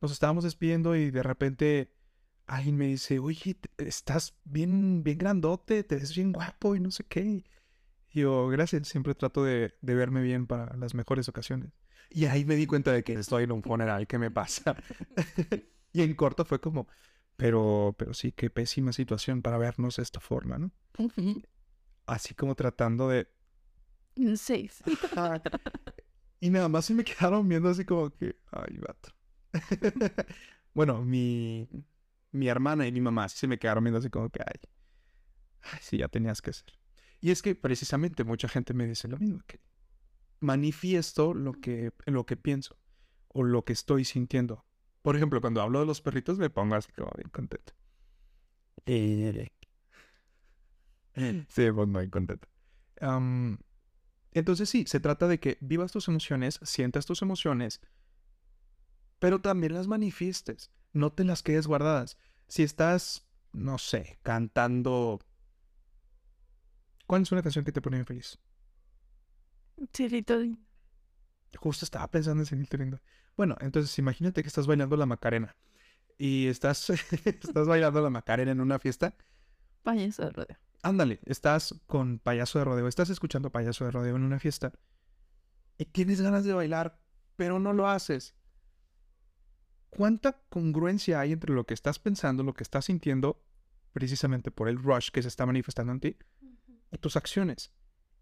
Nos 0.00 0.12
estábamos 0.12 0.44
despidiendo 0.44 0.94
y 0.94 1.10
de 1.10 1.22
repente 1.22 1.92
alguien 2.46 2.76
me 2.76 2.86
dice, 2.86 3.18
oye, 3.18 3.56
estás 3.78 4.36
bien, 4.44 5.02
bien 5.02 5.18
grandote, 5.18 5.84
te 5.84 5.96
ves 5.96 6.14
bien 6.14 6.32
guapo 6.32 6.76
y 6.76 6.80
no 6.80 6.90
sé 6.90 7.04
qué. 7.04 7.22
Y 7.22 7.44
yo, 8.12 8.48
gracias, 8.48 8.88
siempre 8.88 9.14
trato 9.14 9.44
de, 9.44 9.74
de 9.80 9.94
verme 9.94 10.22
bien 10.22 10.46
para 10.46 10.76
las 10.76 10.94
mejores 10.94 11.28
ocasiones. 11.28 11.72
Y 12.10 12.26
ahí 12.26 12.44
me 12.44 12.56
di 12.56 12.66
cuenta 12.66 12.92
de 12.92 13.02
que 13.02 13.14
estoy 13.14 13.44
en 13.44 13.52
un 13.52 13.62
funeral, 13.62 14.06
¿qué 14.06 14.18
me 14.18 14.30
pasa? 14.30 14.76
y 15.92 16.02
en 16.02 16.14
corto 16.14 16.44
fue 16.44 16.60
como, 16.60 16.86
pero, 17.36 17.94
pero 17.98 18.14
sí, 18.14 18.32
qué 18.32 18.48
pésima 18.50 18.92
situación 18.92 19.42
para 19.42 19.58
vernos 19.58 19.96
de 19.96 20.02
esta 20.02 20.20
forma, 20.20 20.58
¿no? 20.58 20.70
Así 22.06 22.34
como 22.34 22.54
tratando 22.54 23.08
de... 23.08 23.28
Sí. 24.36 24.70
y 26.40 26.50
nada 26.50 26.68
más 26.68 26.86
se 26.86 26.94
me 26.94 27.04
quedaron 27.04 27.46
viendo 27.48 27.68
así 27.68 27.84
como 27.84 28.10
que, 28.10 28.36
ay, 28.50 28.78
vato. 28.78 29.15
bueno, 30.74 31.02
mi, 31.02 31.68
mi 32.32 32.48
hermana 32.48 32.86
y 32.86 32.92
mi 32.92 33.00
mamá 33.00 33.28
sí 33.28 33.38
se 33.38 33.48
me 33.48 33.58
quedaron 33.58 33.84
viendo 33.84 33.98
así 33.98 34.10
como 34.10 34.30
que, 34.30 34.40
ay, 34.46 34.60
ay, 35.62 35.78
sí, 35.82 35.98
ya 35.98 36.08
tenías 36.08 36.42
que 36.42 36.52
ser. 36.52 36.66
Y 37.20 37.30
es 37.30 37.42
que 37.42 37.54
precisamente 37.54 38.24
mucha 38.24 38.48
gente 38.48 38.74
me 38.74 38.86
dice 38.86 39.08
lo 39.08 39.18
mismo, 39.18 39.40
que 39.46 39.60
manifiesto 40.40 41.34
lo 41.34 41.54
que, 41.54 41.92
lo 42.06 42.26
que 42.26 42.36
pienso 42.36 42.78
o 43.28 43.44
lo 43.44 43.64
que 43.64 43.72
estoy 43.74 44.04
sintiendo. 44.04 44.64
Por 45.02 45.16
ejemplo, 45.16 45.40
cuando 45.40 45.62
hablo 45.62 45.80
de 45.80 45.86
los 45.86 46.00
perritos 46.02 46.38
me 46.38 46.50
pongo 46.50 46.74
así 46.76 46.92
como 46.92 47.10
bien 47.16 47.30
contento. 47.30 47.74
Sí, 51.48 51.70
pues 51.72 51.88
muy 51.88 52.08
contento. 52.10 52.48
Entonces 54.32 54.68
sí, 54.68 54.84
se 54.86 55.00
trata 55.00 55.26
de 55.28 55.40
que 55.40 55.58
vivas 55.60 55.92
tus 55.92 56.08
emociones, 56.08 56.60
sientas 56.62 57.06
tus 57.06 57.22
emociones, 57.22 57.80
pero 59.26 59.40
también 59.40 59.74
las 59.74 59.88
manifiestes, 59.88 60.70
no 60.92 61.10
te 61.10 61.24
las 61.24 61.42
quedes 61.42 61.66
guardadas. 61.66 62.16
Si 62.46 62.62
estás, 62.62 63.26
no 63.52 63.76
sé, 63.76 64.20
cantando... 64.22 65.18
¿Cuál 67.08 67.22
es 67.22 67.32
una 67.32 67.42
canción 67.42 67.64
que 67.64 67.72
te 67.72 67.82
pone 67.82 68.04
feliz? 68.04 68.38
Chilito. 69.92 70.40
Justo 71.58 71.84
estaba 71.84 72.08
pensando 72.08 72.42
en 72.42 72.46
Cielito 72.46 72.76
Lindo. 72.76 73.00
Bueno, 73.36 73.56
entonces 73.58 73.98
imagínate 73.98 74.42
que 74.42 74.46
estás 74.46 74.68
bailando 74.68 74.96
la 74.96 75.06
Macarena 75.06 75.56
y 76.16 76.46
estás, 76.46 76.88
estás 77.24 77.66
bailando 77.66 78.00
la 78.00 78.10
Macarena 78.10 78.52
en 78.52 78.60
una 78.60 78.78
fiesta. 78.78 79.16
Payaso 79.82 80.22
de 80.22 80.30
rodeo. 80.30 80.56
Ándale, 80.84 81.18
estás 81.24 81.74
con 81.88 82.20
payaso 82.20 82.60
de 82.60 82.64
rodeo, 82.64 82.86
estás 82.86 83.10
escuchando 83.10 83.50
payaso 83.50 83.86
de 83.86 83.90
rodeo 83.90 84.14
en 84.14 84.22
una 84.22 84.38
fiesta 84.38 84.70
y 85.78 85.86
tienes 85.86 86.20
ganas 86.20 86.44
de 86.44 86.52
bailar, 86.52 87.00
pero 87.34 87.58
no 87.58 87.72
lo 87.72 87.88
haces. 87.88 88.36
¿Cuánta 89.96 90.42
congruencia 90.50 91.20
hay 91.20 91.32
entre 91.32 91.54
lo 91.54 91.64
que 91.64 91.72
estás 91.72 91.98
pensando, 91.98 92.42
lo 92.42 92.52
que 92.52 92.62
estás 92.62 92.84
sintiendo, 92.84 93.42
precisamente 93.94 94.50
por 94.50 94.68
el 94.68 94.76
rush 94.76 95.08
que 95.08 95.22
se 95.22 95.28
está 95.28 95.46
manifestando 95.46 95.90
en 95.90 96.00
ti, 96.00 96.18
y 96.92 96.98
tus 96.98 97.16
acciones? 97.16 97.72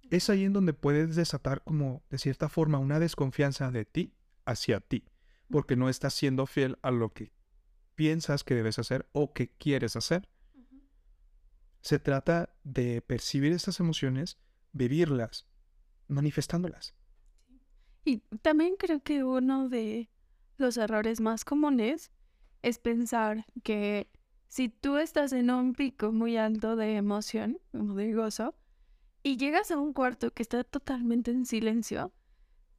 Es 0.09 0.31
ahí 0.31 0.45
en 0.45 0.53
donde 0.53 0.72
puedes 0.72 1.16
desatar 1.16 1.64
como, 1.64 2.05
de 2.11 2.18
cierta 2.18 2.49
forma, 2.49 2.79
una 2.79 3.01
desconfianza 3.01 3.72
de 3.72 3.85
ti 3.85 4.14
hacia 4.45 4.79
ti, 4.79 5.09
porque 5.51 5.75
no 5.75 5.89
estás 5.89 6.14
siendo 6.14 6.47
fiel 6.47 6.79
a 6.83 6.93
lo 6.93 7.12
que 7.12 7.33
piensas 7.97 8.45
que 8.45 8.55
debes 8.55 8.79
hacer 8.79 9.09
o 9.11 9.33
que 9.33 9.51
quieres 9.51 9.97
hacer. 9.97 10.29
Se 11.81 11.99
trata 11.99 12.55
de 12.62 13.03
percibir 13.03 13.53
estas 13.53 13.81
emociones, 13.81 14.39
vivirlas, 14.70 15.49
manifestándolas. 16.07 16.95
Y 18.05 18.18
también 18.43 18.77
creo 18.77 19.03
que 19.03 19.25
uno 19.25 19.68
de 19.68 20.09
los 20.57 20.76
errores 20.76 21.20
más 21.20 21.44
comunes 21.44 22.11
es 22.62 22.78
pensar 22.78 23.46
que 23.62 24.09
si 24.48 24.68
tú 24.68 24.96
estás 24.96 25.32
en 25.32 25.50
un 25.50 25.74
pico 25.74 26.12
muy 26.12 26.36
alto 26.36 26.76
de 26.76 26.96
emoción, 26.96 27.59
como 27.72 27.94
de 27.94 28.12
gozo, 28.12 28.55
y 29.22 29.36
llegas 29.36 29.70
a 29.70 29.78
un 29.78 29.92
cuarto 29.92 30.32
que 30.32 30.42
está 30.42 30.64
totalmente 30.64 31.30
en 31.30 31.46
silencio, 31.46 32.12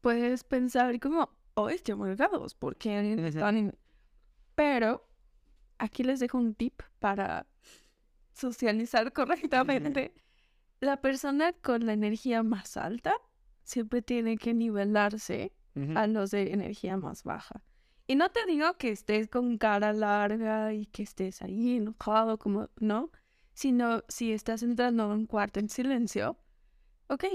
puedes 0.01 0.43
pensar 0.43 0.99
como, 0.99 1.29
oh, 1.55 1.69
estoy 1.69 1.95
muy 1.95 2.15
gados, 2.15 2.53
porque 2.55 3.13
están 3.27 3.57
en... 3.57 3.77
Pero 4.53 5.07
aquí 5.77 6.03
les 6.03 6.19
dejo 6.19 6.37
un 6.37 6.55
tip 6.55 6.81
para 6.99 7.47
socializar 8.31 9.11
correctamente. 9.11 10.13
La 10.79 11.01
persona 11.01 11.53
con 11.53 11.85
la 11.85 11.93
energía 11.93 12.43
más 12.43 12.77
alta 12.77 13.15
siempre 13.63 14.01
tiene 14.01 14.37
que 14.37 14.53
nivelarse 14.53 15.51
a 15.95 16.07
los 16.07 16.31
de 16.31 16.53
energía 16.53 16.97
más 16.97 17.23
baja. 17.23 17.61
Y 18.07 18.15
no 18.15 18.29
te 18.29 18.45
digo 18.45 18.77
que 18.77 18.91
estés 18.91 19.27
con 19.27 19.57
cara 19.57 19.91
larga 19.91 20.73
y 20.73 20.85
que 20.85 21.03
estés 21.03 21.41
ahí 21.41 21.77
enojado, 21.77 22.37
como 22.37 22.69
no, 22.79 23.11
sino 23.53 24.03
si 24.07 24.31
estás 24.31 24.61
entrando 24.63 25.03
a 25.03 25.07
un 25.07 25.25
cuarto 25.25 25.59
en 25.59 25.69
silencio, 25.69 26.37
ok. 27.07 27.25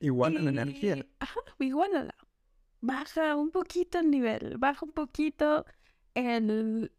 Igual 0.00 0.34
la 0.42 0.50
energía. 0.50 1.06
Ajá, 1.20 1.40
igualala. 1.58 2.14
Baja 2.80 3.36
un 3.36 3.50
poquito 3.50 3.98
el 3.98 4.10
nivel, 4.10 4.58
baja 4.58 4.84
un 4.84 4.92
poquito 4.92 5.66
el 6.14 6.92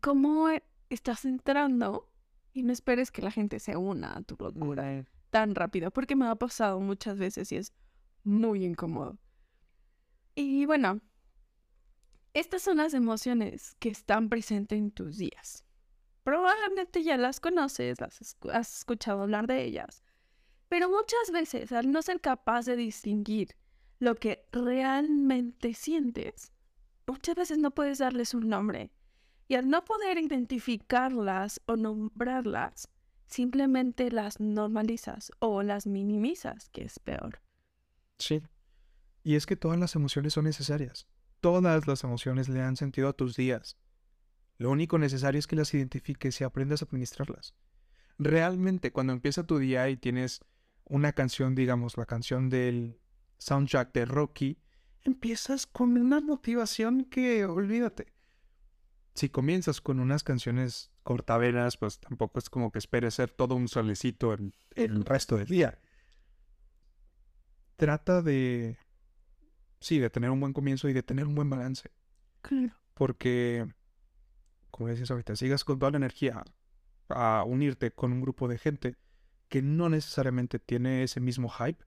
cómo 0.00 0.48
estás 0.88 1.24
entrando 1.24 2.10
y 2.52 2.62
no 2.62 2.72
esperes 2.72 3.10
que 3.10 3.22
la 3.22 3.30
gente 3.30 3.58
se 3.60 3.76
una 3.76 4.16
a 4.16 4.22
tu 4.22 4.36
locura 4.38 5.04
tan 5.30 5.54
rápido, 5.54 5.90
porque 5.90 6.16
me 6.16 6.26
ha 6.26 6.34
pasado 6.34 6.80
muchas 6.80 7.18
veces 7.18 7.52
y 7.52 7.56
es 7.56 7.72
muy 8.24 8.64
incómodo. 8.64 9.18
Y 10.40 10.64
bueno, 10.64 11.00
estas 12.32 12.62
son 12.62 12.78
las 12.78 12.94
emociones 12.94 13.76
que 13.78 13.90
están 13.90 14.30
presentes 14.30 14.78
en 14.78 14.90
tus 14.90 15.18
días. 15.18 15.66
Probablemente 16.24 17.02
ya 17.02 17.18
las 17.18 17.40
conoces, 17.40 18.00
las 18.00 18.36
has 18.50 18.78
escuchado 18.78 19.20
hablar 19.20 19.46
de 19.46 19.62
ellas, 19.64 20.02
pero 20.68 20.88
muchas 20.88 21.30
veces 21.30 21.72
al 21.72 21.90
no 21.92 22.00
ser 22.00 22.22
capaz 22.22 22.64
de 22.64 22.76
distinguir 22.76 23.54
lo 23.98 24.14
que 24.14 24.46
realmente 24.50 25.74
sientes, 25.74 26.52
muchas 27.06 27.34
veces 27.34 27.58
no 27.58 27.72
puedes 27.72 27.98
darles 27.98 28.32
un 28.32 28.48
nombre. 28.48 28.90
Y 29.46 29.56
al 29.56 29.68
no 29.68 29.84
poder 29.84 30.16
identificarlas 30.16 31.60
o 31.66 31.76
nombrarlas, 31.76 32.88
simplemente 33.26 34.10
las 34.10 34.40
normalizas 34.40 35.32
o 35.38 35.62
las 35.62 35.86
minimizas, 35.86 36.70
que 36.70 36.84
es 36.84 36.98
peor. 36.98 37.42
Sí. 38.18 38.40
Y 39.22 39.34
es 39.34 39.46
que 39.46 39.56
todas 39.56 39.78
las 39.78 39.94
emociones 39.94 40.34
son 40.34 40.44
necesarias. 40.44 41.06
Todas 41.40 41.86
las 41.86 42.04
emociones 42.04 42.48
le 42.48 42.60
dan 42.60 42.76
sentido 42.76 43.08
a 43.08 43.12
tus 43.12 43.36
días. 43.36 43.76
Lo 44.58 44.70
único 44.70 44.98
necesario 44.98 45.38
es 45.38 45.46
que 45.46 45.56
las 45.56 45.72
identifiques 45.72 46.40
y 46.40 46.44
aprendas 46.44 46.82
a 46.82 46.84
administrarlas. 46.84 47.54
Realmente, 48.18 48.92
cuando 48.92 49.14
empieza 49.14 49.46
tu 49.46 49.58
día 49.58 49.88
y 49.88 49.96
tienes 49.96 50.44
una 50.84 51.12
canción, 51.12 51.54
digamos, 51.54 51.96
la 51.96 52.04
canción 52.04 52.50
del 52.50 53.00
soundtrack 53.38 53.92
de 53.94 54.04
Rocky, 54.04 54.58
empiezas 55.02 55.66
con 55.66 55.96
una 55.96 56.20
motivación 56.20 57.04
que 57.04 57.46
olvídate. 57.46 58.12
Si 59.14 59.28
comienzas 59.30 59.80
con 59.80 59.98
unas 59.98 60.22
canciones 60.22 60.90
cortavenas, 61.02 61.76
pues 61.76 61.98
tampoco 61.98 62.38
es 62.38 62.50
como 62.50 62.70
que 62.70 62.78
esperes 62.78 63.14
ser 63.14 63.30
todo 63.30 63.54
un 63.54 63.68
solecito 63.68 64.34
el 64.34 65.04
resto 65.04 65.36
del 65.36 65.46
día. 65.46 65.78
Trata 67.76 68.20
de, 68.20 68.76
sí, 69.80 69.98
de 69.98 70.10
tener 70.10 70.30
un 70.30 70.40
buen 70.40 70.52
comienzo 70.52 70.88
y 70.88 70.92
de 70.92 71.02
tener 71.02 71.26
un 71.26 71.34
buen 71.34 71.50
balance. 71.50 71.90
Claro. 72.42 72.74
Porque, 72.94 73.66
como 74.70 74.88
decías 74.88 75.10
ahorita, 75.10 75.36
sigas 75.36 75.64
con 75.64 75.78
toda 75.78 75.90
la 75.92 75.98
energía 75.98 76.44
a 77.08 77.44
unirte 77.46 77.90
con 77.90 78.12
un 78.12 78.20
grupo 78.20 78.48
de 78.48 78.58
gente 78.58 78.96
que 79.48 79.62
no 79.62 79.88
necesariamente 79.88 80.58
tiene 80.58 81.02
ese 81.02 81.20
mismo 81.20 81.48
hype. 81.48 81.84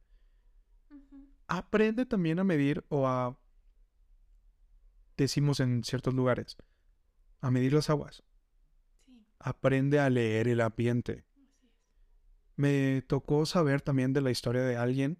Aprende 1.47 2.05
también 2.05 2.39
a 2.39 2.43
medir 2.43 2.83
o 2.89 3.07
a, 3.07 3.37
decimos 5.17 5.59
en 5.59 5.83
ciertos 5.83 6.13
lugares, 6.13 6.57
a 7.41 7.51
medir 7.51 7.73
las 7.73 7.89
aguas. 7.89 8.23
Aprende 9.39 9.99
a 9.99 10.09
leer 10.09 10.47
el 10.47 10.61
ambiente. 10.61 11.25
Me 12.55 13.03
tocó 13.07 13.45
saber 13.45 13.81
también 13.81 14.13
de 14.13 14.21
la 14.21 14.31
historia 14.31 14.63
de 14.63 14.77
alguien 14.77 15.19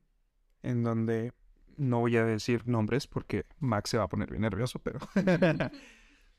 en 0.61 0.83
donde 0.83 1.33
no 1.77 1.99
voy 1.99 2.17
a 2.17 2.25
decir 2.25 2.67
nombres 2.67 3.07
porque 3.07 3.45
Max 3.59 3.91
se 3.91 3.97
va 3.97 4.03
a 4.03 4.09
poner 4.09 4.29
bien 4.29 4.41
nervioso, 4.41 4.79
pero 4.79 4.99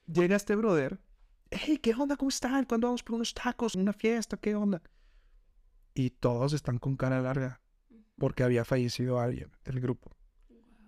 llega 0.07 0.37
este 0.37 0.57
brother. 0.57 1.01
Hey, 1.51 1.79
¿qué 1.79 1.95
onda? 1.95 2.17
¿Cómo 2.17 2.31
están? 2.31 2.65
¿Cuándo 2.65 2.89
vamos 2.89 3.03
por 3.03 3.17
unos 3.17 3.33
tacos? 3.35 3.75
¿Una 3.75 3.93
fiesta? 3.93 4.37
¿Qué 4.37 4.55
onda? 4.55 4.83
Y 5.95 6.11
todos 6.11 6.53
están 6.53 6.79
con 6.79 6.97
cara 6.97 7.21
larga 7.21 7.61
porque 8.17 8.43
había 8.43 8.65
fallecido 8.65 9.21
alguien 9.21 9.51
del 9.65 9.81
grupo. 9.81 10.11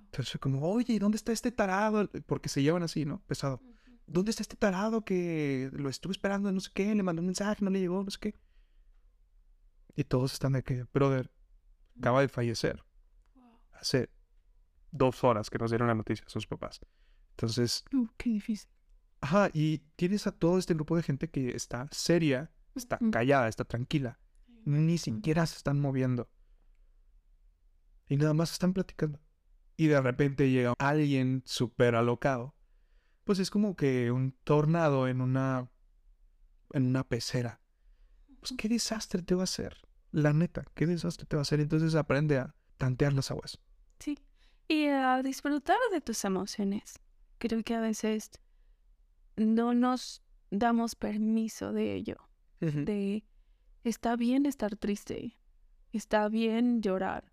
Entonces 0.07 0.33
fue 0.33 0.41
como, 0.41 0.69
oye, 0.69 0.95
¿y 0.95 0.99
dónde 0.99 1.17
está 1.17 1.33
este 1.33 1.53
tarado? 1.53 2.11
Porque 2.27 2.49
se 2.49 2.63
llevan 2.63 2.83
así, 2.83 3.05
¿no? 3.05 3.23
Pesado. 3.27 3.61
¿Dónde 4.07 4.31
está 4.31 4.43
este 4.43 4.57
tarado 4.57 5.05
que 5.05 5.69
lo 5.73 5.89
estuve 5.89 6.13
esperando, 6.13 6.51
no 6.53 6.61
sé 6.61 6.71
qué? 6.73 6.95
Le 6.95 7.03
mandó 7.03 7.21
un 7.21 7.27
mensaje, 7.27 7.65
no 7.65 7.71
le 7.71 7.81
llegó, 7.81 8.03
no 8.03 8.11
sé 8.11 8.19
qué. 8.21 8.35
Y 9.97 10.05
todos 10.05 10.33
están 10.33 10.53
de 10.53 10.63
que, 10.63 10.85
brother, 10.93 11.31
acaba 11.99 12.21
de 12.21 12.29
fallecer. 12.29 12.85
Hace 13.73 14.11
dos 14.97 15.23
horas 15.25 15.51
que 15.51 15.59
nos 15.59 15.71
dieron 15.71 15.89
la 15.89 15.95
noticia 15.95 16.25
a 16.27 16.31
sus 16.31 16.47
papás. 16.47 16.81
Entonces, 17.31 17.85
Uh, 17.93 18.07
qué 18.17 18.31
difícil. 18.31 18.69
ajá, 19.21 19.51
y 19.53 19.79
tienes 19.97 20.27
a 20.27 20.33
todo 20.33 20.59
este 20.59 20.75
grupo 20.75 20.97
de 20.97 21.03
gente 21.03 21.29
que 21.31 21.51
está 21.51 21.89
seria, 21.91 22.51
está 22.75 22.99
callada, 23.13 23.49
está 23.49 23.65
tranquila. 23.65 24.19
Ni 24.65 24.99
siquiera 24.99 25.47
se 25.47 25.57
están 25.57 25.81
moviendo. 25.81 26.29
Y 28.09 28.17
nada 28.17 28.35
más 28.35 28.53
están 28.53 28.73
platicando. 28.73 29.21
Y 29.77 29.89
de 29.89 30.01
repente 30.01 30.51
llega 30.51 30.75
alguien 30.79 31.43
súper 31.45 31.95
alocado. 31.95 32.55
Pues 33.25 33.39
es 33.39 33.51
como 33.51 33.77
que 33.77 34.11
un 34.11 34.33
tornado 34.45 35.09
en 35.09 35.21
una. 35.21 35.71
en 36.73 36.87
una 36.87 37.07
pecera. 37.07 37.61
Pues 38.41 38.55
qué 38.57 38.69
desastre 38.69 39.23
te 39.23 39.35
va 39.35 39.43
a 39.43 39.45
hacer. 39.45 39.77
La 40.13 40.33
neta, 40.33 40.65
qué 40.75 40.87
desastre 40.87 41.27
te 41.27 41.37
va 41.37 41.41
a 41.41 41.43
hacer. 41.43 41.61
Entonces 41.61 41.95
aprende 41.95 42.39
a 42.39 42.55
tantear 42.77 43.13
las 43.13 43.31
aguas. 43.31 43.59
Sí. 43.99 44.19
Y 44.69 44.87
a 44.87 45.23
disfrutar 45.23 45.79
de 45.93 46.01
tus 46.01 46.25
emociones. 46.25 46.99
Creo 47.39 47.63
que 47.63 47.75
a 47.75 47.81
veces 47.81 48.31
no 49.37 49.75
nos 49.75 50.23
damos 50.51 50.95
permiso 50.95 51.73
de 51.73 51.95
ello. 51.95 52.17
De 52.61 53.23
está 53.85 54.17
bien 54.17 54.47
estar 54.47 54.77
triste, 54.77 55.39
está 55.93 56.29
bien 56.29 56.81
llorar, 56.81 57.31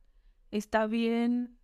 está 0.51 0.85
bien 0.85 1.57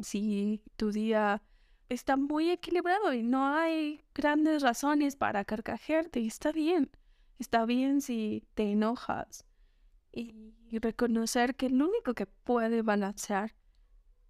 si 0.00 0.60
tu 0.76 0.90
día 0.90 1.40
está 1.88 2.16
muy 2.16 2.50
equilibrado 2.50 3.12
y 3.12 3.22
no 3.22 3.46
hay 3.46 4.02
grandes 4.12 4.62
razones 4.62 5.14
para 5.14 5.44
carcajearte, 5.44 6.26
está 6.26 6.50
bien. 6.50 6.90
Está 7.38 7.64
bien 7.64 8.00
si 8.00 8.44
te 8.54 8.72
enojas. 8.72 9.46
y 10.12 10.54
reconocer 10.78 11.54
que 11.54 11.66
el 11.66 11.80
único 11.80 12.14
que 12.14 12.26
puede 12.26 12.82
balancear 12.82 13.54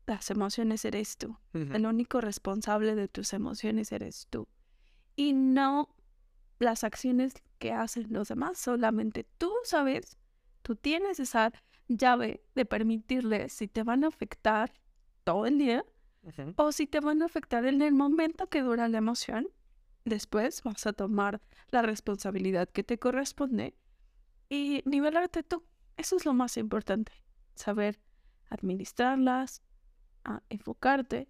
las 0.07 0.31
emociones 0.31 0.85
eres 0.85 1.17
tú. 1.17 1.37
El 1.53 1.87
único 1.87 2.21
responsable 2.21 2.95
de 2.95 3.09
tus 3.09 3.33
emociones 3.33 3.93
eres 3.93 4.27
tú. 4.29 4.49
Y 5.17 5.33
no 5.33 5.95
las 6.59 6.85
acciones 6.85 7.35
que 7.59 7.73
hacen 7.73 8.07
los 8.11 8.29
demás, 8.29 8.59
solamente 8.59 9.27
tú 9.39 9.53
sabes, 9.65 10.19
tú 10.63 10.77
tienes 10.77 11.21
esa 11.21 11.53
llave 11.89 12.43
de 12.55 12.65
permitirles 12.65 13.53
si 13.53 13.69
te 13.69 13.83
van 13.83 14.05
a 14.05 14.09
afectar 14.09 14.73
todo 15.25 15.47
el 15.47 15.59
día 15.59 15.85
o 16.57 16.73
si 16.73 16.87
te 16.87 17.01
van 17.01 17.23
a 17.23 17.27
afectar 17.27 17.67
en 17.67 17.83
el 17.83 17.93
momento 17.95 18.49
que 18.49 18.63
dura 18.63 18.89
la 18.89 18.99
emoción. 18.99 19.49
Después 20.05 20.63
vas 20.63 20.87
a 20.87 20.93
tomar 20.93 21.41
la 21.71 21.83
responsabilidad 21.83 22.69
que 22.69 22.85
te 22.85 22.99
corresponde 22.99 23.75
y 24.49 24.83
nivelarte 24.85 25.43
tú. 25.43 25.65
Eso 25.97 26.17
es 26.17 26.27
lo 26.27 26.35
más 26.35 26.57
importante, 26.57 27.13
saber 27.55 28.01
administrarlas, 28.51 29.63
a 30.25 30.43
enfocarte 30.49 31.29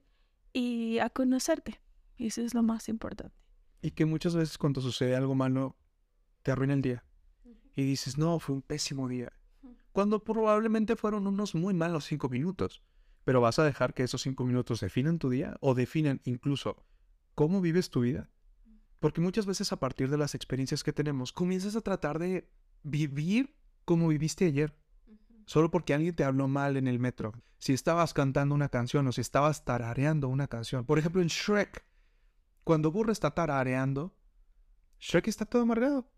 y 0.52 0.98
a 0.98 1.10
conocerte. 1.10 1.80
Eso 2.18 2.42
es 2.42 2.54
lo 2.54 2.62
más 2.62 2.88
importante. 2.88 3.34
Y 3.82 3.90
que 3.90 4.06
muchas 4.06 4.34
veces 4.34 4.56
cuando 4.56 4.80
sucede 4.80 5.16
algo 5.16 5.34
malo, 5.34 5.76
te 6.42 6.52
arruina 6.52 6.74
el 6.74 6.82
día. 6.82 7.04
Y 7.74 7.82
dices, 7.84 8.16
no, 8.18 8.38
fue 8.38 8.54
un 8.54 8.62
pésimo 8.62 9.08
día. 9.08 9.32
Cuando 9.92 10.24
probablemente 10.24 10.96
fueron 10.96 11.26
unos 11.26 11.54
muy 11.54 11.74
malos 11.74 12.04
cinco 12.04 12.28
minutos. 12.28 12.82
Pero 13.24 13.40
vas 13.40 13.58
a 13.58 13.64
dejar 13.64 13.94
que 13.94 14.02
esos 14.02 14.22
cinco 14.22 14.44
minutos 14.44 14.80
definan 14.80 15.18
tu 15.18 15.30
día 15.30 15.56
o 15.60 15.74
definan 15.74 16.20
incluso 16.24 16.84
cómo 17.34 17.60
vives 17.60 17.90
tu 17.90 18.00
vida. 18.00 18.30
Porque 19.00 19.20
muchas 19.20 19.46
veces 19.46 19.72
a 19.72 19.80
partir 19.80 20.10
de 20.10 20.18
las 20.18 20.34
experiencias 20.34 20.82
que 20.82 20.92
tenemos, 20.92 21.32
comienzas 21.32 21.74
a 21.76 21.80
tratar 21.80 22.18
de 22.18 22.50
vivir 22.82 23.56
como 23.84 24.08
viviste 24.08 24.46
ayer. 24.46 24.76
Solo 25.46 25.70
porque 25.70 25.94
alguien 25.94 26.14
te 26.14 26.24
habló 26.24 26.48
mal 26.48 26.76
en 26.76 26.88
el 26.88 26.98
metro. 26.98 27.32
Si 27.58 27.72
estabas 27.72 28.14
cantando 28.14 28.54
una 28.54 28.68
canción 28.68 29.06
o 29.06 29.12
si 29.12 29.20
estabas 29.20 29.64
tarareando 29.64 30.28
una 30.28 30.48
canción. 30.48 30.84
Por 30.84 30.98
ejemplo, 30.98 31.22
en 31.22 31.28
Shrek. 31.28 31.84
Cuando 32.64 32.90
Burro 32.90 33.12
está 33.12 33.32
tarareando, 33.32 34.16
Shrek 34.98 35.28
está 35.28 35.44
todo 35.44 35.62
amargado. 35.62 36.10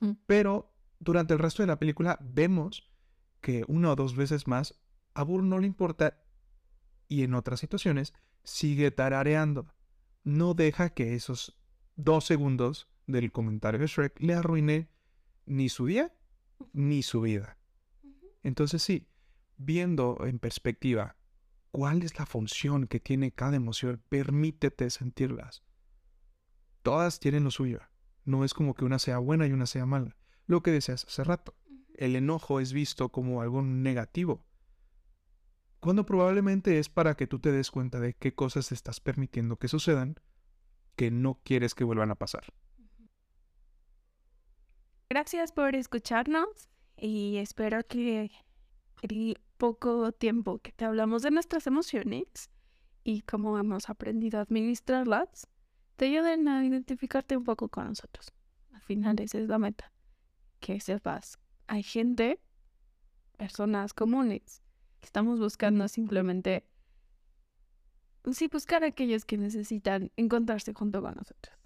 Mm. 0.00 0.12
Pero 0.26 0.74
durante 0.98 1.34
el 1.34 1.40
resto 1.40 1.62
de 1.62 1.66
la 1.66 1.78
película 1.78 2.18
vemos 2.20 2.90
que 3.40 3.64
una 3.68 3.92
o 3.92 3.96
dos 3.96 4.16
veces 4.16 4.46
más 4.46 4.80
a 5.14 5.22
Burro 5.22 5.44
no 5.44 5.58
le 5.58 5.66
importa 5.66 6.22
y 7.06 7.22
en 7.22 7.34
otras 7.34 7.60
situaciones 7.60 8.14
sigue 8.44 8.90
tarareando. 8.90 9.66
No 10.24 10.54
deja 10.54 10.90
que 10.90 11.14
esos 11.14 11.58
dos 11.96 12.24
segundos 12.24 12.88
del 13.06 13.32
comentario 13.32 13.80
de 13.80 13.86
Shrek 13.86 14.20
le 14.20 14.34
arruine 14.34 14.90
ni 15.46 15.68
su 15.68 15.86
día 15.86 16.14
ni 16.72 17.02
su 17.02 17.20
vida. 17.20 17.57
Entonces 18.48 18.82
sí, 18.82 19.06
viendo 19.58 20.16
en 20.24 20.38
perspectiva 20.38 21.16
cuál 21.70 22.02
es 22.02 22.18
la 22.18 22.24
función 22.24 22.86
que 22.86 22.98
tiene 22.98 23.30
cada 23.30 23.56
emoción, 23.56 24.02
permítete 24.08 24.88
sentirlas. 24.88 25.62
Todas 26.82 27.20
tienen 27.20 27.44
lo 27.44 27.50
suyo. 27.50 27.80
No 28.24 28.44
es 28.46 28.54
como 28.54 28.72
que 28.72 28.86
una 28.86 28.98
sea 28.98 29.18
buena 29.18 29.46
y 29.46 29.52
una 29.52 29.66
sea 29.66 29.84
mala. 29.84 30.16
Lo 30.46 30.62
que 30.62 30.70
deseas 30.70 31.04
hace 31.04 31.24
rato. 31.24 31.54
El 31.94 32.16
enojo 32.16 32.58
es 32.58 32.72
visto 32.72 33.10
como 33.10 33.42
algo 33.42 33.60
negativo. 33.60 34.46
Cuando 35.78 36.06
probablemente 36.06 36.78
es 36.78 36.88
para 36.88 37.16
que 37.16 37.26
tú 37.26 37.38
te 37.38 37.52
des 37.52 37.70
cuenta 37.70 38.00
de 38.00 38.14
qué 38.14 38.34
cosas 38.34 38.72
estás 38.72 38.98
permitiendo 39.00 39.58
que 39.58 39.68
sucedan 39.68 40.16
que 40.96 41.10
no 41.10 41.38
quieres 41.44 41.74
que 41.74 41.84
vuelvan 41.84 42.10
a 42.10 42.14
pasar. 42.14 42.44
Gracias 45.10 45.52
por 45.52 45.74
escucharnos 45.74 46.70
y 47.00 47.36
espero 47.36 47.86
que 47.86 48.30
el 49.02 49.38
poco 49.56 50.12
tiempo 50.12 50.58
que 50.58 50.72
te 50.72 50.84
hablamos 50.84 51.22
de 51.22 51.30
nuestras 51.30 51.66
emociones 51.66 52.50
y 53.04 53.22
cómo 53.22 53.58
hemos 53.58 53.88
aprendido 53.88 54.38
a 54.38 54.42
administrarlas, 54.42 55.48
te 55.96 56.06
ayuden 56.06 56.48
a 56.48 56.64
identificarte 56.64 57.36
un 57.36 57.44
poco 57.44 57.68
con 57.68 57.86
nosotros. 57.86 58.32
Al 58.72 58.82
final 58.82 59.20
esa 59.20 59.38
es 59.38 59.48
la 59.48 59.58
meta, 59.58 59.92
que 60.60 60.80
sepas, 60.80 61.38
hay 61.66 61.82
gente, 61.82 62.40
personas 63.36 63.92
comunes, 63.94 64.62
que 65.00 65.06
estamos 65.06 65.38
buscando 65.40 65.88
simplemente, 65.88 66.64
sí, 68.32 68.48
buscar 68.48 68.84
a 68.84 68.88
aquellos 68.88 69.24
que 69.24 69.38
necesitan 69.38 70.12
encontrarse 70.16 70.72
junto 70.74 71.00
con 71.00 71.14
nosotros. 71.14 71.56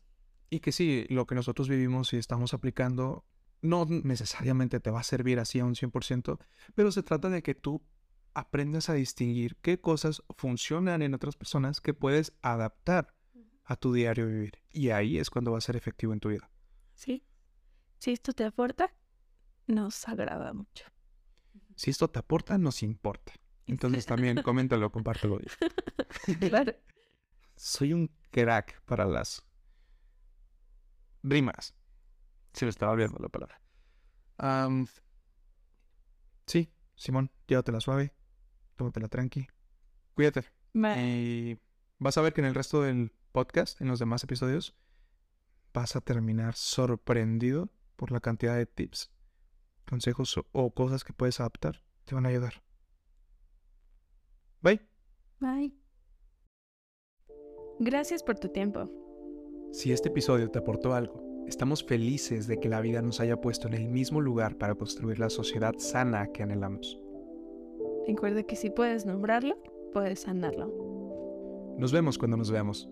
Y 0.50 0.60
que 0.60 0.70
sí, 0.70 1.06
lo 1.08 1.26
que 1.26 1.34
nosotros 1.34 1.68
vivimos 1.68 2.12
y 2.12 2.18
estamos 2.18 2.54
aplicando 2.54 3.24
no 3.62 3.86
necesariamente 3.86 4.80
te 4.80 4.90
va 4.90 5.00
a 5.00 5.04
servir 5.04 5.38
así 5.38 5.60
a 5.60 5.64
un 5.64 5.74
100%, 5.74 6.38
pero 6.74 6.92
se 6.92 7.02
trata 7.02 7.30
de 7.30 7.42
que 7.42 7.54
tú 7.54 7.82
aprendas 8.34 8.90
a 8.90 8.94
distinguir 8.94 9.56
qué 9.56 9.80
cosas 9.80 10.22
funcionan 10.36 11.02
en 11.02 11.14
otras 11.14 11.36
personas 11.36 11.80
que 11.80 11.94
puedes 11.94 12.32
adaptar 12.42 13.14
a 13.64 13.76
tu 13.76 13.92
diario 13.92 14.26
vivir. 14.26 14.58
Y 14.70 14.90
ahí 14.90 15.18
es 15.18 15.30
cuando 15.30 15.52
va 15.52 15.58
a 15.58 15.62
ser 15.62 15.76
efectivo 15.76 16.12
en 16.12 16.20
tu 16.20 16.30
vida. 16.30 16.50
Sí. 16.94 17.24
Si 17.98 18.10
esto 18.10 18.32
te 18.32 18.44
aporta, 18.44 18.92
nos 19.66 20.08
agrada 20.08 20.52
mucho. 20.52 20.84
Si 21.76 21.90
esto 21.90 22.08
te 22.08 22.18
aporta, 22.18 22.58
nos 22.58 22.82
importa. 22.82 23.32
Entonces 23.66 24.06
también 24.06 24.42
coméntalo, 24.42 24.90
compártelo. 24.90 25.38
claro. 26.40 26.74
Soy 27.56 27.92
un 27.92 28.10
crack 28.30 28.82
para 28.84 29.04
las 29.04 29.46
rimas. 31.22 31.74
Se 32.52 32.64
me 32.64 32.70
estaba 32.70 32.92
olvidando 32.92 33.18
la 33.18 33.28
palabra. 33.28 33.60
sí, 36.46 36.72
Simón, 36.94 37.30
llévatela 37.46 37.80
suave. 37.80 38.14
Tómatela 38.76 39.08
tranqui. 39.08 39.46
Cuídate. 40.14 40.44
Y 40.74 41.58
vas 41.98 42.18
a 42.18 42.22
ver 42.22 42.32
que 42.32 42.40
en 42.40 42.46
el 42.46 42.54
resto 42.54 42.82
del 42.82 43.12
podcast, 43.32 43.80
en 43.80 43.88
los 43.88 43.98
demás 43.98 44.24
episodios, 44.24 44.74
vas 45.72 45.96
a 45.96 46.00
terminar 46.00 46.54
sorprendido 46.54 47.70
por 47.96 48.10
la 48.10 48.20
cantidad 48.20 48.56
de 48.56 48.66
tips, 48.66 49.10
consejos 49.88 50.38
o 50.52 50.74
cosas 50.74 51.04
que 51.04 51.12
puedes 51.12 51.40
adaptar. 51.40 51.82
Te 52.04 52.14
van 52.14 52.26
a 52.26 52.30
ayudar. 52.30 52.62
Bye. 54.60 54.80
Bye. 55.40 55.74
Gracias 57.78 58.22
por 58.22 58.38
tu 58.38 58.48
tiempo. 58.48 58.90
Si 59.72 59.92
este 59.92 60.08
episodio 60.08 60.50
te 60.50 60.58
aportó 60.58 60.94
algo, 60.94 61.31
Estamos 61.46 61.84
felices 61.84 62.46
de 62.46 62.58
que 62.58 62.68
la 62.68 62.80
vida 62.80 63.02
nos 63.02 63.20
haya 63.20 63.40
puesto 63.40 63.68
en 63.68 63.74
el 63.74 63.88
mismo 63.88 64.20
lugar 64.20 64.56
para 64.56 64.74
construir 64.74 65.18
la 65.18 65.30
sociedad 65.30 65.74
sana 65.78 66.28
que 66.32 66.42
anhelamos. 66.42 66.98
Recuerda 68.06 68.42
que 68.42 68.56
si 68.56 68.70
puedes 68.70 69.06
nombrarlo, 69.06 69.56
puedes 69.92 70.20
sanarlo. 70.20 70.72
Nos 71.78 71.92
vemos 71.92 72.18
cuando 72.18 72.36
nos 72.36 72.50
veamos. 72.50 72.88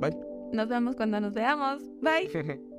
Bye. 0.00 0.16
Nos 0.52 0.68
vemos 0.68 0.96
cuando 0.96 1.20
nos 1.20 1.32
veamos. 1.32 1.82
Bye. 2.00 2.60